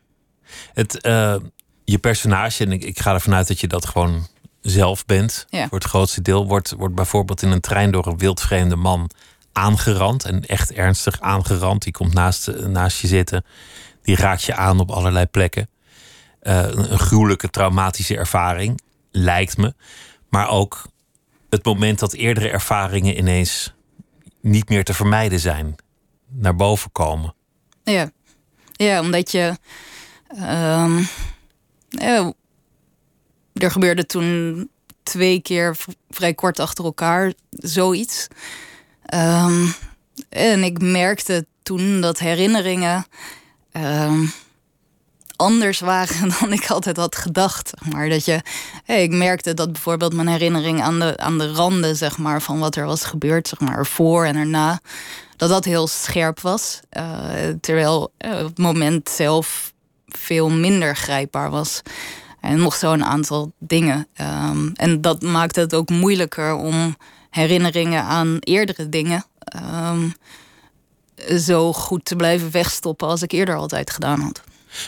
Het, 0.72 1.06
uh, 1.06 1.36
je 1.84 1.98
personage, 1.98 2.64
en 2.64 2.72
ik, 2.72 2.84
ik 2.84 2.98
ga 2.98 3.12
ervan 3.12 3.34
uit 3.34 3.48
dat 3.48 3.60
je 3.60 3.66
dat 3.66 3.86
gewoon 3.86 4.26
zelf 4.60 5.06
bent, 5.06 5.46
voor 5.50 5.78
het 5.78 5.84
grootste 5.84 6.22
deel, 6.22 6.46
wordt, 6.46 6.74
wordt 6.76 6.94
bijvoorbeeld 6.94 7.42
in 7.42 7.50
een 7.50 7.60
trein 7.60 7.90
door 7.90 8.06
een 8.06 8.18
wildvreemde 8.18 8.76
man 8.76 9.10
aangerand. 9.52 10.24
En 10.24 10.46
echt 10.46 10.72
ernstig 10.72 11.20
aangerand. 11.20 11.82
Die 11.82 11.92
komt 11.92 12.14
naast, 12.14 12.46
naast 12.66 13.00
je 13.00 13.06
zitten. 13.06 13.44
Die 14.02 14.16
raakt 14.16 14.42
je 14.42 14.54
aan 14.54 14.80
op 14.80 14.90
allerlei 14.90 15.26
plekken. 15.26 15.68
Uh, 16.42 16.66
een 16.70 16.98
gruwelijke 16.98 17.50
traumatische 17.50 18.16
ervaring, 18.16 18.80
lijkt 19.10 19.56
me. 19.56 19.74
Maar 20.28 20.48
ook 20.48 20.86
het 21.50 21.64
moment 21.64 21.98
dat 21.98 22.12
eerdere 22.12 22.48
ervaringen 22.48 23.18
ineens 23.18 23.74
niet 24.42 24.68
meer 24.68 24.84
te 24.84 24.94
vermijden 24.94 25.40
zijn, 25.40 25.74
naar 26.28 26.56
boven 26.56 26.92
komen. 26.92 27.34
Ja, 27.84 28.10
ja 28.72 29.00
omdat 29.00 29.30
je. 29.30 29.56
Ja, 31.98 32.34
er 33.52 33.70
gebeurde 33.70 34.06
toen 34.06 34.68
twee 35.02 35.40
keer 35.40 35.76
vrij 36.10 36.34
kort 36.34 36.58
achter 36.58 36.84
elkaar 36.84 37.32
zoiets. 37.50 38.28
Um, 39.14 39.74
en 40.28 40.62
ik 40.62 40.80
merkte 40.80 41.46
toen 41.62 42.00
dat 42.00 42.18
herinneringen. 42.18 43.06
Um, 43.72 44.32
anders 45.42 45.80
waren 45.80 46.32
dan 46.40 46.52
ik 46.52 46.70
altijd 46.70 46.96
had 46.96 47.16
gedacht. 47.16 47.72
Maar 47.92 48.08
dat 48.08 48.24
je, 48.24 48.40
ik 48.86 49.10
merkte 49.10 49.54
dat 49.54 49.72
bijvoorbeeld 49.72 50.14
mijn 50.14 50.28
herinnering 50.28 50.82
aan 50.82 50.98
de, 50.98 51.16
aan 51.16 51.38
de 51.38 51.52
randen 51.52 51.96
zeg 51.96 52.18
maar, 52.18 52.42
van 52.42 52.58
wat 52.58 52.76
er 52.76 52.86
was 52.86 53.04
gebeurd, 53.04 53.48
zeg 53.48 53.60
maar, 53.60 53.78
ervoor 53.78 54.24
en 54.24 54.36
erna, 54.36 54.80
dat 55.36 55.48
dat 55.48 55.64
heel 55.64 55.86
scherp 55.86 56.40
was. 56.40 56.80
Uh, 56.92 57.04
terwijl 57.60 58.12
uh, 58.18 58.36
het 58.36 58.58
moment 58.58 59.08
zelf 59.08 59.72
veel 60.06 60.50
minder 60.50 60.96
grijpbaar 60.96 61.50
was. 61.50 61.82
En 62.40 62.58
nog 62.58 62.74
zo'n 62.74 63.04
aantal 63.04 63.52
dingen. 63.58 64.06
Um, 64.50 64.72
en 64.74 65.00
dat 65.00 65.22
maakte 65.22 65.60
het 65.60 65.74
ook 65.74 65.88
moeilijker 65.88 66.54
om 66.54 66.96
herinneringen 67.30 68.02
aan 68.02 68.36
eerdere 68.40 68.88
dingen. 68.88 69.24
Um, 69.86 70.14
zo 71.38 71.72
goed 71.72 72.04
te 72.04 72.16
blijven 72.16 72.50
wegstoppen 72.50 73.08
als 73.08 73.22
ik 73.22 73.32
eerder 73.32 73.56
altijd 73.56 73.90
gedaan 73.90 74.20
had. 74.20 74.42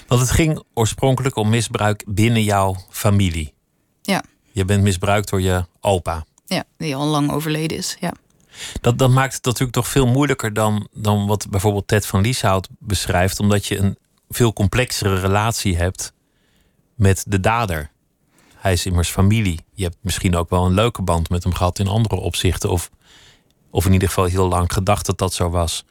Want 0.06 0.20
het 0.20 0.30
ging 0.30 0.62
oorspronkelijk 0.74 1.36
om 1.36 1.48
misbruik 1.48 2.04
binnen 2.06 2.42
jouw 2.42 2.76
familie. 2.90 3.54
Ja. 4.02 4.24
Je 4.52 4.64
bent 4.64 4.82
misbruikt 4.82 5.30
door 5.30 5.40
je 5.40 5.64
opa. 5.80 6.24
Ja, 6.46 6.64
die 6.76 6.96
al 6.96 7.06
lang 7.06 7.30
overleden 7.30 7.76
is. 7.76 7.96
Ja. 8.00 8.12
Dat, 8.80 8.98
dat 8.98 9.10
maakt 9.10 9.34
het 9.34 9.44
natuurlijk 9.44 9.72
toch 9.72 9.88
veel 9.88 10.06
moeilijker 10.06 10.52
dan, 10.52 10.88
dan 10.92 11.26
wat 11.26 11.50
bijvoorbeeld 11.50 11.88
Ted 11.88 12.06
van 12.06 12.20
Lieshout 12.20 12.68
beschrijft, 12.78 13.40
omdat 13.40 13.66
je 13.66 13.78
een 13.78 13.98
veel 14.28 14.52
complexere 14.52 15.20
relatie 15.20 15.76
hebt 15.76 16.12
met 16.94 17.24
de 17.28 17.40
dader. 17.40 17.90
Hij 18.54 18.72
is 18.72 18.86
immers 18.86 19.08
familie. 19.08 19.64
Je 19.74 19.84
hebt 19.84 19.96
misschien 20.00 20.36
ook 20.36 20.50
wel 20.50 20.66
een 20.66 20.74
leuke 20.74 21.02
band 21.02 21.28
met 21.28 21.42
hem 21.42 21.54
gehad 21.54 21.78
in 21.78 21.88
andere 21.88 22.16
opzichten. 22.16 22.70
Of, 22.70 22.90
of 23.70 23.86
in 23.86 23.92
ieder 23.92 24.08
geval 24.08 24.24
heel 24.24 24.48
lang 24.48 24.72
gedacht 24.72 25.06
dat 25.06 25.18
dat 25.18 25.32
zo 25.32 25.50
was. 25.50 25.84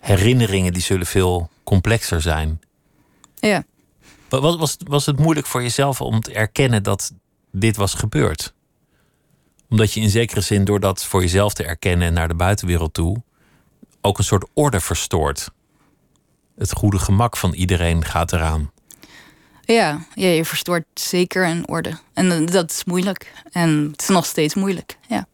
Herinneringen 0.00 0.72
die 0.72 0.82
zullen 0.82 1.06
veel 1.06 1.50
complexer 1.64 2.20
zijn. 2.20 2.60
Ja. 3.46 3.64
Was, 4.28 4.56
was, 4.56 4.76
was 4.84 5.06
het 5.06 5.18
moeilijk 5.18 5.46
voor 5.46 5.62
jezelf 5.62 6.00
om 6.00 6.20
te 6.20 6.32
erkennen 6.32 6.82
dat 6.82 7.12
dit 7.52 7.76
was 7.76 7.94
gebeurd? 7.94 8.54
Omdat 9.68 9.92
je 9.92 10.00
in 10.00 10.10
zekere 10.10 10.40
zin 10.40 10.64
door 10.64 10.80
dat 10.80 11.04
voor 11.04 11.20
jezelf 11.20 11.54
te 11.54 11.64
erkennen 11.64 12.06
en 12.06 12.12
naar 12.12 12.28
de 12.28 12.34
buitenwereld 12.34 12.94
toe 12.94 13.22
ook 14.06 14.18
een 14.18 14.24
soort 14.24 14.48
orde 14.54 14.80
verstoort. 14.80 15.50
Het 16.58 16.72
goede 16.72 16.98
gemak 16.98 17.36
van 17.36 17.52
iedereen 17.52 18.04
gaat 18.04 18.32
eraan. 18.32 18.70
Ja, 19.64 20.06
ja, 20.14 20.28
je 20.28 20.44
verstoort 20.44 20.84
zeker 20.94 21.46
een 21.46 21.68
orde. 21.68 21.98
En 22.14 22.32
eh, 22.32 22.46
dat 22.46 22.70
is 22.70 22.84
moeilijk. 22.84 23.32
En 23.52 23.88
het 23.92 24.02
is 24.02 24.08
nog 24.08 24.26
steeds 24.26 24.54
moeilijk. 24.54 24.98
Ja. 25.08 25.26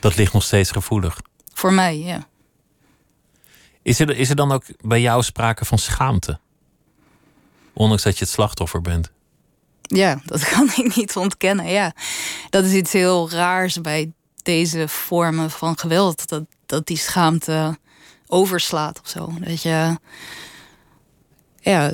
Dat 0.00 0.16
ligt 0.16 0.32
nog 0.32 0.42
steeds 0.42 0.70
gevoelig. 0.70 1.20
Voor 1.52 1.72
mij, 1.72 1.98
ja. 1.98 2.26
Is 3.82 4.00
er, 4.00 4.16
is 4.16 4.30
er 4.30 4.36
dan 4.36 4.52
ook 4.52 4.64
bij 4.80 5.00
jou 5.00 5.22
sprake 5.22 5.64
van 5.64 5.78
schaamte? 5.78 6.38
Ondanks 7.72 8.02
dat 8.02 8.18
je 8.18 8.24
het 8.24 8.32
slachtoffer 8.32 8.80
bent. 8.80 9.10
Ja, 9.82 10.20
dat 10.24 10.48
kan 10.54 10.70
ik 10.76 10.96
niet 10.96 11.16
ontkennen. 11.16 11.66
Ja, 11.66 11.92
dat 12.50 12.64
is 12.64 12.72
iets 12.72 12.92
heel 12.92 13.30
raars 13.30 13.80
bij 13.80 14.12
deze 14.42 14.88
vormen 14.88 15.50
van 15.50 15.78
geweld. 15.78 16.28
Dat, 16.28 16.44
dat 16.66 16.86
die 16.86 16.96
schaamte 16.96 17.78
overslaat 18.26 19.00
of 19.00 19.08
zo. 19.08 19.32
Dat 19.40 19.62
je. 19.62 19.98
Ja, 21.60 21.88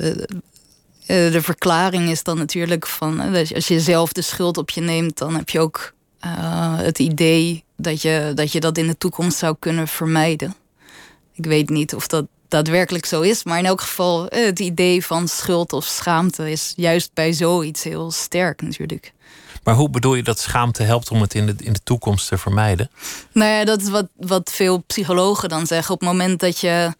de, 1.05 1.41
verklaring 1.41 2.09
is 2.09 2.23
dan 2.23 2.37
natuurlijk 2.37 2.87
van. 2.87 3.19
Als 3.35 3.67
je 3.67 3.79
zelf 3.79 4.11
de 4.11 4.21
schuld 4.21 4.57
op 4.57 4.69
je 4.69 4.81
neemt, 4.81 5.17
dan 5.17 5.35
heb 5.35 5.49
je 5.49 5.59
ook 5.59 5.93
uh, 6.25 6.77
het 6.77 6.99
idee 6.99 7.63
dat 7.75 8.01
je 8.01 8.59
dat 8.59 8.77
in 8.77 8.87
de 8.87 8.97
toekomst 8.97 9.37
zou 9.37 9.55
kunnen 9.59 9.87
vermijden. 9.87 10.55
Ik 11.33 11.45
weet 11.45 11.69
niet 11.69 11.95
of 11.95 12.07
dat 12.07 12.25
daadwerkelijk 12.47 13.05
zo 13.05 13.21
is. 13.21 13.43
Maar 13.43 13.59
in 13.59 13.65
elk 13.65 13.81
geval, 13.81 14.27
eh, 14.27 14.45
het 14.45 14.59
idee 14.59 15.05
van 15.05 15.27
schuld 15.27 15.73
of 15.73 15.85
schaamte 15.85 16.51
is 16.51 16.73
juist 16.75 17.13
bij 17.13 17.33
zoiets 17.33 17.83
heel 17.83 18.11
sterk 18.11 18.61
natuurlijk. 18.61 19.13
Maar 19.63 19.75
hoe 19.75 19.89
bedoel 19.89 20.15
je 20.15 20.23
dat 20.23 20.39
schaamte 20.39 20.83
helpt 20.83 21.11
om 21.11 21.21
het 21.21 21.33
in 21.33 21.45
de, 21.45 21.55
in 21.57 21.73
de 21.73 21.83
toekomst 21.83 22.27
te 22.27 22.37
vermijden? 22.37 22.89
Nou 23.31 23.51
ja, 23.51 23.65
dat 23.65 23.81
is 23.81 23.89
wat, 23.89 24.07
wat 24.15 24.51
veel 24.53 24.83
psychologen 24.87 25.49
dan 25.49 25.67
zeggen. 25.67 25.93
Op 25.93 25.99
het 25.99 26.09
moment 26.09 26.39
dat 26.39 26.59
je. 26.59 26.93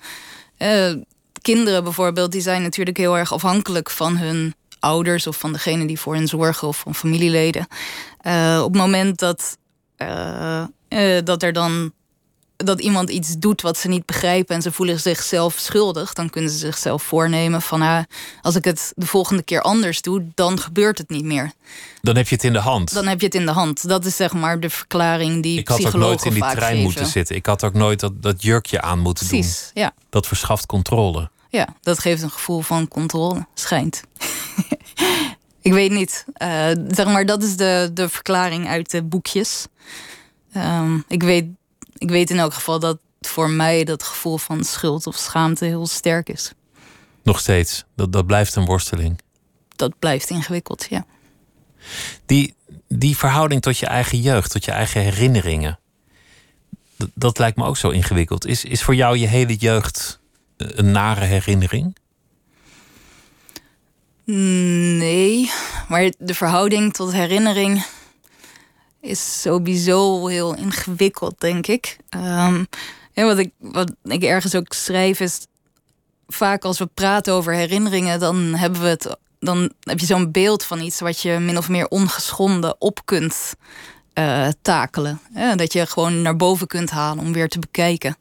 Eh, 0.58 0.94
kinderen 1.42 1.84
bijvoorbeeld, 1.84 2.32
die 2.32 2.42
zijn 2.42 2.62
natuurlijk 2.62 2.98
heel 2.98 3.18
erg 3.18 3.34
afhankelijk 3.34 3.90
van 3.90 4.18
hun 4.18 4.56
ouders 4.80 5.28
of 5.28 5.38
van 5.38 5.54
degene 5.54 5.86
die 5.86 6.00
voor 6.00 6.16
hen 6.16 6.28
zorgen 6.28 6.68
of 6.68 6.78
van 6.78 6.96
familieleden. 6.96 7.68
Uh, 8.28 8.62
op 8.64 8.74
het 8.74 8.82
moment 8.82 9.20
dat, 9.20 9.58
uh, 9.98 10.66
dat 11.24 11.44
er 11.44 11.54
dan 11.54 11.92
dat 12.58 12.82
iemand 12.82 13.10
iets 13.10 13.38
doet 13.38 13.62
wat 13.62 13.78
ze 13.78 13.88
niet 13.88 14.06
begrijpen 14.06 14.56
en 14.56 14.62
ze 14.62 14.72
voelen 14.72 15.00
zichzelf 15.00 15.56
schuldig, 15.58 16.14
dan 16.14 16.30
kunnen 16.30 16.52
ze 16.52 16.58
zichzelf 16.58 17.04
voornemen 17.04 17.62
van 17.62 17.82
ah, 17.82 18.04
als 18.42 18.56
ik 18.56 18.64
het 18.66 18.92
de 18.96 19.06
volgende 19.06 19.44
keer 19.44 19.62
anders 19.62 20.02
doe, 20.02 20.26
dan 20.36 20.60
gebeurt 20.60 20.98
het 20.98 21.10
niet 21.10 21.24
meer. 21.24 21.52
Dan 22.02 22.16
heb 22.16 22.28
je 22.28 22.36
het 22.36 22.44
in 22.44 22.54
de 22.54 22.60
hand. 22.60 22.94
Dan 22.94 23.08
heb 23.08 23.20
je 23.20 23.26
het 23.26 23.36
in 23.36 23.46
de 23.46 23.52
hand. 23.52 23.88
Dat 23.88 24.06
is 24.06 24.16
zeg 24.16 24.34
maar 24.34 24.60
de 24.60 24.70
verklaring 24.70 25.44
die 25.44 25.60
ik 25.60 25.68
had 25.68 25.86
ook 25.86 25.94
nooit 25.94 26.26
in 26.26 26.34
die 26.34 26.42
trein 26.42 26.60
geven. 26.60 26.82
moeten 26.82 27.06
zitten. 27.06 27.36
Ik 27.36 27.46
had 27.46 27.64
ook 27.64 27.74
nooit 27.74 28.00
dat, 28.00 28.22
dat 28.22 28.44
jurkje 28.44 28.82
aan 28.82 29.00
moeten 29.00 29.28
Precies, 29.28 29.72
doen. 29.74 29.84
Ja. 29.84 29.94
Dat 30.10 30.28
verschaft 30.28 30.66
controle. 30.66 31.30
Ja, 31.50 31.68
dat 31.82 32.00
geeft 32.00 32.22
een 32.22 32.32
gevoel 32.32 32.62
van 32.62 32.88
controle, 32.88 33.46
schijnt. 33.54 34.02
ik 35.62 35.74
weet 35.74 35.92
niet. 35.92 36.26
Uh, 36.38 36.68
zeg 36.88 37.06
maar, 37.06 37.26
dat 37.26 37.44
is 37.44 37.56
de, 37.56 37.90
de 37.94 38.10
verklaring 38.10 38.68
uit 38.68 38.92
de 38.92 39.04
boekjes. 39.04 39.68
Um, 40.56 41.04
ik 41.08 41.24
weet 41.24 41.46
ik 41.98 42.10
weet 42.10 42.30
in 42.30 42.40
elk 42.40 42.54
geval 42.54 42.80
dat 42.80 43.00
voor 43.22 43.50
mij 43.50 43.84
dat 43.84 44.04
gevoel 44.04 44.38
van 44.38 44.64
schuld 44.64 45.08
of 45.08 45.16
schaamte 45.16 45.66
heel 45.66 45.88
sterk 45.88 46.30
is. 46.30 46.52
Nog 47.24 47.40
steeds, 47.40 47.84
dat, 47.96 48.12
dat 48.12 48.26
blijft 48.26 48.56
een 48.56 48.66
worsteling. 48.66 49.20
Dat 49.76 50.00
blijft 50.00 50.30
ingewikkeld, 50.30 50.88
ja. 50.90 51.06
Die, 52.26 52.56
die 52.88 53.18
verhouding 53.18 53.62
tot 53.62 53.78
je 53.78 53.86
eigen 53.86 54.22
jeugd, 54.22 54.52
tot 54.52 54.66
je 54.66 54.72
eigen 54.72 55.02
herinneringen, 55.02 55.80
dat, 56.98 57.10
dat 57.14 57.40
lijkt 57.40 57.58
me 57.58 57.66
ook 57.66 57.78
zo 57.78 57.90
ingewikkeld. 57.90 58.46
Is, 58.46 58.64
is 58.64 58.84
voor 58.84 58.96
jou 58.96 59.18
je 59.18 59.28
hele 59.28 59.56
jeugd 59.56 60.20
eh, 60.58 60.68
een 60.72 60.92
nare 60.92 61.26
herinnering? 61.26 61.96
Nee, 64.24 65.52
maar 65.88 66.12
de 66.18 66.34
verhouding 66.34 66.94
tot 66.94 67.12
herinnering 67.12 67.86
is 69.02 69.42
sowieso 69.42 70.28
heel 70.28 70.56
ingewikkeld, 70.56 71.40
denk 71.40 71.68
ik. 71.68 71.98
Um, 72.16 72.68
wat, 73.14 73.38
ik 73.38 73.52
wat 73.58 73.92
ik 74.04 74.24
ergens 74.24 74.56
ook 74.56 74.74
schrijf 74.74 75.20
is... 75.20 75.46
vaak 76.28 76.64
als 76.64 76.80
we 76.80 76.86
praten 76.86 77.34
over 77.34 77.54
herinneringen... 77.54 78.20
dan 78.20 78.38
hebben 78.38 78.82
we 78.82 78.88
het 78.88 79.18
dan 79.40 79.72
heb 79.80 80.00
je 80.00 80.06
zo'n 80.06 80.32
beeld 80.32 80.64
van 80.64 80.82
iets 80.82 81.00
wat 81.00 81.22
je 81.22 81.38
min 81.40 81.58
of 81.58 81.70
meer 81.70 81.88
ongeschonden 81.88 82.82
op 82.82 83.00
kunt 83.06 83.54
uh, 84.14 84.48
takelen. 84.62 85.20
dat 85.56 85.74
je 85.74 85.86
gewoon 85.86 86.22
naar 86.22 86.36
boven 86.36 86.68
kunt 86.68 86.90
halen 86.90 87.24
om 87.24 87.34
weer 87.34 87.50
te 87.50 87.60
bekijken. 87.60 88.18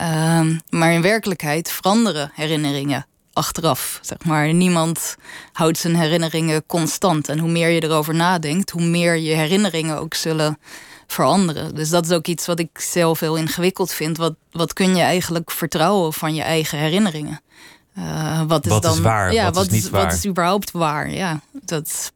Uh, 0.00 0.40
maar 0.68 0.92
in 0.92 1.02
werkelijkheid 1.02 1.70
veranderen 1.70 2.30
herinneringen 2.34 3.06
achteraf. 3.34 3.98
Zeg 4.02 4.18
maar. 4.24 4.54
Niemand 4.54 5.16
houdt 5.52 5.78
zijn 5.78 5.96
herinneringen 5.96 6.66
constant. 6.66 7.28
En 7.28 7.38
hoe 7.38 7.50
meer 7.50 7.68
je 7.68 7.82
erover 7.82 8.14
nadenkt, 8.14 8.70
hoe 8.70 8.82
meer 8.84 9.16
je 9.16 9.34
herinneringen 9.34 9.98
ook 9.98 10.14
zullen 10.14 10.58
veranderen. 11.06 11.74
Dus 11.74 11.88
dat 11.88 12.04
is 12.04 12.10
ook 12.10 12.26
iets 12.26 12.46
wat 12.46 12.58
ik 12.58 12.78
zelf 12.78 13.20
heel 13.20 13.36
ingewikkeld 13.36 13.92
vind. 13.92 14.16
Wat, 14.16 14.34
wat 14.50 14.72
kun 14.72 14.96
je 14.96 15.02
eigenlijk 15.02 15.50
vertrouwen 15.50 16.12
van 16.12 16.34
je 16.34 16.42
eigen 16.42 16.78
herinneringen? 16.78 17.40
Uh, 17.98 18.42
wat 18.46 18.64
is 18.64 18.70
wat 18.70 18.82
dan. 18.82 18.92
Is 18.92 19.00
waar, 19.00 19.32
ja, 19.32 19.44
wat, 19.44 19.54
wat, 19.54 19.66
is 19.66 19.72
niet 19.72 19.90
waar? 19.90 20.04
Wat 20.04 20.12
is 20.12 20.26
überhaupt 20.26 20.70
waar? 20.70 21.10
Ja, 21.10 21.40
dat. 21.52 22.12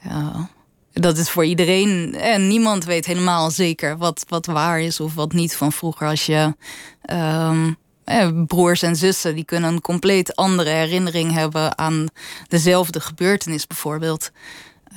Ja, 0.00 0.48
dat 0.92 1.18
is 1.18 1.30
voor 1.30 1.44
iedereen. 1.44 2.14
En 2.14 2.48
niemand 2.48 2.84
weet 2.84 3.06
helemaal 3.06 3.50
zeker 3.50 3.96
wat, 3.98 4.24
wat 4.28 4.46
waar 4.46 4.80
is 4.80 5.00
of 5.00 5.14
wat 5.14 5.32
niet 5.32 5.56
van 5.56 5.72
vroeger. 5.72 6.08
Als 6.08 6.26
je. 6.26 6.54
Um, 7.10 7.76
eh, 8.04 8.28
broers 8.46 8.82
en 8.82 8.96
zussen 8.96 9.34
die 9.34 9.44
kunnen 9.44 9.72
een 9.72 9.80
compleet 9.80 10.36
andere 10.36 10.70
herinnering 10.70 11.32
hebben 11.32 11.78
aan 11.78 12.06
dezelfde 12.48 13.00
gebeurtenis, 13.00 13.66
bijvoorbeeld. 13.66 14.30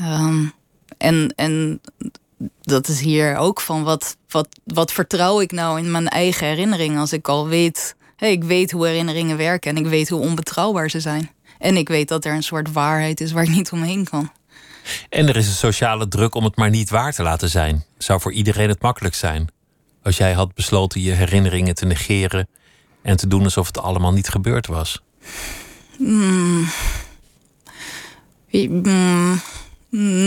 Um, 0.01 0.53
en, 0.97 1.33
en 1.35 1.81
dat 2.61 2.87
is 2.87 2.99
hier 2.99 3.35
ook 3.35 3.61
van 3.61 3.83
wat, 3.83 4.17
wat, 4.29 4.47
wat 4.63 4.91
vertrouw 4.91 5.41
ik 5.41 5.51
nou 5.51 5.79
in 5.79 5.91
mijn 5.91 6.07
eigen 6.07 6.47
herinnering 6.47 6.97
als 6.97 7.13
ik 7.13 7.27
al 7.27 7.47
weet, 7.47 7.95
ik 8.17 8.43
weet 8.43 8.71
hoe 8.71 8.87
herinneringen 8.87 9.37
werken 9.37 9.75
en 9.75 9.83
ik 9.83 9.89
weet 9.89 10.09
hoe 10.09 10.21
onbetrouwbaar 10.21 10.89
ze 10.89 10.99
zijn. 10.99 11.31
En 11.59 11.77
ik 11.77 11.87
weet 11.87 12.07
dat 12.07 12.25
er 12.25 12.33
een 12.33 12.43
soort 12.43 12.71
waarheid 12.71 13.21
is 13.21 13.31
waar 13.31 13.43
ik 13.43 13.49
niet 13.49 13.71
omheen 13.71 14.03
kan. 14.09 14.31
En 15.09 15.27
er 15.27 15.35
is 15.35 15.47
een 15.47 15.53
sociale 15.53 16.07
druk 16.07 16.35
om 16.35 16.43
het 16.43 16.55
maar 16.55 16.69
niet 16.69 16.89
waar 16.89 17.13
te 17.13 17.23
laten 17.23 17.49
zijn. 17.49 17.85
Zou 17.97 18.21
voor 18.21 18.31
iedereen 18.31 18.69
het 18.69 18.81
makkelijk 18.81 19.15
zijn. 19.15 19.47
Als 20.03 20.17
jij 20.17 20.33
had 20.33 20.53
besloten 20.53 21.01
je 21.01 21.11
herinneringen 21.11 21.75
te 21.75 21.85
negeren 21.85 22.47
en 23.07 23.17
te 23.17 23.27
doen 23.27 23.43
alsof 23.43 23.67
het 23.67 23.79
allemaal 23.79 24.11
niet 24.11 24.29
gebeurd 24.29 24.67
was? 24.67 25.01
Mm. 25.97 26.67
Mm. 28.51 29.41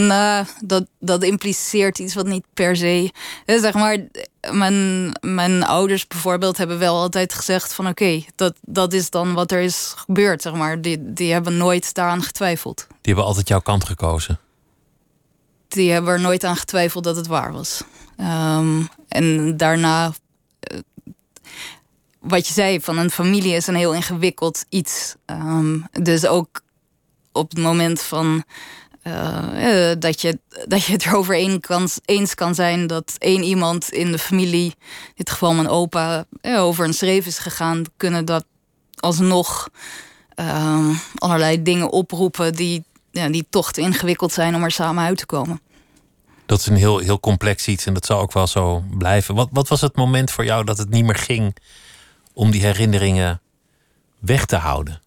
Nou, 0.06 0.46
dat, 0.64 0.86
dat 0.98 1.22
impliceert 1.22 1.98
iets 1.98 2.14
wat 2.14 2.26
niet 2.26 2.44
per 2.54 2.76
se. 2.76 3.12
Zeg 3.46 3.74
maar, 3.74 3.96
mijn, 4.50 5.10
mijn 5.20 5.64
ouders 5.64 6.06
bijvoorbeeld 6.06 6.56
hebben 6.56 6.78
wel 6.78 6.96
altijd 6.96 7.34
gezegd: 7.34 7.72
van 7.72 7.86
oké, 7.86 8.24
dat, 8.34 8.54
dat 8.60 8.92
is 8.92 9.10
dan 9.10 9.32
wat 9.32 9.52
er 9.52 9.60
is 9.60 9.94
gebeurd. 9.96 10.42
Zeg 10.42 10.52
maar. 10.52 10.80
die, 10.80 11.12
die 11.12 11.32
hebben 11.32 11.56
nooit 11.56 11.94
daaraan 11.94 12.22
getwijfeld. 12.22 12.86
Die 12.88 12.98
hebben 13.00 13.24
altijd 13.24 13.48
jouw 13.48 13.60
kant 13.60 13.84
gekozen. 13.84 14.38
Die 15.68 15.90
hebben 15.92 16.12
er 16.12 16.20
nooit 16.20 16.44
aan 16.44 16.56
getwijfeld 16.56 17.04
dat 17.04 17.16
het 17.16 17.26
waar 17.26 17.52
was. 17.52 17.82
Um, 18.18 18.88
en 19.08 19.56
daarna 19.56 20.12
wat 22.20 22.46
je 22.46 22.52
zei, 22.52 22.80
van 22.80 22.98
een 22.98 23.10
familie 23.10 23.54
is 23.54 23.66
een 23.66 23.74
heel 23.74 23.94
ingewikkeld 23.94 24.64
iets. 24.68 25.14
Um, 25.26 25.86
dus 25.92 26.26
ook 26.26 26.60
op 27.32 27.50
het 27.50 27.58
moment 27.58 28.00
van 28.02 28.44
uh, 29.02 29.90
dat, 29.98 30.20
je, 30.20 30.38
dat 30.66 30.84
je 30.84 30.92
het 30.92 31.04
erover 31.06 31.34
eens 32.04 32.34
kan 32.34 32.54
zijn 32.54 32.86
dat 32.86 33.14
één 33.18 33.42
iemand 33.42 33.92
in 33.92 34.12
de 34.12 34.18
familie, 34.18 34.64
in 34.64 35.12
dit 35.14 35.30
geval 35.30 35.54
mijn 35.54 35.68
opa, 35.68 36.24
over 36.42 36.84
een 36.84 36.94
schreef 36.94 37.26
is 37.26 37.38
gegaan, 37.38 37.84
kunnen 37.96 38.24
dat 38.24 38.44
alsnog 38.98 39.68
uh, 40.36 40.88
allerlei 41.14 41.62
dingen 41.62 41.90
oproepen 41.90 42.54
die, 42.54 42.84
ja, 43.10 43.28
die 43.28 43.46
toch 43.50 43.72
te 43.72 43.80
ingewikkeld 43.80 44.32
zijn 44.32 44.54
om 44.54 44.62
er 44.62 44.70
samen 44.70 45.04
uit 45.04 45.18
te 45.18 45.26
komen. 45.26 45.60
Dat 46.46 46.58
is 46.58 46.66
een 46.66 46.76
heel, 46.76 46.98
heel 46.98 47.20
complex 47.20 47.66
iets 47.66 47.86
en 47.86 47.94
dat 47.94 48.06
zal 48.06 48.20
ook 48.20 48.32
wel 48.32 48.46
zo 48.46 48.84
blijven. 48.98 49.34
Wat, 49.34 49.48
wat 49.52 49.68
was 49.68 49.80
het 49.80 49.96
moment 49.96 50.30
voor 50.30 50.44
jou 50.44 50.64
dat 50.64 50.78
het 50.78 50.90
niet 50.90 51.04
meer 51.04 51.16
ging 51.16 51.54
om 52.40 52.50
die 52.50 52.62
herinneringen 52.62 53.40
weg 54.18 54.44
te 54.44 54.56
houden? 54.56 55.02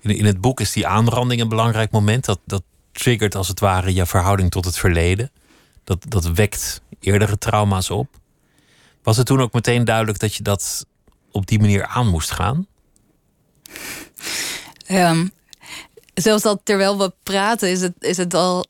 In, 0.00 0.10
in 0.10 0.24
het 0.24 0.40
boek 0.40 0.60
is 0.60 0.72
die 0.72 0.86
aanranding 0.86 1.40
een 1.40 1.48
belangrijk 1.48 1.90
moment. 1.90 2.24
Dat, 2.24 2.40
dat 2.44 2.62
triggert 2.92 3.34
als 3.34 3.48
het 3.48 3.60
ware 3.60 3.94
je 3.94 4.06
verhouding 4.06 4.50
tot 4.50 4.64
het 4.64 4.78
verleden. 4.78 5.30
Dat, 5.84 6.04
dat 6.08 6.26
wekt 6.26 6.82
eerdere 7.00 7.38
trauma's 7.38 7.90
op. 7.90 8.08
Was 9.02 9.16
het 9.16 9.26
toen 9.26 9.40
ook 9.40 9.52
meteen 9.52 9.84
duidelijk 9.84 10.18
dat 10.18 10.34
je 10.34 10.42
dat 10.42 10.86
op 11.30 11.46
die 11.46 11.60
manier 11.60 11.86
aan 11.86 12.08
moest 12.08 12.30
gaan? 12.30 12.66
Um, 14.90 15.30
zelfs 16.14 16.42
dat 16.42 16.60
terwijl 16.64 16.98
we 16.98 17.12
praten, 17.22 17.70
is 17.70 17.80
het, 17.80 17.94
is 17.98 18.16
het 18.16 18.34
al. 18.34 18.66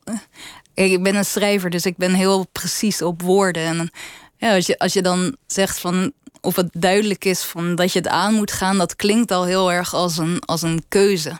Ik 0.73 1.03
ben 1.03 1.15
een 1.15 1.25
schrijver, 1.25 1.69
dus 1.69 1.85
ik 1.85 1.97
ben 1.97 2.13
heel 2.13 2.47
precies 2.51 3.01
op 3.01 3.21
woorden. 3.21 3.63
En 3.63 3.91
ja, 4.37 4.55
als, 4.55 4.65
je, 4.65 4.79
als 4.79 4.93
je 4.93 5.01
dan 5.01 5.35
zegt 5.47 5.79
van 5.79 6.13
of 6.47 6.55
het 6.55 6.69
duidelijk 6.73 7.25
is 7.25 7.43
van 7.43 7.75
dat 7.75 7.91
je 7.91 7.99
het 7.99 8.07
aan 8.07 8.33
moet 8.33 8.51
gaan, 8.51 8.77
dat 8.77 8.95
klinkt 8.95 9.31
al 9.31 9.45
heel 9.45 9.71
erg 9.71 9.93
als 9.93 10.17
een, 10.17 10.39
als 10.45 10.61
een 10.61 10.83
keuze. 10.87 11.39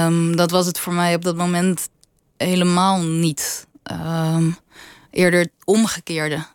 Um, 0.00 0.36
dat 0.36 0.50
was 0.50 0.66
het 0.66 0.78
voor 0.78 0.92
mij 0.92 1.14
op 1.14 1.22
dat 1.22 1.36
moment 1.36 1.88
helemaal 2.36 3.00
niet. 3.00 3.66
Um, 3.92 4.56
eerder 5.10 5.48
omgekeerde. 5.64 6.46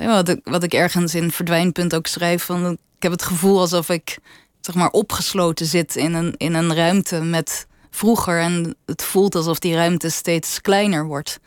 Uh, 0.00 0.06
wat, 0.06 0.28
ik, 0.28 0.40
wat 0.44 0.62
ik 0.62 0.72
ergens 0.72 1.14
in 1.14 1.32
Verdwijnpunt 1.32 1.94
ook 1.94 2.06
schrijf. 2.06 2.44
Van, 2.44 2.70
ik 2.70 3.02
heb 3.02 3.12
het 3.12 3.22
gevoel 3.22 3.60
alsof 3.60 3.88
ik 3.88 4.18
zeg 4.60 4.74
maar, 4.74 4.90
opgesloten 4.90 5.66
zit 5.66 5.96
in 5.96 6.14
een, 6.14 6.34
in 6.36 6.54
een 6.54 6.74
ruimte 6.74 7.20
met 7.20 7.66
vroeger. 7.90 8.40
En 8.40 8.76
het 8.86 9.02
voelt 9.02 9.34
alsof 9.34 9.58
die 9.58 9.74
ruimte 9.74 10.08
steeds 10.08 10.60
kleiner 10.60 11.06
wordt. 11.06 11.40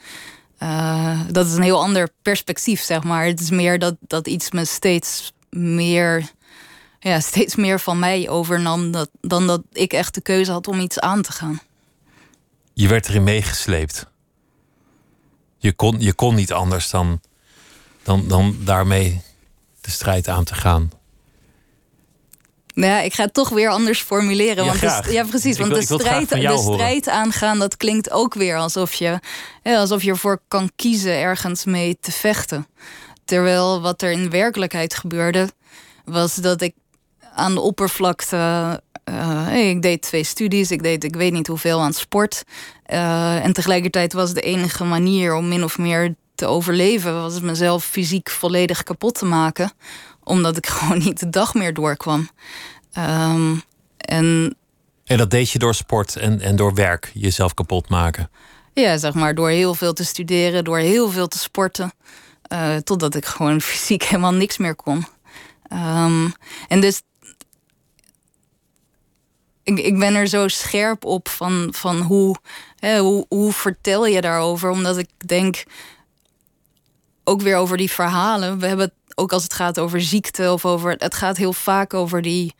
Uh, 0.63 1.21
dat 1.31 1.47
is 1.47 1.53
een 1.53 1.61
heel 1.61 1.81
ander 1.81 2.09
perspectief, 2.21 2.81
zeg 2.81 3.03
maar. 3.03 3.25
Het 3.25 3.39
is 3.39 3.49
meer 3.49 3.79
dat, 3.79 3.95
dat 3.99 4.27
iets 4.27 4.51
me 4.51 4.65
steeds 4.65 5.33
meer, 5.49 6.31
ja, 6.99 7.19
steeds 7.31 7.55
meer 7.55 7.79
van 7.79 7.99
mij 7.99 8.29
overnam... 8.29 8.91
Dan 9.21 9.47
dat 9.47 9.61
ik 9.71 9.93
echt 9.93 10.13
de 10.13 10.21
keuze 10.21 10.51
had 10.51 10.67
om 10.67 10.79
iets 10.79 10.99
aan 10.99 11.21
te 11.21 11.31
gaan. 11.31 11.61
Je 12.73 12.87
werd 12.87 13.07
erin 13.07 13.23
meegesleept. 13.23 14.07
Je 15.57 15.73
kon, 15.73 15.99
je 15.99 16.13
kon 16.13 16.35
niet 16.35 16.51
anders 16.51 16.89
dan, 16.89 17.21
dan, 18.03 18.27
dan 18.27 18.55
daarmee 18.59 19.21
de 19.81 19.91
strijd 19.91 20.27
aan 20.27 20.43
te 20.43 20.55
gaan. 20.55 20.91
Nou 22.73 22.91
ja, 22.91 23.01
ik 23.01 23.13
ga 23.13 23.23
het 23.23 23.33
toch 23.33 23.49
weer 23.49 23.69
anders 23.69 24.01
formuleren. 24.01 24.63
Ja, 24.63 24.75
want 24.75 25.05
ja 25.11 25.23
precies. 25.23 25.57
want 25.57 25.73
de, 25.73 25.81
strijd, 25.81 26.29
de 26.29 26.57
strijd 26.73 27.09
aangaan, 27.09 27.59
dat 27.59 27.77
klinkt 27.77 28.11
ook 28.11 28.33
weer 28.33 28.57
alsof 28.57 28.93
je, 28.93 29.19
ja, 29.63 29.79
alsof 29.79 30.03
je 30.03 30.09
ervoor 30.09 30.41
kan 30.47 30.71
kiezen 30.75 31.13
ergens 31.13 31.65
mee 31.65 31.97
te 31.99 32.11
vechten. 32.11 32.67
Terwijl 33.25 33.81
wat 33.81 34.01
er 34.01 34.11
in 34.11 34.29
werkelijkheid 34.29 34.95
gebeurde, 34.95 35.49
was 36.05 36.35
dat 36.35 36.61
ik 36.61 36.73
aan 37.35 37.53
de 37.53 37.61
oppervlakte. 37.61 38.81
Uh, 39.05 39.69
ik 39.69 39.81
deed 39.81 40.01
twee 40.01 40.23
studies, 40.23 40.71
ik 40.71 40.83
deed 40.83 41.03
ik 41.03 41.15
weet 41.15 41.33
niet 41.33 41.47
hoeveel 41.47 41.81
aan 41.81 41.93
sport. 41.93 42.43
Uh, 42.93 43.45
en 43.45 43.53
tegelijkertijd 43.53 44.13
was 44.13 44.33
de 44.33 44.41
enige 44.41 44.83
manier 44.83 45.33
om 45.33 45.47
min 45.47 45.63
of 45.63 45.77
meer 45.77 46.15
te 46.35 46.45
overleven, 46.45 47.21
was 47.21 47.39
mezelf 47.39 47.83
fysiek 47.83 48.29
volledig 48.29 48.83
kapot 48.83 49.15
te 49.15 49.25
maken 49.25 49.71
omdat 50.23 50.57
ik 50.57 50.67
gewoon 50.77 50.97
niet 50.97 51.19
de 51.19 51.29
dag 51.29 51.53
meer 51.53 51.73
doorkwam. 51.73 52.29
Um, 52.97 53.63
en, 53.97 54.55
en 55.05 55.17
dat 55.17 55.29
deed 55.29 55.49
je 55.49 55.59
door 55.59 55.75
sport 55.75 56.15
en, 56.15 56.41
en 56.41 56.55
door 56.55 56.73
werk, 56.73 57.11
jezelf 57.13 57.53
kapot 57.53 57.89
maken? 57.89 58.29
Ja, 58.73 58.97
zeg 58.97 59.13
maar, 59.13 59.35
door 59.35 59.49
heel 59.49 59.75
veel 59.75 59.93
te 59.93 60.05
studeren, 60.05 60.63
door 60.63 60.77
heel 60.77 61.09
veel 61.09 61.27
te 61.27 61.37
sporten. 61.37 61.93
Uh, 62.53 62.75
totdat 62.75 63.15
ik 63.15 63.25
gewoon 63.25 63.61
fysiek 63.71 64.03
helemaal 64.03 64.33
niks 64.33 64.57
meer 64.57 64.75
kon. 64.75 65.05
Um, 65.73 66.33
en 66.67 66.81
dus. 66.81 67.01
Ik, 69.63 69.79
ik 69.79 69.99
ben 69.99 70.15
er 70.15 70.27
zo 70.27 70.47
scherp 70.47 71.05
op 71.05 71.29
van, 71.29 71.67
van 71.71 72.01
hoe, 72.01 72.35
hè, 72.79 72.99
hoe, 72.99 73.25
hoe 73.29 73.53
vertel 73.53 74.05
je 74.05 74.21
daarover? 74.21 74.69
Omdat 74.69 74.97
ik 74.97 75.09
denk. 75.17 75.63
Ook 77.23 77.41
weer 77.41 77.55
over 77.55 77.77
die 77.77 77.91
verhalen. 77.91 78.59
We 78.59 78.67
hebben 78.67 78.93
ook 79.21 79.33
als 79.33 79.43
het 79.43 79.53
gaat 79.53 79.79
over 79.79 80.01
ziekte 80.01 80.51
of 80.51 80.65
over. 80.65 80.91
Het 80.97 81.15
gaat 81.15 81.37
heel 81.37 81.53
vaak 81.53 81.93
over 81.93 82.21
die, 82.21 82.53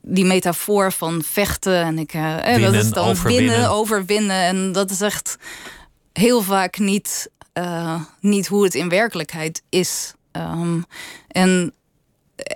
die 0.00 0.24
metafoor 0.24 0.92
van 0.92 1.22
vechten. 1.22 1.82
En 1.82 1.98
ik, 1.98 2.14
uh, 2.14 2.36
winnen, 2.44 2.72
dat 2.72 2.84
is 2.84 2.90
dan 2.90 3.08
overwinnen. 3.08 3.50
winnen, 3.50 3.70
overwinnen. 3.70 4.42
En 4.42 4.72
dat 4.72 4.90
is 4.90 5.00
echt 5.00 5.36
heel 6.12 6.42
vaak 6.42 6.78
niet, 6.78 7.30
uh, 7.54 8.00
niet 8.20 8.46
hoe 8.46 8.64
het 8.64 8.74
in 8.74 8.88
werkelijkheid 8.88 9.62
is. 9.68 10.14
Um, 10.32 10.84
en, 11.28 11.74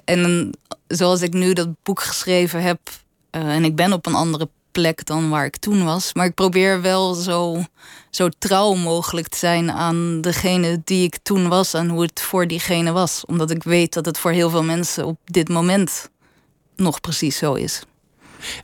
en 0.05 0.53
zoals 0.87 1.23
ik 1.23 1.33
nu 1.33 1.53
dat 1.53 1.69
boek 1.83 2.01
geschreven 2.01 2.63
heb. 2.63 2.81
Uh, 3.37 3.55
en 3.55 3.65
ik 3.65 3.77
ben 3.77 3.93
op 3.93 4.07
een 4.07 4.15
andere 4.15 4.49
plek 4.73 5.05
dan 5.05 5.29
waar 5.29 5.45
ik 5.45 5.57
toen 5.57 5.85
was. 5.85 6.15
Maar 6.15 6.27
ik 6.27 6.35
probeer 6.35 6.81
wel 6.81 7.15
zo, 7.15 7.65
zo 8.11 8.29
trouw 8.39 8.75
mogelijk 8.75 9.29
te 9.29 9.39
zijn 9.39 9.71
aan 9.71 10.21
degene 10.21 10.81
die 10.85 11.05
ik 11.05 11.19
toen 11.23 11.49
was 11.49 11.75
en 11.75 11.89
hoe 11.89 12.03
het 12.03 12.21
voor 12.21 12.47
diegene 12.47 12.93
was. 12.93 13.25
Omdat 13.27 13.51
ik 13.51 13.63
weet 13.63 13.93
dat 13.93 14.07
het 14.07 14.19
voor 14.19 14.31
heel 14.31 14.51
veel 14.51 14.65
mensen 14.65 15.07
op 15.07 15.19
dit 15.25 15.49
moment 15.49 16.11
nog 16.77 17.01
precies 17.01 17.37
zo 17.37 17.55
is. 17.55 17.83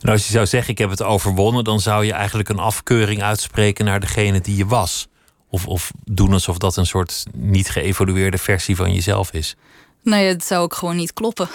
En 0.01 0.09
als 0.09 0.25
je 0.25 0.31
zou 0.31 0.45
zeggen, 0.45 0.71
ik 0.71 0.77
heb 0.77 0.89
het 0.89 1.03
overwonnen, 1.03 1.63
dan 1.63 1.79
zou 1.79 2.05
je 2.05 2.13
eigenlijk 2.13 2.49
een 2.49 2.59
afkeuring 2.59 3.23
uitspreken 3.23 3.85
naar 3.85 3.99
degene 3.99 4.41
die 4.41 4.55
je 4.55 4.65
was. 4.65 5.07
Of, 5.49 5.67
of 5.67 5.91
doen 6.03 6.33
alsof 6.33 6.57
dat 6.57 6.77
een 6.77 6.85
soort 6.85 7.23
niet 7.33 7.69
geëvolueerde 7.69 8.37
versie 8.37 8.75
van 8.75 8.93
jezelf 8.93 9.31
is. 9.31 9.55
Nee, 10.03 10.27
het 10.27 10.45
zou 10.45 10.63
ook 10.63 10.73
gewoon 10.73 10.95
niet 10.95 11.13
kloppen. 11.13 11.49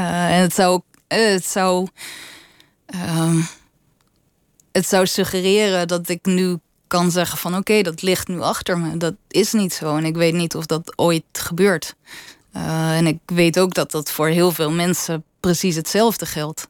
Uh, 0.00 0.30
en 0.36 0.40
het 0.40 0.54
zou, 0.54 0.80
het 1.08 1.44
zou 1.44 1.88
Ehm, 2.92 3.40
het 4.72 4.86
zou 4.88 5.06
suggereren 5.06 5.88
dat 5.88 6.08
ik 6.08 6.24
nu 6.24 6.58
kan 6.86 7.10
zeggen 7.10 7.38
van 7.38 7.56
oké, 7.56 7.82
dat 7.82 8.02
ligt 8.02 8.28
nu 8.28 8.40
achter 8.40 8.78
me. 8.78 8.96
Dat 8.96 9.14
is 9.28 9.52
niet 9.52 9.72
zo 9.72 9.96
en 9.96 10.04
ik 10.04 10.14
weet 10.14 10.34
niet 10.34 10.54
of 10.54 10.66
dat 10.66 10.98
ooit 10.98 11.24
gebeurt. 11.32 11.94
Uh, 12.56 12.96
en 12.96 13.06
ik 13.06 13.18
weet 13.26 13.58
ook 13.58 13.74
dat 13.74 13.90
dat 13.90 14.10
voor 14.10 14.28
heel 14.28 14.52
veel 14.52 14.70
mensen 14.70 15.24
precies 15.40 15.76
hetzelfde 15.76 16.26
geldt. 16.26 16.68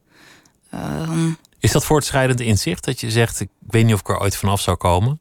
Uh, 0.73 1.27
is 1.59 1.71
dat 1.71 1.85
voortschrijdend 1.85 2.39
inzicht 2.39 2.83
dat 2.83 2.99
je 2.99 3.11
zegt 3.11 3.39
ik 3.39 3.49
weet 3.67 3.85
niet 3.85 3.93
of 3.93 3.99
ik 3.99 4.09
er 4.09 4.19
ooit 4.19 4.35
vanaf 4.35 4.61
zou 4.61 4.77
komen? 4.77 5.19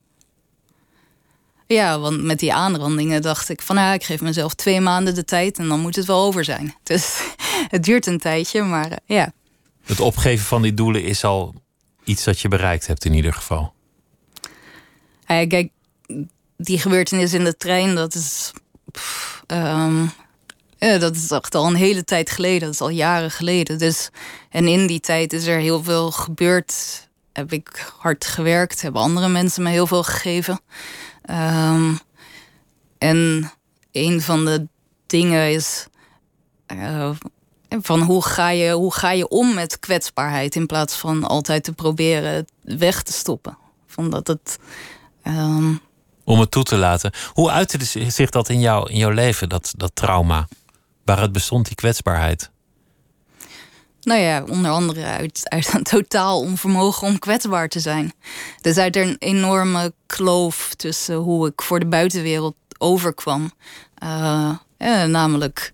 Ja, 1.67 1.99
want 1.99 2.23
met 2.23 2.39
die 2.39 2.55
aanrandingen 2.55 3.23
dacht 3.23 3.49
ik 3.49 3.63
van 3.63 3.77
ja, 3.77 3.93
ik 3.93 4.05
geef 4.05 4.21
mezelf 4.21 4.55
twee 4.55 4.81
maanden 4.81 5.15
de 5.15 5.25
tijd 5.25 5.59
en 5.59 5.69
dan 5.69 5.81
moet 5.81 5.97
het 5.97 6.07
wel 6.07 6.25
over 6.25 6.45
zijn. 6.45 6.75
Dus 6.83 7.21
het 7.69 7.85
duurt 7.85 8.07
een 8.07 8.19
tijdje, 8.19 8.63
maar 8.63 8.91
uh, 8.91 8.97
ja. 9.05 9.33
Het 9.85 10.01
opgeven 10.01 10.47
van 10.47 10.63
die 10.63 10.75
doelen 10.75 11.03
is 11.03 11.25
al 11.25 11.55
iets 12.05 12.25
dat 12.25 12.41
je 12.41 12.49
bereikt 12.49 12.87
hebt 12.87 13.05
in 13.05 13.15
ieder 13.15 13.33
geval. 13.33 13.73
Ja, 15.27 15.47
kijk, 15.47 15.71
die 16.57 16.79
gebeurtenis 16.79 17.33
in 17.33 17.45
de 17.45 17.57
trein, 17.57 17.95
dat 17.95 18.15
is. 18.15 18.53
Ehm, 19.47 20.07
ja, 20.79 20.99
dat 20.99 21.17
is 21.17 21.31
echt 21.31 21.55
al 21.55 21.67
een 21.67 21.75
hele 21.75 22.05
tijd 22.05 22.31
geleden. 22.31 22.61
Dat 22.61 22.73
is 22.73 22.81
al 22.81 22.89
jaren 22.89 23.31
geleden. 23.31 23.79
Dus, 23.79 24.11
en 24.49 24.67
in 24.67 24.87
die 24.87 25.01
tijd 25.01 25.33
is 25.33 25.47
er 25.47 25.59
heel 25.59 25.83
veel 25.83 26.11
gebeurd. 26.11 26.75
Heb 27.33 27.53
ik 27.53 27.93
hard 27.99 28.27
gewerkt. 28.27 28.83
Hebben 28.83 29.03
andere 29.03 29.29
mensen 29.29 29.63
me 29.63 29.71
heel 29.71 29.87
veel 29.87 30.03
gegeven. 30.03 30.61
Um, 31.31 31.99
en 32.99 33.51
een 33.93 34.21
van 34.21 34.45
de 34.45 34.69
dingen 35.07 35.51
is. 35.51 35.87
Uh, 36.73 37.11
van 37.81 38.01
hoe 38.01 38.25
ga, 38.25 38.49
je, 38.49 38.71
hoe 38.73 38.95
ga 38.95 39.11
je 39.11 39.29
om 39.29 39.55
met 39.55 39.79
kwetsbaarheid 39.79 40.55
in 40.55 40.67
plaats 40.67 40.95
van 40.95 41.25
altijd 41.25 41.65
te 41.65 41.73
proberen 41.73 42.47
weg 42.63 43.03
te 43.03 43.13
stoppen. 43.13 43.59
Van 43.87 44.11
dat 44.11 44.27
het, 44.27 44.59
um... 45.27 45.81
Om 46.25 46.41
het 46.41 46.51
toe 46.51 46.63
te 46.63 46.77
laten. 46.77 47.13
Hoe 47.33 47.51
uitte 47.51 47.85
zich 48.11 48.31
dat 48.31 48.49
in, 48.49 48.61
jou, 48.61 48.91
in 48.91 48.97
jouw 48.97 49.11
leven, 49.11 49.49
dat, 49.49 49.73
dat 49.77 49.91
trauma? 49.95 50.49
Waaruit 51.05 51.33
bestond 51.33 51.67
die 51.67 51.75
kwetsbaarheid? 51.75 52.51
Nou 54.03 54.21
ja, 54.21 54.45
onder 54.49 54.71
andere 54.71 55.05
uit, 55.05 55.41
uit 55.45 55.75
een 55.75 55.83
totaal 55.83 56.41
onvermogen 56.41 57.07
om 57.07 57.19
kwetsbaar 57.19 57.69
te 57.69 57.81
zijn. 57.81 58.13
Dus 58.61 58.77
uit 58.77 58.97
een 58.97 59.17
enorme 59.19 59.93
kloof 60.07 60.75
tussen 60.77 61.15
hoe 61.15 61.47
ik 61.47 61.63
voor 61.63 61.79
de 61.79 61.87
buitenwereld 61.87 62.55
overkwam. 62.79 63.53
Uh, 64.03 64.57
ja, 64.79 65.07
namelijk 65.07 65.73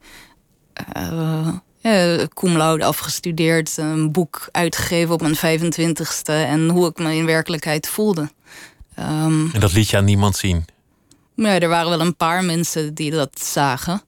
uh, 0.97 1.49
uh, 1.89 2.25
cum 2.35 2.57
laude 2.57 2.85
afgestudeerd, 2.85 3.77
een 3.77 4.13
boek 4.13 4.49
uitgegeven 4.53 5.15
op 5.15 5.21
mijn 5.21 5.61
25ste 5.61 6.23
en 6.25 6.69
hoe 6.69 6.89
ik 6.89 6.99
me 6.99 7.15
in 7.15 7.27
werkelijkheid 7.27 7.89
voelde. 7.89 8.31
Um, 8.99 9.51
en 9.53 9.61
dat 9.61 9.73
liet 9.73 9.89
je 9.89 9.97
aan 9.97 10.05
niemand 10.05 10.37
zien? 10.37 10.65
Ja, 11.35 11.59
er 11.61 11.69
waren 11.69 11.91
wel 11.91 12.01
een 12.01 12.17
paar 12.17 12.45
mensen 12.45 12.95
die 12.95 13.11
dat 13.11 13.41
zagen. 13.41 14.03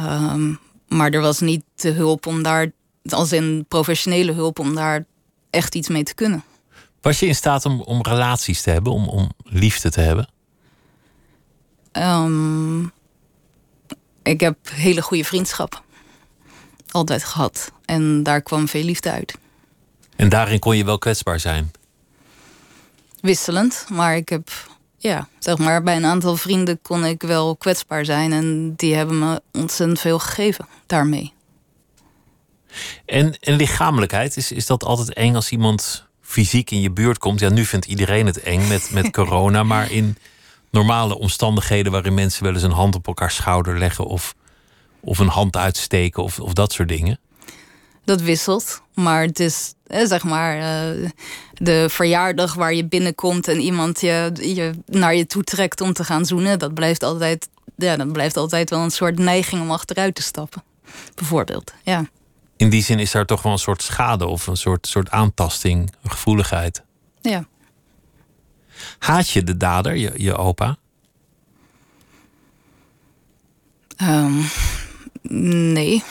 Um, 0.00 0.58
maar 0.88 1.10
er 1.10 1.20
was 1.20 1.40
niet 1.40 1.62
de 1.74 1.90
hulp 1.90 2.26
om 2.26 2.42
daar, 2.42 2.70
als 3.08 3.32
in 3.32 3.64
professionele 3.68 4.32
hulp, 4.32 4.58
om 4.58 4.74
daar 4.74 5.04
echt 5.50 5.74
iets 5.74 5.88
mee 5.88 6.02
te 6.02 6.14
kunnen. 6.14 6.44
Was 7.00 7.18
je 7.18 7.26
in 7.26 7.34
staat 7.34 7.64
om, 7.64 7.80
om 7.80 8.02
relaties 8.02 8.62
te 8.62 8.70
hebben, 8.70 8.92
om, 8.92 9.08
om 9.08 9.30
liefde 9.44 9.90
te 9.90 10.00
hebben? 10.00 10.28
Um, 11.92 12.92
ik 14.22 14.40
heb 14.40 14.56
hele 14.62 15.02
goede 15.02 15.24
vriendschappen 15.24 15.80
altijd 16.96 17.24
gehad. 17.24 17.72
En 17.84 18.22
daar 18.22 18.42
kwam 18.42 18.68
veel 18.68 18.84
liefde 18.84 19.10
uit. 19.10 19.38
En 20.16 20.28
daarin 20.28 20.58
kon 20.58 20.76
je 20.76 20.84
wel 20.84 20.98
kwetsbaar 20.98 21.40
zijn? 21.40 21.70
Wisselend, 23.20 23.86
maar 23.88 24.16
ik 24.16 24.28
heb, 24.28 24.48
ja, 24.96 25.28
zeg 25.38 25.58
maar, 25.58 25.82
bij 25.82 25.96
een 25.96 26.04
aantal 26.04 26.36
vrienden 26.36 26.78
kon 26.82 27.04
ik 27.04 27.22
wel 27.22 27.56
kwetsbaar 27.56 28.04
zijn. 28.04 28.32
En 28.32 28.74
die 28.76 28.94
hebben 28.94 29.18
me 29.18 29.42
ontzettend 29.52 30.00
veel 30.00 30.18
gegeven 30.18 30.66
daarmee. 30.86 31.32
En, 33.06 33.38
en 33.40 33.56
lichamelijkheid, 33.56 34.36
is, 34.36 34.52
is 34.52 34.66
dat 34.66 34.84
altijd 34.84 35.12
eng 35.12 35.34
als 35.34 35.50
iemand 35.50 36.06
fysiek 36.20 36.70
in 36.70 36.80
je 36.80 36.90
buurt 36.90 37.18
komt? 37.18 37.40
Ja, 37.40 37.48
nu 37.48 37.64
vindt 37.64 37.86
iedereen 37.86 38.26
het 38.26 38.40
eng 38.40 38.68
met, 38.68 38.90
met 38.92 39.10
corona, 39.18 39.62
maar 39.62 39.90
in 39.90 40.16
normale 40.70 41.18
omstandigheden 41.18 41.92
waarin 41.92 42.14
mensen 42.14 42.44
wel 42.44 42.52
eens 42.52 42.62
een 42.62 42.70
hand 42.70 42.94
op 42.94 43.06
elkaar 43.06 43.30
schouder 43.30 43.78
leggen 43.78 44.04
of, 44.04 44.34
of 45.06 45.18
een 45.18 45.28
hand 45.28 45.56
uitsteken 45.56 46.22
of, 46.22 46.40
of 46.40 46.52
dat 46.52 46.72
soort 46.72 46.88
dingen? 46.88 47.18
Dat 48.04 48.20
wisselt, 48.20 48.82
maar 48.94 49.22
het 49.22 49.40
is 49.40 49.74
zeg 49.86 50.24
maar 50.24 50.56
uh, 50.56 51.08
de 51.54 51.86
verjaardag 51.90 52.54
waar 52.54 52.74
je 52.74 52.84
binnenkomt 52.84 53.48
en 53.48 53.60
iemand 53.60 54.00
je, 54.00 54.30
je 54.34 54.74
naar 54.86 55.14
je 55.14 55.26
toe 55.26 55.42
trekt 55.42 55.80
om 55.80 55.92
te 55.92 56.04
gaan 56.04 56.24
zoenen. 56.24 56.58
Dat 56.58 56.74
blijft 56.74 57.02
altijd, 57.02 57.48
ja, 57.76 57.96
dat 57.96 58.12
blijft 58.12 58.36
altijd 58.36 58.70
wel 58.70 58.80
een 58.80 58.90
soort 58.90 59.18
neiging 59.18 59.62
om 59.62 59.70
achteruit 59.70 60.14
te 60.14 60.22
stappen, 60.22 60.62
bijvoorbeeld. 61.14 61.72
Ja. 61.82 62.08
In 62.56 62.70
die 62.70 62.82
zin 62.82 62.98
is 62.98 63.10
daar 63.10 63.26
toch 63.26 63.42
wel 63.42 63.52
een 63.52 63.58
soort 63.58 63.82
schade 63.82 64.26
of 64.26 64.46
een 64.46 64.56
soort, 64.56 64.86
soort 64.86 65.10
aantasting, 65.10 65.92
een 66.02 66.10
gevoeligheid. 66.10 66.82
Ja. 67.20 67.46
Haat 68.98 69.30
je 69.30 69.44
de 69.44 69.56
dader, 69.56 69.96
je, 69.96 70.12
je 70.16 70.36
opa? 70.36 70.76
Um, 74.02 74.44
nee. 75.28 76.02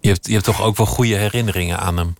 Je 0.00 0.08
hebt, 0.08 0.26
je 0.26 0.32
hebt 0.32 0.44
toch 0.44 0.62
ook 0.62 0.76
wel 0.76 0.86
goede 0.86 1.14
herinneringen 1.14 1.78
aan 1.78 1.96
hem? 1.96 2.14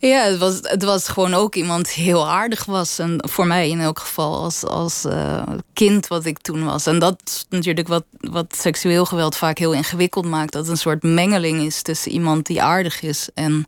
Ja, 0.00 0.22
het 0.22 0.38
was, 0.38 0.58
het 0.62 0.82
was 0.82 1.08
gewoon 1.08 1.34
ook 1.34 1.54
iemand 1.54 1.94
die 1.94 2.04
heel 2.04 2.28
aardig 2.28 2.64
was. 2.64 2.98
En 2.98 3.24
voor 3.28 3.46
mij 3.46 3.68
in 3.68 3.80
elk 3.80 3.98
geval 3.98 4.36
als, 4.36 4.64
als 4.64 5.04
uh, 5.04 5.42
kind 5.72 6.06
wat 6.06 6.24
ik 6.24 6.38
toen 6.38 6.64
was. 6.64 6.86
En 6.86 6.98
dat 6.98 7.20
is 7.24 7.46
natuurlijk 7.48 7.88
wat, 7.88 8.04
wat 8.20 8.56
seksueel 8.56 9.04
geweld 9.04 9.36
vaak 9.36 9.58
heel 9.58 9.72
ingewikkeld 9.72 10.24
maakt. 10.24 10.52
Dat 10.52 10.62
het 10.62 10.70
een 10.70 10.78
soort 10.78 11.02
mengeling 11.02 11.60
is 11.60 11.82
tussen 11.82 12.12
iemand 12.12 12.46
die 12.46 12.62
aardig 12.62 13.02
is 13.02 13.28
en 13.34 13.66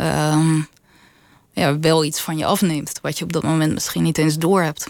uh, 0.00 0.62
ja, 1.52 1.78
wel 1.78 2.04
iets 2.04 2.20
van 2.20 2.38
je 2.38 2.44
afneemt. 2.44 2.98
Wat 3.02 3.18
je 3.18 3.24
op 3.24 3.32
dat 3.32 3.42
moment 3.42 3.72
misschien 3.72 4.02
niet 4.02 4.18
eens 4.18 4.38
door 4.38 4.62
hebt. 4.62 4.88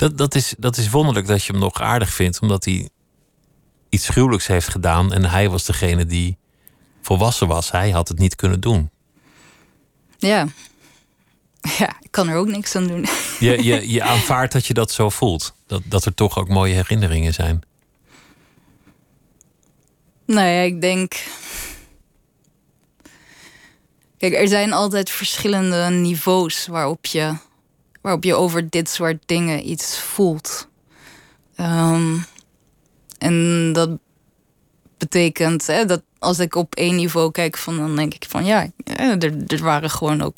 Dat, 0.00 0.18
dat, 0.18 0.34
is, 0.34 0.54
dat 0.58 0.76
is 0.76 0.90
wonderlijk 0.90 1.26
dat 1.26 1.44
je 1.44 1.52
hem 1.52 1.60
nog 1.60 1.80
aardig 1.80 2.12
vindt, 2.12 2.40
omdat 2.40 2.64
hij 2.64 2.88
iets 3.88 4.08
gruwelijks 4.08 4.46
heeft 4.46 4.68
gedaan. 4.68 5.12
En 5.12 5.24
hij 5.24 5.48
was 5.48 5.64
degene 5.64 6.06
die 6.06 6.38
volwassen 7.02 7.48
was. 7.48 7.70
Hij 7.70 7.90
had 7.90 8.08
het 8.08 8.18
niet 8.18 8.36
kunnen 8.36 8.60
doen. 8.60 8.90
Ja. 10.18 10.46
Ja, 11.78 11.96
ik 12.00 12.10
kan 12.10 12.28
er 12.28 12.36
ook 12.36 12.48
niks 12.48 12.76
aan 12.76 12.86
doen. 12.86 13.06
Je, 13.38 13.62
je, 13.62 13.88
je 13.94 14.02
aanvaardt 14.02 14.52
dat 14.52 14.66
je 14.66 14.74
dat 14.74 14.90
zo 14.90 15.08
voelt. 15.08 15.54
Dat, 15.66 15.82
dat 15.84 16.04
er 16.04 16.14
toch 16.14 16.38
ook 16.38 16.48
mooie 16.48 16.74
herinneringen 16.74 17.34
zijn. 17.34 17.60
Nou 20.26 20.46
ja, 20.46 20.60
ik 20.60 20.80
denk 20.80 21.14
Kijk, 24.18 24.34
er 24.34 24.48
zijn 24.48 24.72
altijd 24.72 25.10
verschillende 25.10 25.90
niveaus 25.90 26.66
waarop 26.66 27.06
je, 27.06 27.34
waarop 28.00 28.24
je 28.24 28.34
over 28.34 28.70
dit 28.70 28.88
soort 28.88 29.22
dingen 29.26 29.70
iets 29.70 29.98
voelt. 29.98 30.68
Ehm, 31.54 32.16
en 33.18 33.72
dat 33.72 33.90
betekent 34.98 35.66
hè, 35.66 35.84
dat 35.84 36.02
als 36.18 36.38
ik 36.38 36.54
op 36.54 36.74
één 36.74 36.96
niveau 36.96 37.30
kijk, 37.30 37.56
van, 37.56 37.76
dan 37.76 37.96
denk 37.96 38.14
ik 38.14 38.24
van 38.28 38.44
ja, 38.44 38.70
er, 38.84 39.44
er 39.46 39.62
waren 39.62 39.90
gewoon 39.90 40.22
ook 40.22 40.36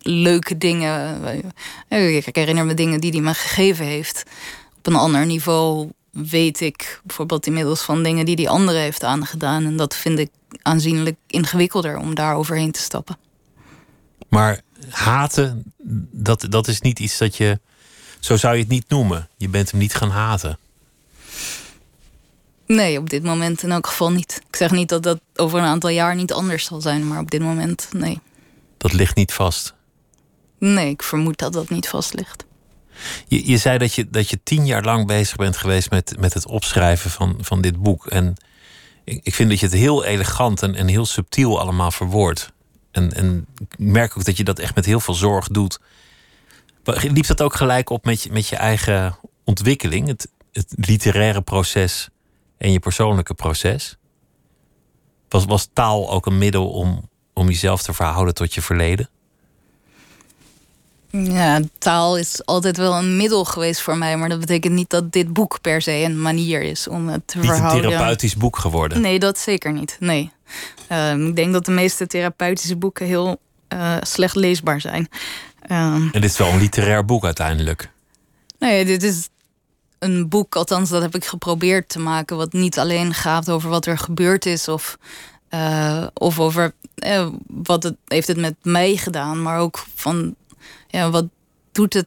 leuke 0.00 0.58
dingen. 0.58 1.22
Ik 1.88 2.36
herinner 2.36 2.66
me 2.66 2.74
dingen 2.74 3.00
die 3.00 3.10
hij 3.10 3.20
me 3.20 3.34
gegeven 3.34 3.84
heeft. 3.84 4.22
Op 4.78 4.86
een 4.86 4.94
ander 4.94 5.26
niveau 5.26 5.90
weet 6.10 6.60
ik 6.60 7.00
bijvoorbeeld 7.04 7.46
inmiddels 7.46 7.82
van 7.82 8.02
dingen 8.02 8.26
die 8.26 8.36
die 8.36 8.48
andere 8.48 8.78
heeft 8.78 9.04
aangedaan. 9.04 9.64
En 9.64 9.76
dat 9.76 9.96
vind 9.96 10.18
ik 10.18 10.30
aanzienlijk 10.62 11.16
ingewikkelder 11.26 11.98
om 11.98 12.14
daar 12.14 12.34
overheen 12.34 12.72
te 12.72 12.80
stappen. 12.80 13.16
Maar 14.28 14.60
haten, 14.88 15.72
dat, 16.12 16.46
dat 16.48 16.68
is 16.68 16.80
niet 16.80 16.98
iets 16.98 17.18
dat 17.18 17.36
je. 17.36 17.60
Zo 18.20 18.36
zou 18.36 18.54
je 18.54 18.60
het 18.60 18.70
niet 18.70 18.88
noemen. 18.88 19.28
Je 19.36 19.48
bent 19.48 19.70
hem 19.70 19.80
niet 19.80 19.94
gaan 19.94 20.10
haten. 20.10 20.58
Nee, 22.66 22.98
op 22.98 23.10
dit 23.10 23.22
moment 23.22 23.62
in 23.62 23.70
elk 23.70 23.86
geval 23.86 24.10
niet. 24.10 24.42
Ik 24.48 24.56
zeg 24.56 24.70
niet 24.70 24.88
dat 24.88 25.02
dat 25.02 25.20
over 25.34 25.58
een 25.58 25.64
aantal 25.64 25.90
jaar 25.90 26.14
niet 26.14 26.32
anders 26.32 26.64
zal 26.64 26.80
zijn, 26.80 27.08
maar 27.08 27.20
op 27.20 27.30
dit 27.30 27.40
moment 27.40 27.88
nee. 27.92 28.20
Dat 28.76 28.92
ligt 28.92 29.16
niet 29.16 29.32
vast. 29.32 29.74
Nee, 30.58 30.90
ik 30.90 31.02
vermoed 31.02 31.38
dat 31.38 31.52
dat 31.52 31.68
niet 31.68 31.88
vast 31.88 32.14
ligt. 32.14 32.44
Je, 33.26 33.48
je 33.48 33.56
zei 33.56 33.78
dat 33.78 33.94
je, 33.94 34.10
dat 34.10 34.30
je 34.30 34.40
tien 34.42 34.66
jaar 34.66 34.82
lang 34.82 35.06
bezig 35.06 35.36
bent 35.36 35.56
geweest 35.56 35.90
met, 35.90 36.16
met 36.18 36.34
het 36.34 36.46
opschrijven 36.46 37.10
van, 37.10 37.36
van 37.40 37.60
dit 37.60 37.82
boek. 37.82 38.06
En 38.06 38.34
ik, 39.04 39.20
ik 39.22 39.34
vind 39.34 39.50
dat 39.50 39.60
je 39.60 39.66
het 39.66 39.74
heel 39.74 40.04
elegant 40.04 40.62
en, 40.62 40.74
en 40.74 40.86
heel 40.86 41.06
subtiel 41.06 41.60
allemaal 41.60 41.90
verwoordt. 41.90 42.52
En, 42.98 43.12
en 43.12 43.46
ik 43.58 43.78
merk 43.78 44.16
ook 44.16 44.24
dat 44.24 44.36
je 44.36 44.44
dat 44.44 44.58
echt 44.58 44.74
met 44.74 44.84
heel 44.84 45.00
veel 45.00 45.14
zorg 45.14 45.48
doet. 45.48 45.78
Liep 46.84 47.26
dat 47.26 47.42
ook 47.42 47.54
gelijk 47.54 47.90
op 47.90 48.04
met 48.04 48.22
je, 48.22 48.32
met 48.32 48.48
je 48.48 48.56
eigen 48.56 49.16
ontwikkeling? 49.44 50.06
Het, 50.06 50.28
het 50.52 50.74
literaire 50.76 51.42
proces 51.42 52.08
en 52.58 52.72
je 52.72 52.78
persoonlijke 52.78 53.34
proces? 53.34 53.96
Was, 55.28 55.44
was 55.44 55.68
taal 55.72 56.10
ook 56.10 56.26
een 56.26 56.38
middel 56.38 56.68
om, 56.68 57.08
om 57.32 57.48
jezelf 57.48 57.82
te 57.82 57.92
verhouden 57.92 58.34
tot 58.34 58.54
je 58.54 58.62
verleden? 58.62 59.08
Ja, 61.10 61.60
taal 61.78 62.18
is 62.18 62.44
altijd 62.44 62.76
wel 62.76 62.94
een 62.94 63.16
middel 63.16 63.44
geweest 63.44 63.80
voor 63.80 63.96
mij. 63.96 64.16
Maar 64.16 64.28
dat 64.28 64.40
betekent 64.40 64.74
niet 64.74 64.90
dat 64.90 65.12
dit 65.12 65.32
boek 65.32 65.60
per 65.60 65.82
se 65.82 65.92
een 65.92 66.20
manier 66.20 66.62
is 66.62 66.88
om 66.88 67.08
het 67.08 67.26
te 67.26 67.38
niet 67.38 67.46
verhouden. 67.46 67.76
Niet 67.76 67.84
een 67.84 67.90
therapeutisch 67.90 68.36
boek 68.36 68.58
geworden? 68.58 69.00
Nee, 69.00 69.18
dat 69.18 69.38
zeker 69.38 69.72
niet. 69.72 69.96
Nee. 70.00 70.32
Ehm, 70.88 71.26
ik 71.26 71.36
denk 71.36 71.52
dat 71.52 71.64
de 71.64 71.72
meeste 71.72 72.06
therapeutische 72.06 72.76
boeken 72.76 73.06
heel 73.06 73.40
uh, 73.72 73.96
slecht 74.00 74.34
leesbaar 74.34 74.80
zijn. 74.80 75.08
Um, 75.70 76.10
en 76.12 76.20
dit 76.20 76.24
is 76.24 76.38
wel 76.38 76.48
een 76.48 76.58
literair 76.58 77.04
boek 77.04 77.24
uiteindelijk? 77.24 77.90
Nee, 78.58 78.84
dit 78.84 79.02
is 79.02 79.28
een 79.98 80.28
boek, 80.28 80.56
althans 80.56 80.90
dat 80.90 81.02
heb 81.02 81.14
ik 81.14 81.24
geprobeerd 81.24 81.88
te 81.88 81.98
maken... 81.98 82.36
wat 82.36 82.52
niet 82.52 82.78
alleen 82.78 83.14
gaat 83.14 83.50
over 83.50 83.70
wat 83.70 83.86
er 83.86 83.98
gebeurd 83.98 84.46
is... 84.46 84.68
of, 84.68 84.98
uh, 85.50 86.06
of 86.14 86.40
over 86.40 86.72
uh, 87.06 87.28
wat 87.46 87.82
het, 87.82 87.96
heeft 88.06 88.28
het 88.28 88.36
met 88.36 88.54
mij 88.62 88.96
gedaan... 88.96 89.42
maar 89.42 89.58
ook 89.58 89.84
van 89.94 90.34
ja, 90.88 91.10
wat 91.10 91.26
doet 91.72 91.94
het 91.94 92.06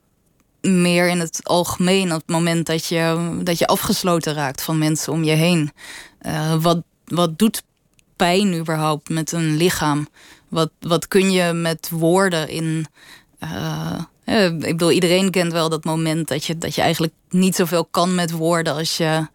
meer 0.61 1.09
in 1.09 1.19
het 1.19 1.39
algemeen... 1.43 2.13
op 2.13 2.21
het 2.21 2.29
moment 2.29 2.65
dat 2.65 2.85
je, 2.85 3.39
dat 3.43 3.57
je 3.57 3.67
afgesloten 3.67 4.33
raakt 4.33 4.61
van 4.61 4.77
mensen 4.77 5.13
om 5.13 5.23
je 5.23 5.35
heen. 5.35 5.71
Uh, 6.21 6.55
wat, 6.55 6.83
wat 7.05 7.39
doet 7.39 7.63
pijn 8.21 8.53
überhaupt 8.53 9.09
met 9.09 9.31
een 9.31 9.55
lichaam? 9.55 10.07
Wat, 10.47 10.71
wat 10.79 11.07
kun 11.07 11.31
je 11.31 11.53
met 11.53 11.89
woorden 11.89 12.49
in. 12.49 12.85
Uh, 13.43 13.99
ik 14.59 14.59
bedoel, 14.59 14.91
iedereen 14.91 15.31
kent 15.31 15.51
wel 15.51 15.69
dat 15.69 15.83
moment 15.83 16.27
dat 16.27 16.45
je, 16.45 16.57
dat 16.57 16.75
je 16.75 16.81
eigenlijk 16.81 17.13
niet 17.29 17.55
zoveel 17.55 17.85
kan 17.85 18.15
met 18.15 18.31
woorden 18.31 18.73
als 18.73 18.97
je, 18.97 19.27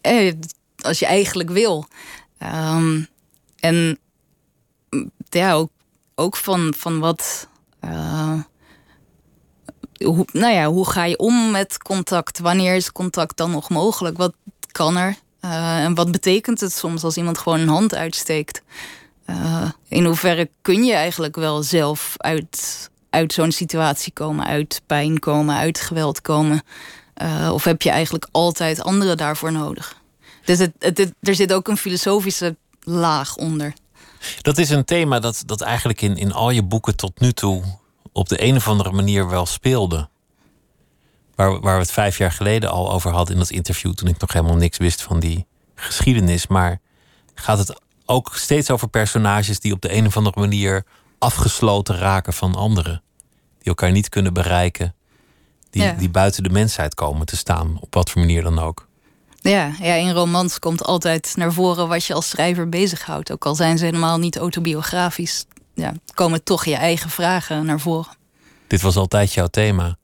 eh, 0.00 0.32
als 0.76 0.98
je 0.98 1.06
eigenlijk 1.06 1.50
wil. 1.50 1.86
Um, 2.42 3.08
en 3.56 3.98
ja, 5.28 5.52
ook, 5.52 5.70
ook 6.14 6.36
van, 6.36 6.74
van 6.76 6.98
wat. 6.98 7.48
Uh, 7.84 8.40
nou 10.32 10.52
ja, 10.52 10.66
hoe 10.66 10.90
ga 10.90 11.04
je 11.04 11.18
om 11.18 11.50
met 11.50 11.78
contact? 11.78 12.38
Wanneer 12.38 12.74
is 12.74 12.92
contact 12.92 13.36
dan 13.36 13.50
nog 13.50 13.68
mogelijk? 13.68 14.16
Wat 14.16 14.34
kan 14.72 14.96
er? 14.96 15.16
Uh, 15.46 15.84
en 15.84 15.94
wat 15.94 16.12
betekent 16.12 16.60
het 16.60 16.72
soms 16.72 17.02
als 17.02 17.16
iemand 17.16 17.38
gewoon 17.38 17.60
een 17.60 17.68
hand 17.68 17.94
uitsteekt? 17.94 18.62
Uh, 19.26 19.70
in 19.88 20.04
hoeverre 20.04 20.50
kun 20.62 20.84
je 20.84 20.92
eigenlijk 20.92 21.36
wel 21.36 21.62
zelf 21.62 22.14
uit, 22.16 22.90
uit 23.10 23.32
zo'n 23.32 23.52
situatie 23.52 24.12
komen, 24.12 24.46
uit 24.46 24.80
pijn 24.86 25.18
komen, 25.18 25.56
uit 25.56 25.80
geweld 25.80 26.20
komen? 26.20 26.62
Uh, 27.22 27.50
of 27.52 27.64
heb 27.64 27.82
je 27.82 27.90
eigenlijk 27.90 28.28
altijd 28.30 28.82
anderen 28.82 29.16
daarvoor 29.16 29.52
nodig? 29.52 29.96
Dus 30.44 30.58
het, 30.58 31.12
er 31.20 31.34
zit 31.34 31.52
ook 31.52 31.68
een 31.68 31.76
filosofische 31.76 32.56
laag 32.80 33.36
onder. 33.36 33.72
Dat 34.40 34.58
is 34.58 34.70
een 34.70 34.84
thema 34.84 35.18
dat, 35.18 35.42
dat 35.46 35.60
eigenlijk 35.60 36.00
in, 36.00 36.16
in 36.16 36.32
al 36.32 36.50
je 36.50 36.62
boeken 36.62 36.96
tot 36.96 37.20
nu 37.20 37.32
toe 37.32 37.62
op 38.12 38.28
de 38.28 38.42
een 38.42 38.56
of 38.56 38.68
andere 38.68 38.92
manier 38.92 39.28
wel 39.28 39.46
speelde. 39.46 40.08
Waar, 41.36 41.60
waar 41.60 41.74
we 41.74 41.82
het 41.82 41.92
vijf 41.92 42.18
jaar 42.18 42.32
geleden 42.32 42.70
al 42.70 42.92
over 42.92 43.10
hadden 43.10 43.34
in 43.34 43.40
dat 43.40 43.50
interview, 43.50 43.92
toen 43.92 44.08
ik 44.08 44.20
nog 44.20 44.32
helemaal 44.32 44.56
niks 44.56 44.78
wist 44.78 45.02
van 45.02 45.20
die 45.20 45.46
geschiedenis. 45.74 46.46
Maar 46.46 46.80
gaat 47.34 47.58
het 47.58 47.80
ook 48.04 48.30
steeds 48.34 48.70
over 48.70 48.88
personages 48.88 49.60
die 49.60 49.72
op 49.72 49.80
de 49.80 49.92
een 49.92 50.06
of 50.06 50.16
andere 50.16 50.40
manier 50.40 50.84
afgesloten 51.18 51.98
raken 51.98 52.32
van 52.32 52.54
anderen. 52.54 53.02
Die 53.58 53.68
elkaar 53.68 53.92
niet 53.92 54.08
kunnen 54.08 54.32
bereiken. 54.32 54.94
Die, 55.70 55.96
die 55.96 56.10
buiten 56.10 56.42
de 56.42 56.50
mensheid 56.50 56.94
komen 56.94 57.26
te 57.26 57.36
staan, 57.36 57.76
op 57.80 57.94
wat 57.94 58.10
voor 58.10 58.20
manier 58.20 58.42
dan 58.42 58.58
ook. 58.58 58.88
Ja, 59.40 59.72
ja, 59.80 59.94
in 59.94 60.10
romans 60.10 60.58
komt 60.58 60.84
altijd 60.84 61.32
naar 61.36 61.52
voren 61.52 61.88
wat 61.88 62.04
je 62.04 62.14
als 62.14 62.28
schrijver 62.28 62.68
bezighoudt. 62.68 63.32
Ook 63.32 63.46
al 63.46 63.54
zijn 63.54 63.78
ze 63.78 63.84
helemaal 63.84 64.18
niet 64.18 64.36
autobiografisch. 64.36 65.44
Ja, 65.74 65.92
komen 66.14 66.44
toch 66.44 66.64
je 66.64 66.74
eigen 66.74 67.10
vragen 67.10 67.66
naar 67.66 67.80
voren. 67.80 68.16
Dit 68.66 68.80
was 68.80 68.96
altijd 68.96 69.32
jouw 69.32 69.46
thema. 69.46 69.96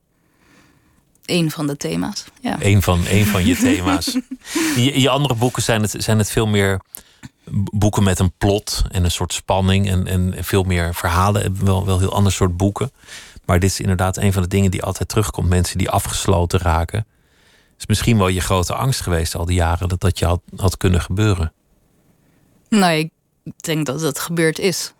Eén 1.25 1.51
van 1.51 1.67
de 1.67 1.77
thema's. 1.77 2.25
Ja. 2.41 2.57
Eén 2.59 2.81
van, 2.81 3.05
één 3.05 3.25
van 3.25 3.45
je 3.45 3.55
thema's. 3.55 4.17
In 4.75 4.99
je, 4.99 5.09
andere 5.09 5.35
boeken 5.35 5.63
zijn 5.63 5.81
het, 5.81 5.95
zijn 5.97 6.17
het 6.17 6.31
veel 6.31 6.47
meer 6.47 6.81
boeken 7.73 8.03
met 8.03 8.19
een 8.19 8.33
plot 8.37 8.83
en 8.91 9.03
een 9.03 9.11
soort 9.11 9.33
spanning 9.33 9.89
en, 9.89 10.07
en 10.07 10.35
veel 10.39 10.63
meer 10.63 10.95
verhalen. 10.95 11.65
Wel, 11.65 11.85
wel 11.85 11.99
heel 11.99 12.13
ander 12.13 12.31
soort 12.31 12.57
boeken. 12.57 12.91
Maar 13.45 13.59
dit 13.59 13.69
is 13.69 13.79
inderdaad 13.79 14.17
een 14.17 14.33
van 14.33 14.41
de 14.41 14.47
dingen 14.47 14.71
die 14.71 14.83
altijd 14.83 15.09
terugkomt. 15.09 15.49
Mensen 15.49 15.77
die 15.77 15.89
afgesloten 15.89 16.59
raken. 16.59 17.05
is 17.79 17.85
misschien 17.85 18.17
wel 18.17 18.27
je 18.27 18.41
grote 18.41 18.73
angst 18.73 19.01
geweest 19.01 19.35
al 19.35 19.45
die 19.45 19.55
jaren 19.55 19.89
dat 19.89 19.99
dat 19.99 20.19
je 20.19 20.25
had, 20.25 20.41
had 20.55 20.77
kunnen 20.77 21.01
gebeuren. 21.01 21.53
Nou, 22.69 22.93
ik 22.93 23.09
denk 23.55 23.85
dat 23.85 24.01
het 24.01 24.19
gebeurd 24.19 24.59
is. 24.59 24.93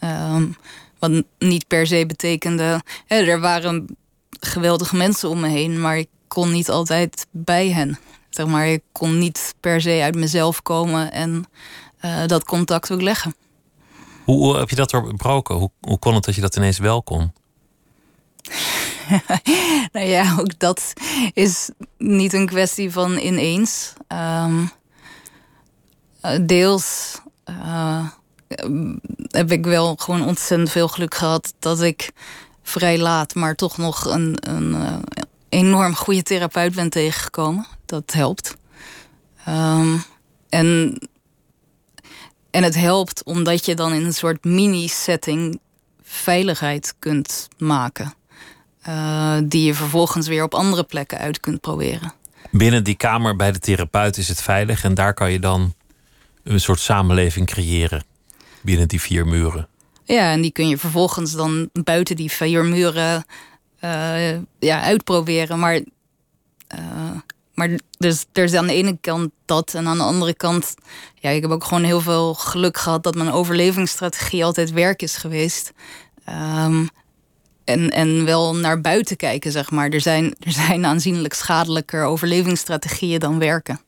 Um, 0.00 0.56
wat 0.98 1.24
niet 1.38 1.66
per 1.66 1.86
se 1.86 2.06
betekende. 2.06 2.80
Hè, 3.06 3.16
er 3.16 3.40
waren 3.40 3.96
geweldige 4.40 4.96
mensen 4.96 5.28
om 5.28 5.40
me 5.40 5.48
heen, 5.48 5.80
maar 5.80 5.98
ik 5.98 6.08
kon 6.28 6.52
niet 6.52 6.70
altijd 6.70 7.26
bij 7.30 7.70
hen. 7.70 7.98
Zeg 8.30 8.46
maar, 8.46 8.66
ik 8.66 8.82
kon 8.92 9.18
niet 9.18 9.54
per 9.60 9.80
se 9.80 10.00
uit 10.02 10.14
mezelf 10.14 10.62
komen 10.62 11.12
en 11.12 11.44
uh, 12.04 12.26
dat 12.26 12.44
contact 12.44 12.92
ook 12.92 13.02
leggen. 13.02 13.34
Hoe, 14.24 14.38
hoe, 14.38 14.56
heb 14.56 14.70
je 14.70 14.76
dat 14.76 14.90
doorbroken? 14.90 15.54
Hoe, 15.54 15.70
hoe 15.80 15.98
kon 15.98 16.14
het 16.14 16.24
dat 16.24 16.34
je 16.34 16.40
dat 16.40 16.56
ineens 16.56 16.78
wel 16.78 17.02
kon? 17.02 17.32
nou 19.92 20.06
ja, 20.06 20.36
ook 20.38 20.58
dat 20.58 20.92
is 21.32 21.70
niet 21.98 22.32
een 22.32 22.46
kwestie 22.46 22.90
van 22.90 23.18
ineens. 23.18 23.92
Um, 24.08 24.70
deels 26.46 27.18
uh, 27.50 28.08
heb 29.26 29.50
ik 29.50 29.64
wel 29.64 29.96
gewoon 29.96 30.26
ontzettend 30.26 30.70
veel 30.70 30.88
geluk 30.88 31.14
gehad 31.14 31.54
dat 31.58 31.80
ik 31.80 32.12
vrij 32.70 32.98
laat, 32.98 33.34
maar 33.34 33.54
toch 33.54 33.76
nog 33.76 34.04
een, 34.04 34.36
een 34.40 34.72
uh, 34.72 34.96
enorm 35.48 35.94
goede 35.94 36.22
therapeut 36.22 36.74
ben 36.74 36.90
tegengekomen. 36.90 37.66
Dat 37.86 38.12
helpt. 38.12 38.56
Um, 39.48 40.02
en, 40.48 40.98
en 42.50 42.62
het 42.62 42.74
helpt 42.74 43.24
omdat 43.24 43.64
je 43.64 43.74
dan 43.74 43.92
in 43.92 44.04
een 44.04 44.14
soort 44.14 44.44
mini-setting 44.44 45.60
veiligheid 46.02 46.94
kunt 46.98 47.48
maken. 47.58 48.14
Uh, 48.88 49.36
die 49.44 49.64
je 49.64 49.74
vervolgens 49.74 50.28
weer 50.28 50.42
op 50.42 50.54
andere 50.54 50.84
plekken 50.84 51.18
uit 51.18 51.40
kunt 51.40 51.60
proberen. 51.60 52.12
Binnen 52.50 52.84
die 52.84 52.96
kamer 52.96 53.36
bij 53.36 53.52
de 53.52 53.58
therapeut 53.58 54.16
is 54.16 54.28
het 54.28 54.42
veilig 54.42 54.84
en 54.84 54.94
daar 54.94 55.14
kan 55.14 55.32
je 55.32 55.38
dan 55.38 55.74
een 56.42 56.60
soort 56.60 56.80
samenleving 56.80 57.46
creëren 57.46 58.04
binnen 58.62 58.88
die 58.88 59.00
vier 59.00 59.26
muren. 59.26 59.68
Ja, 60.10 60.32
en 60.32 60.40
die 60.40 60.52
kun 60.52 60.68
je 60.68 60.78
vervolgens 60.78 61.32
dan 61.32 61.70
buiten 61.72 62.16
die 62.16 62.30
vier 62.30 62.64
muren 62.64 63.24
uh, 63.84 64.36
ja, 64.58 64.80
uitproberen. 64.82 65.58
Maar, 65.58 65.74
uh, 66.74 67.10
maar 67.54 67.70
dus 67.98 68.26
er 68.32 68.44
is 68.44 68.54
aan 68.54 68.66
de 68.66 68.72
ene 68.72 68.98
kant 69.00 69.30
dat. 69.44 69.74
En 69.74 69.86
aan 69.86 69.96
de 69.96 70.02
andere 70.02 70.34
kant, 70.34 70.74
ja, 71.14 71.30
ik 71.30 71.42
heb 71.42 71.50
ook 71.50 71.64
gewoon 71.64 71.84
heel 71.84 72.00
veel 72.00 72.34
geluk 72.34 72.76
gehad 72.76 73.02
dat 73.02 73.14
mijn 73.14 73.32
overlevingsstrategie 73.32 74.44
altijd 74.44 74.70
werk 74.70 75.02
is 75.02 75.16
geweest. 75.16 75.72
Um, 76.28 76.88
en, 77.64 77.90
en 77.90 78.24
wel 78.24 78.56
naar 78.56 78.80
buiten 78.80 79.16
kijken, 79.16 79.52
zeg 79.52 79.70
maar. 79.70 79.88
Er 79.88 80.00
zijn, 80.00 80.34
er 80.40 80.52
zijn 80.52 80.84
aanzienlijk 80.84 81.34
schadelijker 81.34 82.04
overlevingsstrategieën 82.04 83.20
dan 83.20 83.38
werken. 83.38 83.80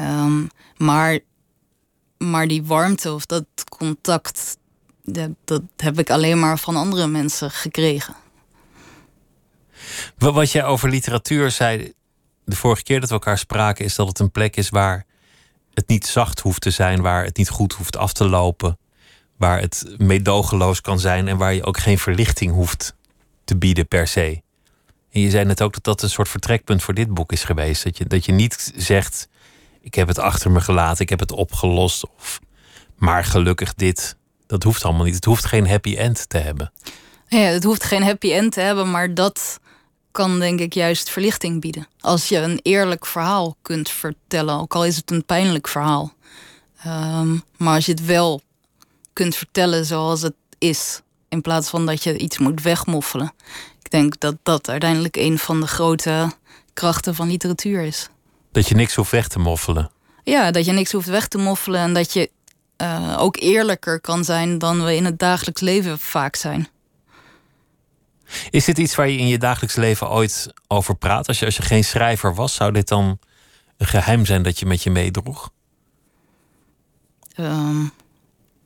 Um, 0.00 0.48
maar, 0.76 1.18
maar 2.18 2.48
die 2.48 2.64
warmte 2.64 3.12
of 3.12 3.26
dat 3.26 3.44
contact, 3.68 4.58
dat, 5.04 5.30
dat 5.44 5.62
heb 5.76 5.98
ik 5.98 6.10
alleen 6.10 6.38
maar 6.38 6.58
van 6.58 6.76
andere 6.76 7.06
mensen 7.06 7.50
gekregen. 7.50 8.14
Wat 10.18 10.52
jij 10.52 10.64
over 10.64 10.88
literatuur 10.88 11.50
zei 11.50 11.92
de 12.44 12.56
vorige 12.56 12.82
keer 12.82 13.00
dat 13.00 13.08
we 13.08 13.14
elkaar 13.14 13.38
spraken, 13.38 13.84
is 13.84 13.94
dat 13.94 14.08
het 14.08 14.18
een 14.18 14.30
plek 14.30 14.56
is 14.56 14.68
waar 14.68 15.06
het 15.74 15.88
niet 15.88 16.06
zacht 16.06 16.40
hoeft 16.40 16.60
te 16.60 16.70
zijn, 16.70 17.00
waar 17.00 17.24
het 17.24 17.36
niet 17.36 17.48
goed 17.48 17.72
hoeft 17.72 17.96
af 17.96 18.12
te 18.12 18.28
lopen, 18.28 18.78
waar 19.36 19.60
het 19.60 19.94
meedogenloos 19.98 20.80
kan 20.80 21.00
zijn 21.00 21.28
en 21.28 21.36
waar 21.36 21.54
je 21.54 21.64
ook 21.64 21.78
geen 21.78 21.98
verlichting 21.98 22.52
hoeft 22.52 22.94
te 23.44 23.56
bieden 23.56 23.88
per 23.88 24.06
se. 24.06 24.42
En 25.10 25.20
je 25.20 25.30
zei 25.30 25.44
net 25.44 25.62
ook 25.62 25.72
dat 25.72 25.84
dat 25.84 26.02
een 26.02 26.10
soort 26.10 26.28
vertrekpunt 26.28 26.82
voor 26.82 26.94
dit 26.94 27.14
boek 27.14 27.32
is 27.32 27.44
geweest. 27.44 27.84
Dat 27.84 27.98
je, 27.98 28.04
dat 28.04 28.24
je 28.24 28.32
niet 28.32 28.72
zegt, 28.76 29.28
ik 29.80 29.94
heb 29.94 30.08
het 30.08 30.18
achter 30.18 30.50
me 30.50 30.60
gelaten, 30.60 31.02
ik 31.02 31.08
heb 31.08 31.20
het 31.20 31.32
opgelost. 31.32 32.06
Of 32.16 32.40
maar 32.96 33.24
gelukkig 33.24 33.74
dit. 33.74 34.16
Dat 34.50 34.62
hoeft 34.62 34.84
allemaal 34.84 35.04
niet. 35.04 35.14
Het 35.14 35.24
hoeft 35.24 35.44
geen 35.44 35.68
happy 35.68 35.96
end 35.96 36.28
te 36.28 36.38
hebben. 36.38 36.72
Ja, 37.28 37.38
het 37.38 37.64
hoeft 37.64 37.84
geen 37.84 38.02
happy 38.02 38.32
end 38.32 38.52
te 38.52 38.60
hebben, 38.60 38.90
maar 38.90 39.14
dat 39.14 39.60
kan 40.10 40.38
denk 40.38 40.60
ik 40.60 40.74
juist 40.74 41.10
verlichting 41.10 41.60
bieden. 41.60 41.86
Als 42.00 42.28
je 42.28 42.36
een 42.36 42.60
eerlijk 42.62 43.06
verhaal 43.06 43.56
kunt 43.62 43.88
vertellen, 43.88 44.60
ook 44.60 44.74
al 44.74 44.84
is 44.84 44.96
het 44.96 45.10
een 45.10 45.24
pijnlijk 45.24 45.68
verhaal. 45.68 46.12
Ehm, 46.82 47.36
maar 47.56 47.74
als 47.74 47.86
je 47.86 47.92
het 47.92 48.04
wel 48.04 48.42
kunt 49.12 49.36
vertellen 49.36 49.84
zoals 49.84 50.22
het 50.22 50.34
is, 50.58 51.00
in 51.28 51.40
plaats 51.40 51.68
van 51.68 51.86
dat 51.86 52.02
je 52.02 52.18
iets 52.18 52.38
moet 52.38 52.62
wegmoffelen. 52.62 53.32
Ik 53.82 53.90
denk 53.90 54.20
dat 54.20 54.36
dat 54.42 54.68
uiteindelijk 54.68 55.16
een 55.16 55.38
van 55.38 55.60
de 55.60 55.66
grote 55.66 56.32
krachten 56.72 57.14
van 57.14 57.28
literatuur 57.28 57.82
is. 57.82 58.08
Dat 58.52 58.68
je 58.68 58.74
niks 58.74 58.94
hoeft 58.94 59.10
weg 59.10 59.28
te 59.28 59.38
moffelen. 59.38 59.90
Ja, 60.24 60.50
dat 60.50 60.64
je 60.64 60.72
niks 60.72 60.92
hoeft 60.92 61.08
weg 61.08 61.28
te 61.28 61.38
moffelen 61.38 61.80
en 61.80 61.94
dat 61.94 62.12
je 62.12 62.30
uh, 62.80 63.16
ook 63.18 63.36
eerlijker 63.36 64.00
kan 64.00 64.24
zijn 64.24 64.58
dan 64.58 64.84
we 64.84 64.94
in 64.94 65.04
het 65.04 65.18
dagelijks 65.18 65.60
leven 65.60 65.98
vaak 65.98 66.36
zijn. 66.36 66.68
Is 68.50 68.64
dit 68.64 68.78
iets 68.78 68.94
waar 68.94 69.08
je 69.08 69.18
in 69.18 69.28
je 69.28 69.38
dagelijks 69.38 69.76
leven 69.76 70.10
ooit 70.10 70.52
over 70.66 70.96
praat? 70.96 71.28
Als 71.28 71.38
je, 71.38 71.44
als 71.44 71.56
je 71.56 71.62
geen 71.62 71.84
schrijver 71.84 72.34
was, 72.34 72.54
zou 72.54 72.72
dit 72.72 72.88
dan 72.88 73.18
een 73.76 73.86
geheim 73.86 74.24
zijn 74.24 74.42
dat 74.42 74.58
je 74.58 74.66
met 74.66 74.82
je 74.82 74.90
meedroeg? 74.90 75.50
Um, 77.36 77.92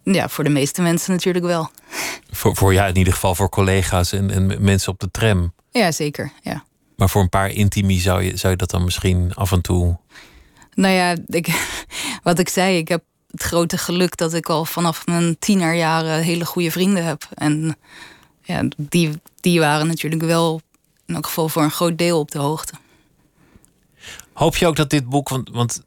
ja, 0.02 0.28
voor 0.28 0.44
de 0.44 0.50
meeste 0.50 0.82
mensen 0.82 1.12
natuurlijk 1.12 1.44
wel. 1.44 1.70
Voor, 2.30 2.56
voor 2.56 2.72
ja, 2.72 2.86
in 2.86 2.96
ieder 2.96 3.12
geval 3.12 3.34
voor 3.34 3.48
collega's 3.48 4.12
en, 4.12 4.30
en 4.30 4.64
mensen 4.64 4.92
op 4.92 5.00
de 5.00 5.10
tram. 5.10 5.52
Ja, 5.70 5.92
zeker. 5.92 6.32
Ja. 6.42 6.64
Maar 6.96 7.10
voor 7.10 7.22
een 7.22 7.28
paar 7.28 7.50
intimi 7.50 7.98
zou 7.98 8.22
je, 8.22 8.36
zou 8.36 8.52
je 8.52 8.58
dat 8.58 8.70
dan 8.70 8.84
misschien 8.84 9.34
af 9.34 9.52
en 9.52 9.60
toe. 9.60 9.98
Nou 10.74 10.94
ja, 10.94 11.16
ik, 11.26 11.48
wat 12.22 12.38
ik 12.38 12.48
zei, 12.48 12.76
ik 12.76 12.88
heb 12.88 13.02
het 13.34 13.42
grote 13.42 13.78
geluk 13.78 14.16
dat 14.16 14.32
ik 14.34 14.48
al 14.48 14.64
vanaf 14.64 15.06
mijn 15.06 15.38
tienerjaren 15.38 16.22
hele 16.22 16.44
goede 16.44 16.70
vrienden 16.70 17.04
heb. 17.04 17.28
En 17.34 17.76
ja, 18.42 18.68
die, 18.76 19.20
die 19.40 19.60
waren 19.60 19.86
natuurlijk 19.86 20.22
wel 20.22 20.60
in 21.06 21.14
elk 21.14 21.26
geval 21.26 21.48
voor 21.48 21.62
een 21.62 21.70
groot 21.70 21.98
deel 21.98 22.18
op 22.18 22.30
de 22.30 22.38
hoogte. 22.38 22.72
Hoop 24.32 24.56
je 24.56 24.66
ook 24.66 24.76
dat 24.76 24.90
dit 24.90 25.08
boek, 25.08 25.28
want, 25.28 25.50
want 25.50 25.82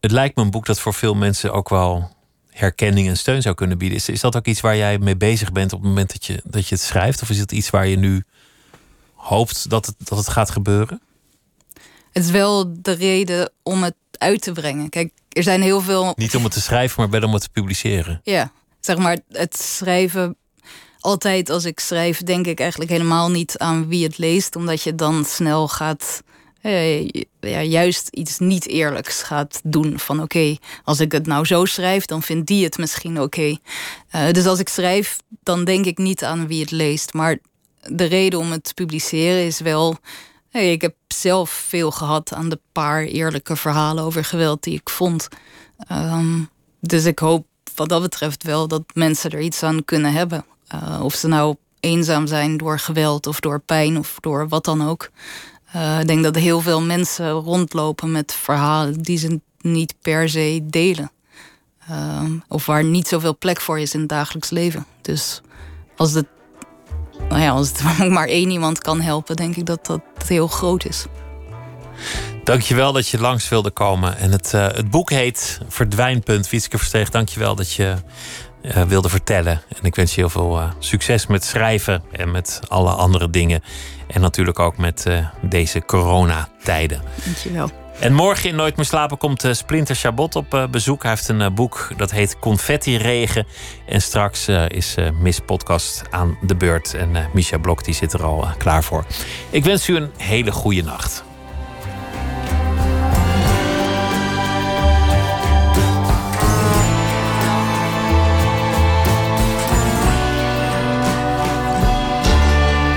het 0.00 0.10
lijkt 0.10 0.36
me 0.36 0.42
een 0.42 0.50
boek 0.50 0.66
dat 0.66 0.80
voor 0.80 0.94
veel 0.94 1.14
mensen 1.14 1.52
ook 1.52 1.68
wel 1.68 2.10
herkenning 2.50 3.08
en 3.08 3.16
steun 3.16 3.42
zou 3.42 3.54
kunnen 3.54 3.78
bieden. 3.78 3.98
Is, 3.98 4.08
is 4.08 4.20
dat 4.20 4.36
ook 4.36 4.46
iets 4.46 4.60
waar 4.60 4.76
jij 4.76 4.98
mee 4.98 5.16
bezig 5.16 5.52
bent 5.52 5.72
op 5.72 5.78
het 5.78 5.88
moment 5.88 6.12
dat 6.12 6.24
je, 6.24 6.42
dat 6.44 6.68
je 6.68 6.74
het 6.74 6.84
schrijft? 6.84 7.22
Of 7.22 7.30
is 7.30 7.38
het 7.38 7.52
iets 7.52 7.70
waar 7.70 7.86
je 7.86 7.96
nu 7.96 8.24
hoopt 9.14 9.70
dat 9.70 9.86
het, 9.86 9.94
dat 9.98 10.18
het 10.18 10.28
gaat 10.28 10.50
gebeuren? 10.50 11.00
Het 12.12 12.24
is 12.24 12.30
wel 12.30 12.82
de 12.82 12.92
reden 12.92 13.50
om 13.62 13.82
het 13.82 13.94
uit 14.18 14.40
te 14.40 14.52
brengen. 14.52 14.88
Kijk, 14.88 15.12
er 15.28 15.42
zijn 15.42 15.62
heel 15.62 15.80
veel. 15.80 16.12
Niet 16.16 16.36
om 16.36 16.44
het 16.44 16.52
te 16.52 16.60
schrijven, 16.60 17.00
maar 17.00 17.10
wel 17.10 17.28
om 17.28 17.32
het 17.32 17.42
te 17.42 17.50
publiceren. 17.50 18.20
Ja, 18.22 18.52
zeg 18.80 18.96
maar, 18.96 19.18
het 19.28 19.56
schrijven. 19.56 20.36
Altijd 21.00 21.50
als 21.50 21.64
ik 21.64 21.80
schrijf, 21.80 22.22
denk 22.22 22.46
ik 22.46 22.60
eigenlijk 22.60 22.90
helemaal 22.90 23.30
niet 23.30 23.58
aan 23.58 23.88
wie 23.88 24.04
het 24.04 24.18
leest, 24.18 24.56
omdat 24.56 24.82
je 24.82 24.94
dan 24.94 25.24
snel 25.24 25.68
gaat 25.68 26.22
uh, 26.66 27.08
ja, 27.40 27.62
juist 27.62 28.08
iets 28.08 28.38
niet 28.38 28.66
eerlijks 28.66 29.22
gaat 29.22 29.60
doen. 29.64 29.98
Van 29.98 30.22
oké, 30.22 30.56
als 30.84 31.00
ik 31.00 31.12
het 31.12 31.26
nou 31.26 31.44
zo 31.44 31.64
schrijf, 31.64 32.04
dan 32.04 32.22
vindt 32.22 32.46
die 32.46 32.64
het 32.64 32.78
misschien 32.78 33.20
oké. 33.20 33.56
Eh, 34.10 34.30
dus 34.30 34.46
als 34.46 34.58
ik 34.58 34.68
schrijf, 34.68 35.16
dan 35.42 35.64
denk 35.64 35.84
ik 35.84 35.98
niet 35.98 36.24
aan 36.24 36.46
wie 36.46 36.60
het 36.60 36.70
leest. 36.70 37.12
Maar 37.12 37.38
de 37.80 38.04
reden 38.04 38.38
om 38.38 38.50
het 38.50 38.64
te 38.64 38.74
publiceren 38.74 39.46
is 39.46 39.60
wel 39.60 39.96
Ik 40.62 40.80
heb 40.80 40.94
zelf 41.08 41.50
veel 41.50 41.90
gehad 41.90 42.32
aan 42.32 42.48
de 42.48 42.60
paar 42.72 43.02
eerlijke 43.02 43.56
verhalen 43.56 44.04
over 44.04 44.24
geweld 44.24 44.62
die 44.62 44.74
ik 44.74 44.90
vond. 44.90 45.28
Ehm, 45.88 46.40
dus 46.80 47.04
ik 47.04 47.18
hoop 47.18 47.46
wat 47.74 47.88
dat 47.88 48.02
betreft 48.02 48.42
wel 48.42 48.68
dat 48.68 48.82
mensen 48.94 49.30
er 49.30 49.40
iets 49.40 49.62
aan 49.62 49.84
kunnen 49.84 50.12
hebben. 50.12 50.44
Uh, 50.74 51.00
of 51.02 51.14
ze 51.14 51.28
nou 51.28 51.56
eenzaam 51.80 52.26
zijn 52.26 52.56
door 52.56 52.78
geweld 52.78 53.26
of 53.26 53.40
door 53.40 53.60
pijn 53.60 53.98
of 53.98 54.16
door 54.20 54.48
wat 54.48 54.64
dan 54.64 54.88
ook. 54.88 55.10
Uh, 55.76 56.00
ik 56.00 56.06
denk 56.06 56.22
dat 56.22 56.34
heel 56.34 56.60
veel 56.60 56.82
mensen 56.82 57.30
rondlopen 57.30 58.10
met 58.10 58.32
verhalen 58.32 59.02
die 59.02 59.18
ze 59.18 59.40
niet 59.60 59.94
per 60.02 60.28
se 60.28 60.60
delen. 60.64 61.10
Uh, 61.90 62.22
of 62.48 62.66
waar 62.66 62.84
niet 62.84 63.08
zoveel 63.08 63.36
plek 63.38 63.60
voor 63.60 63.78
is 63.78 63.94
in 63.94 64.00
het 64.00 64.08
dagelijks 64.08 64.50
leven. 64.50 64.86
Dus 65.02 65.40
als 65.96 66.12
het, 66.12 66.26
nou 67.28 67.40
ja, 67.40 67.50
als 67.50 67.68
het 67.68 68.08
maar 68.08 68.28
één 68.28 68.50
iemand 68.50 68.78
kan 68.78 69.00
helpen, 69.00 69.36
denk 69.36 69.56
ik 69.56 69.66
dat 69.66 69.86
dat 69.86 70.00
heel 70.26 70.46
groot 70.46 70.84
is. 70.84 71.06
Dankjewel 72.44 72.92
dat 72.92 73.08
je 73.08 73.20
langs 73.20 73.48
wilde 73.48 73.70
komen. 73.70 74.18
En 74.18 74.32
het, 74.32 74.52
uh, 74.54 74.66
het 74.66 74.90
boek 74.90 75.10
heet 75.10 75.60
Verdwijnpunt. 75.68 76.50
Wieske 76.50 76.78
Versteeg, 76.78 77.10
dankjewel 77.10 77.54
dat 77.54 77.72
je 77.72 77.94
uh, 78.62 78.82
wilde 78.82 79.08
vertellen. 79.08 79.62
En 79.68 79.82
ik 79.82 79.94
wens 79.94 80.14
je 80.14 80.20
heel 80.20 80.30
veel 80.30 80.58
uh, 80.58 80.70
succes 80.78 81.26
met 81.26 81.44
schrijven 81.44 82.02
en 82.12 82.30
met 82.30 82.60
alle 82.68 82.90
andere 82.90 83.30
dingen. 83.30 83.62
En 84.06 84.20
natuurlijk 84.20 84.58
ook 84.58 84.76
met 84.76 85.06
deze 85.42 85.84
coronatijden. 85.84 87.02
Dankjewel. 87.24 87.70
En 88.00 88.12
morgen 88.12 88.48
in 88.48 88.56
Nooit 88.56 88.76
meer 88.76 88.84
slapen 88.84 89.18
komt 89.18 89.48
Splinter 89.50 89.96
Chabot 89.96 90.36
op 90.36 90.68
bezoek. 90.70 91.02
Hij 91.02 91.10
heeft 91.10 91.28
een 91.28 91.54
boek 91.54 91.90
dat 91.96 92.10
heet 92.10 92.38
Confetti 92.38 92.96
Regen. 92.96 93.46
En 93.86 94.02
straks 94.02 94.48
is 94.68 94.94
Miss 95.20 95.40
Podcast 95.40 96.02
aan 96.10 96.38
de 96.40 96.56
beurt. 96.56 96.94
En 96.94 97.30
Misha 97.32 97.58
Blok 97.58 97.84
die 97.84 97.94
zit 97.94 98.12
er 98.12 98.22
al 98.22 98.48
klaar 98.58 98.84
voor. 98.84 99.04
Ik 99.50 99.64
wens 99.64 99.88
u 99.88 99.96
een 99.96 100.10
hele 100.16 100.52
goede 100.52 100.82
nacht. 100.82 101.24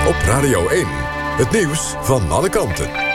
Op 0.07 0.15
Radio 0.25 0.67
1, 0.67 0.87
het 1.37 1.51
nieuws 1.51 1.93
van 2.01 2.31
alle 2.31 2.49
kanten. 2.49 3.08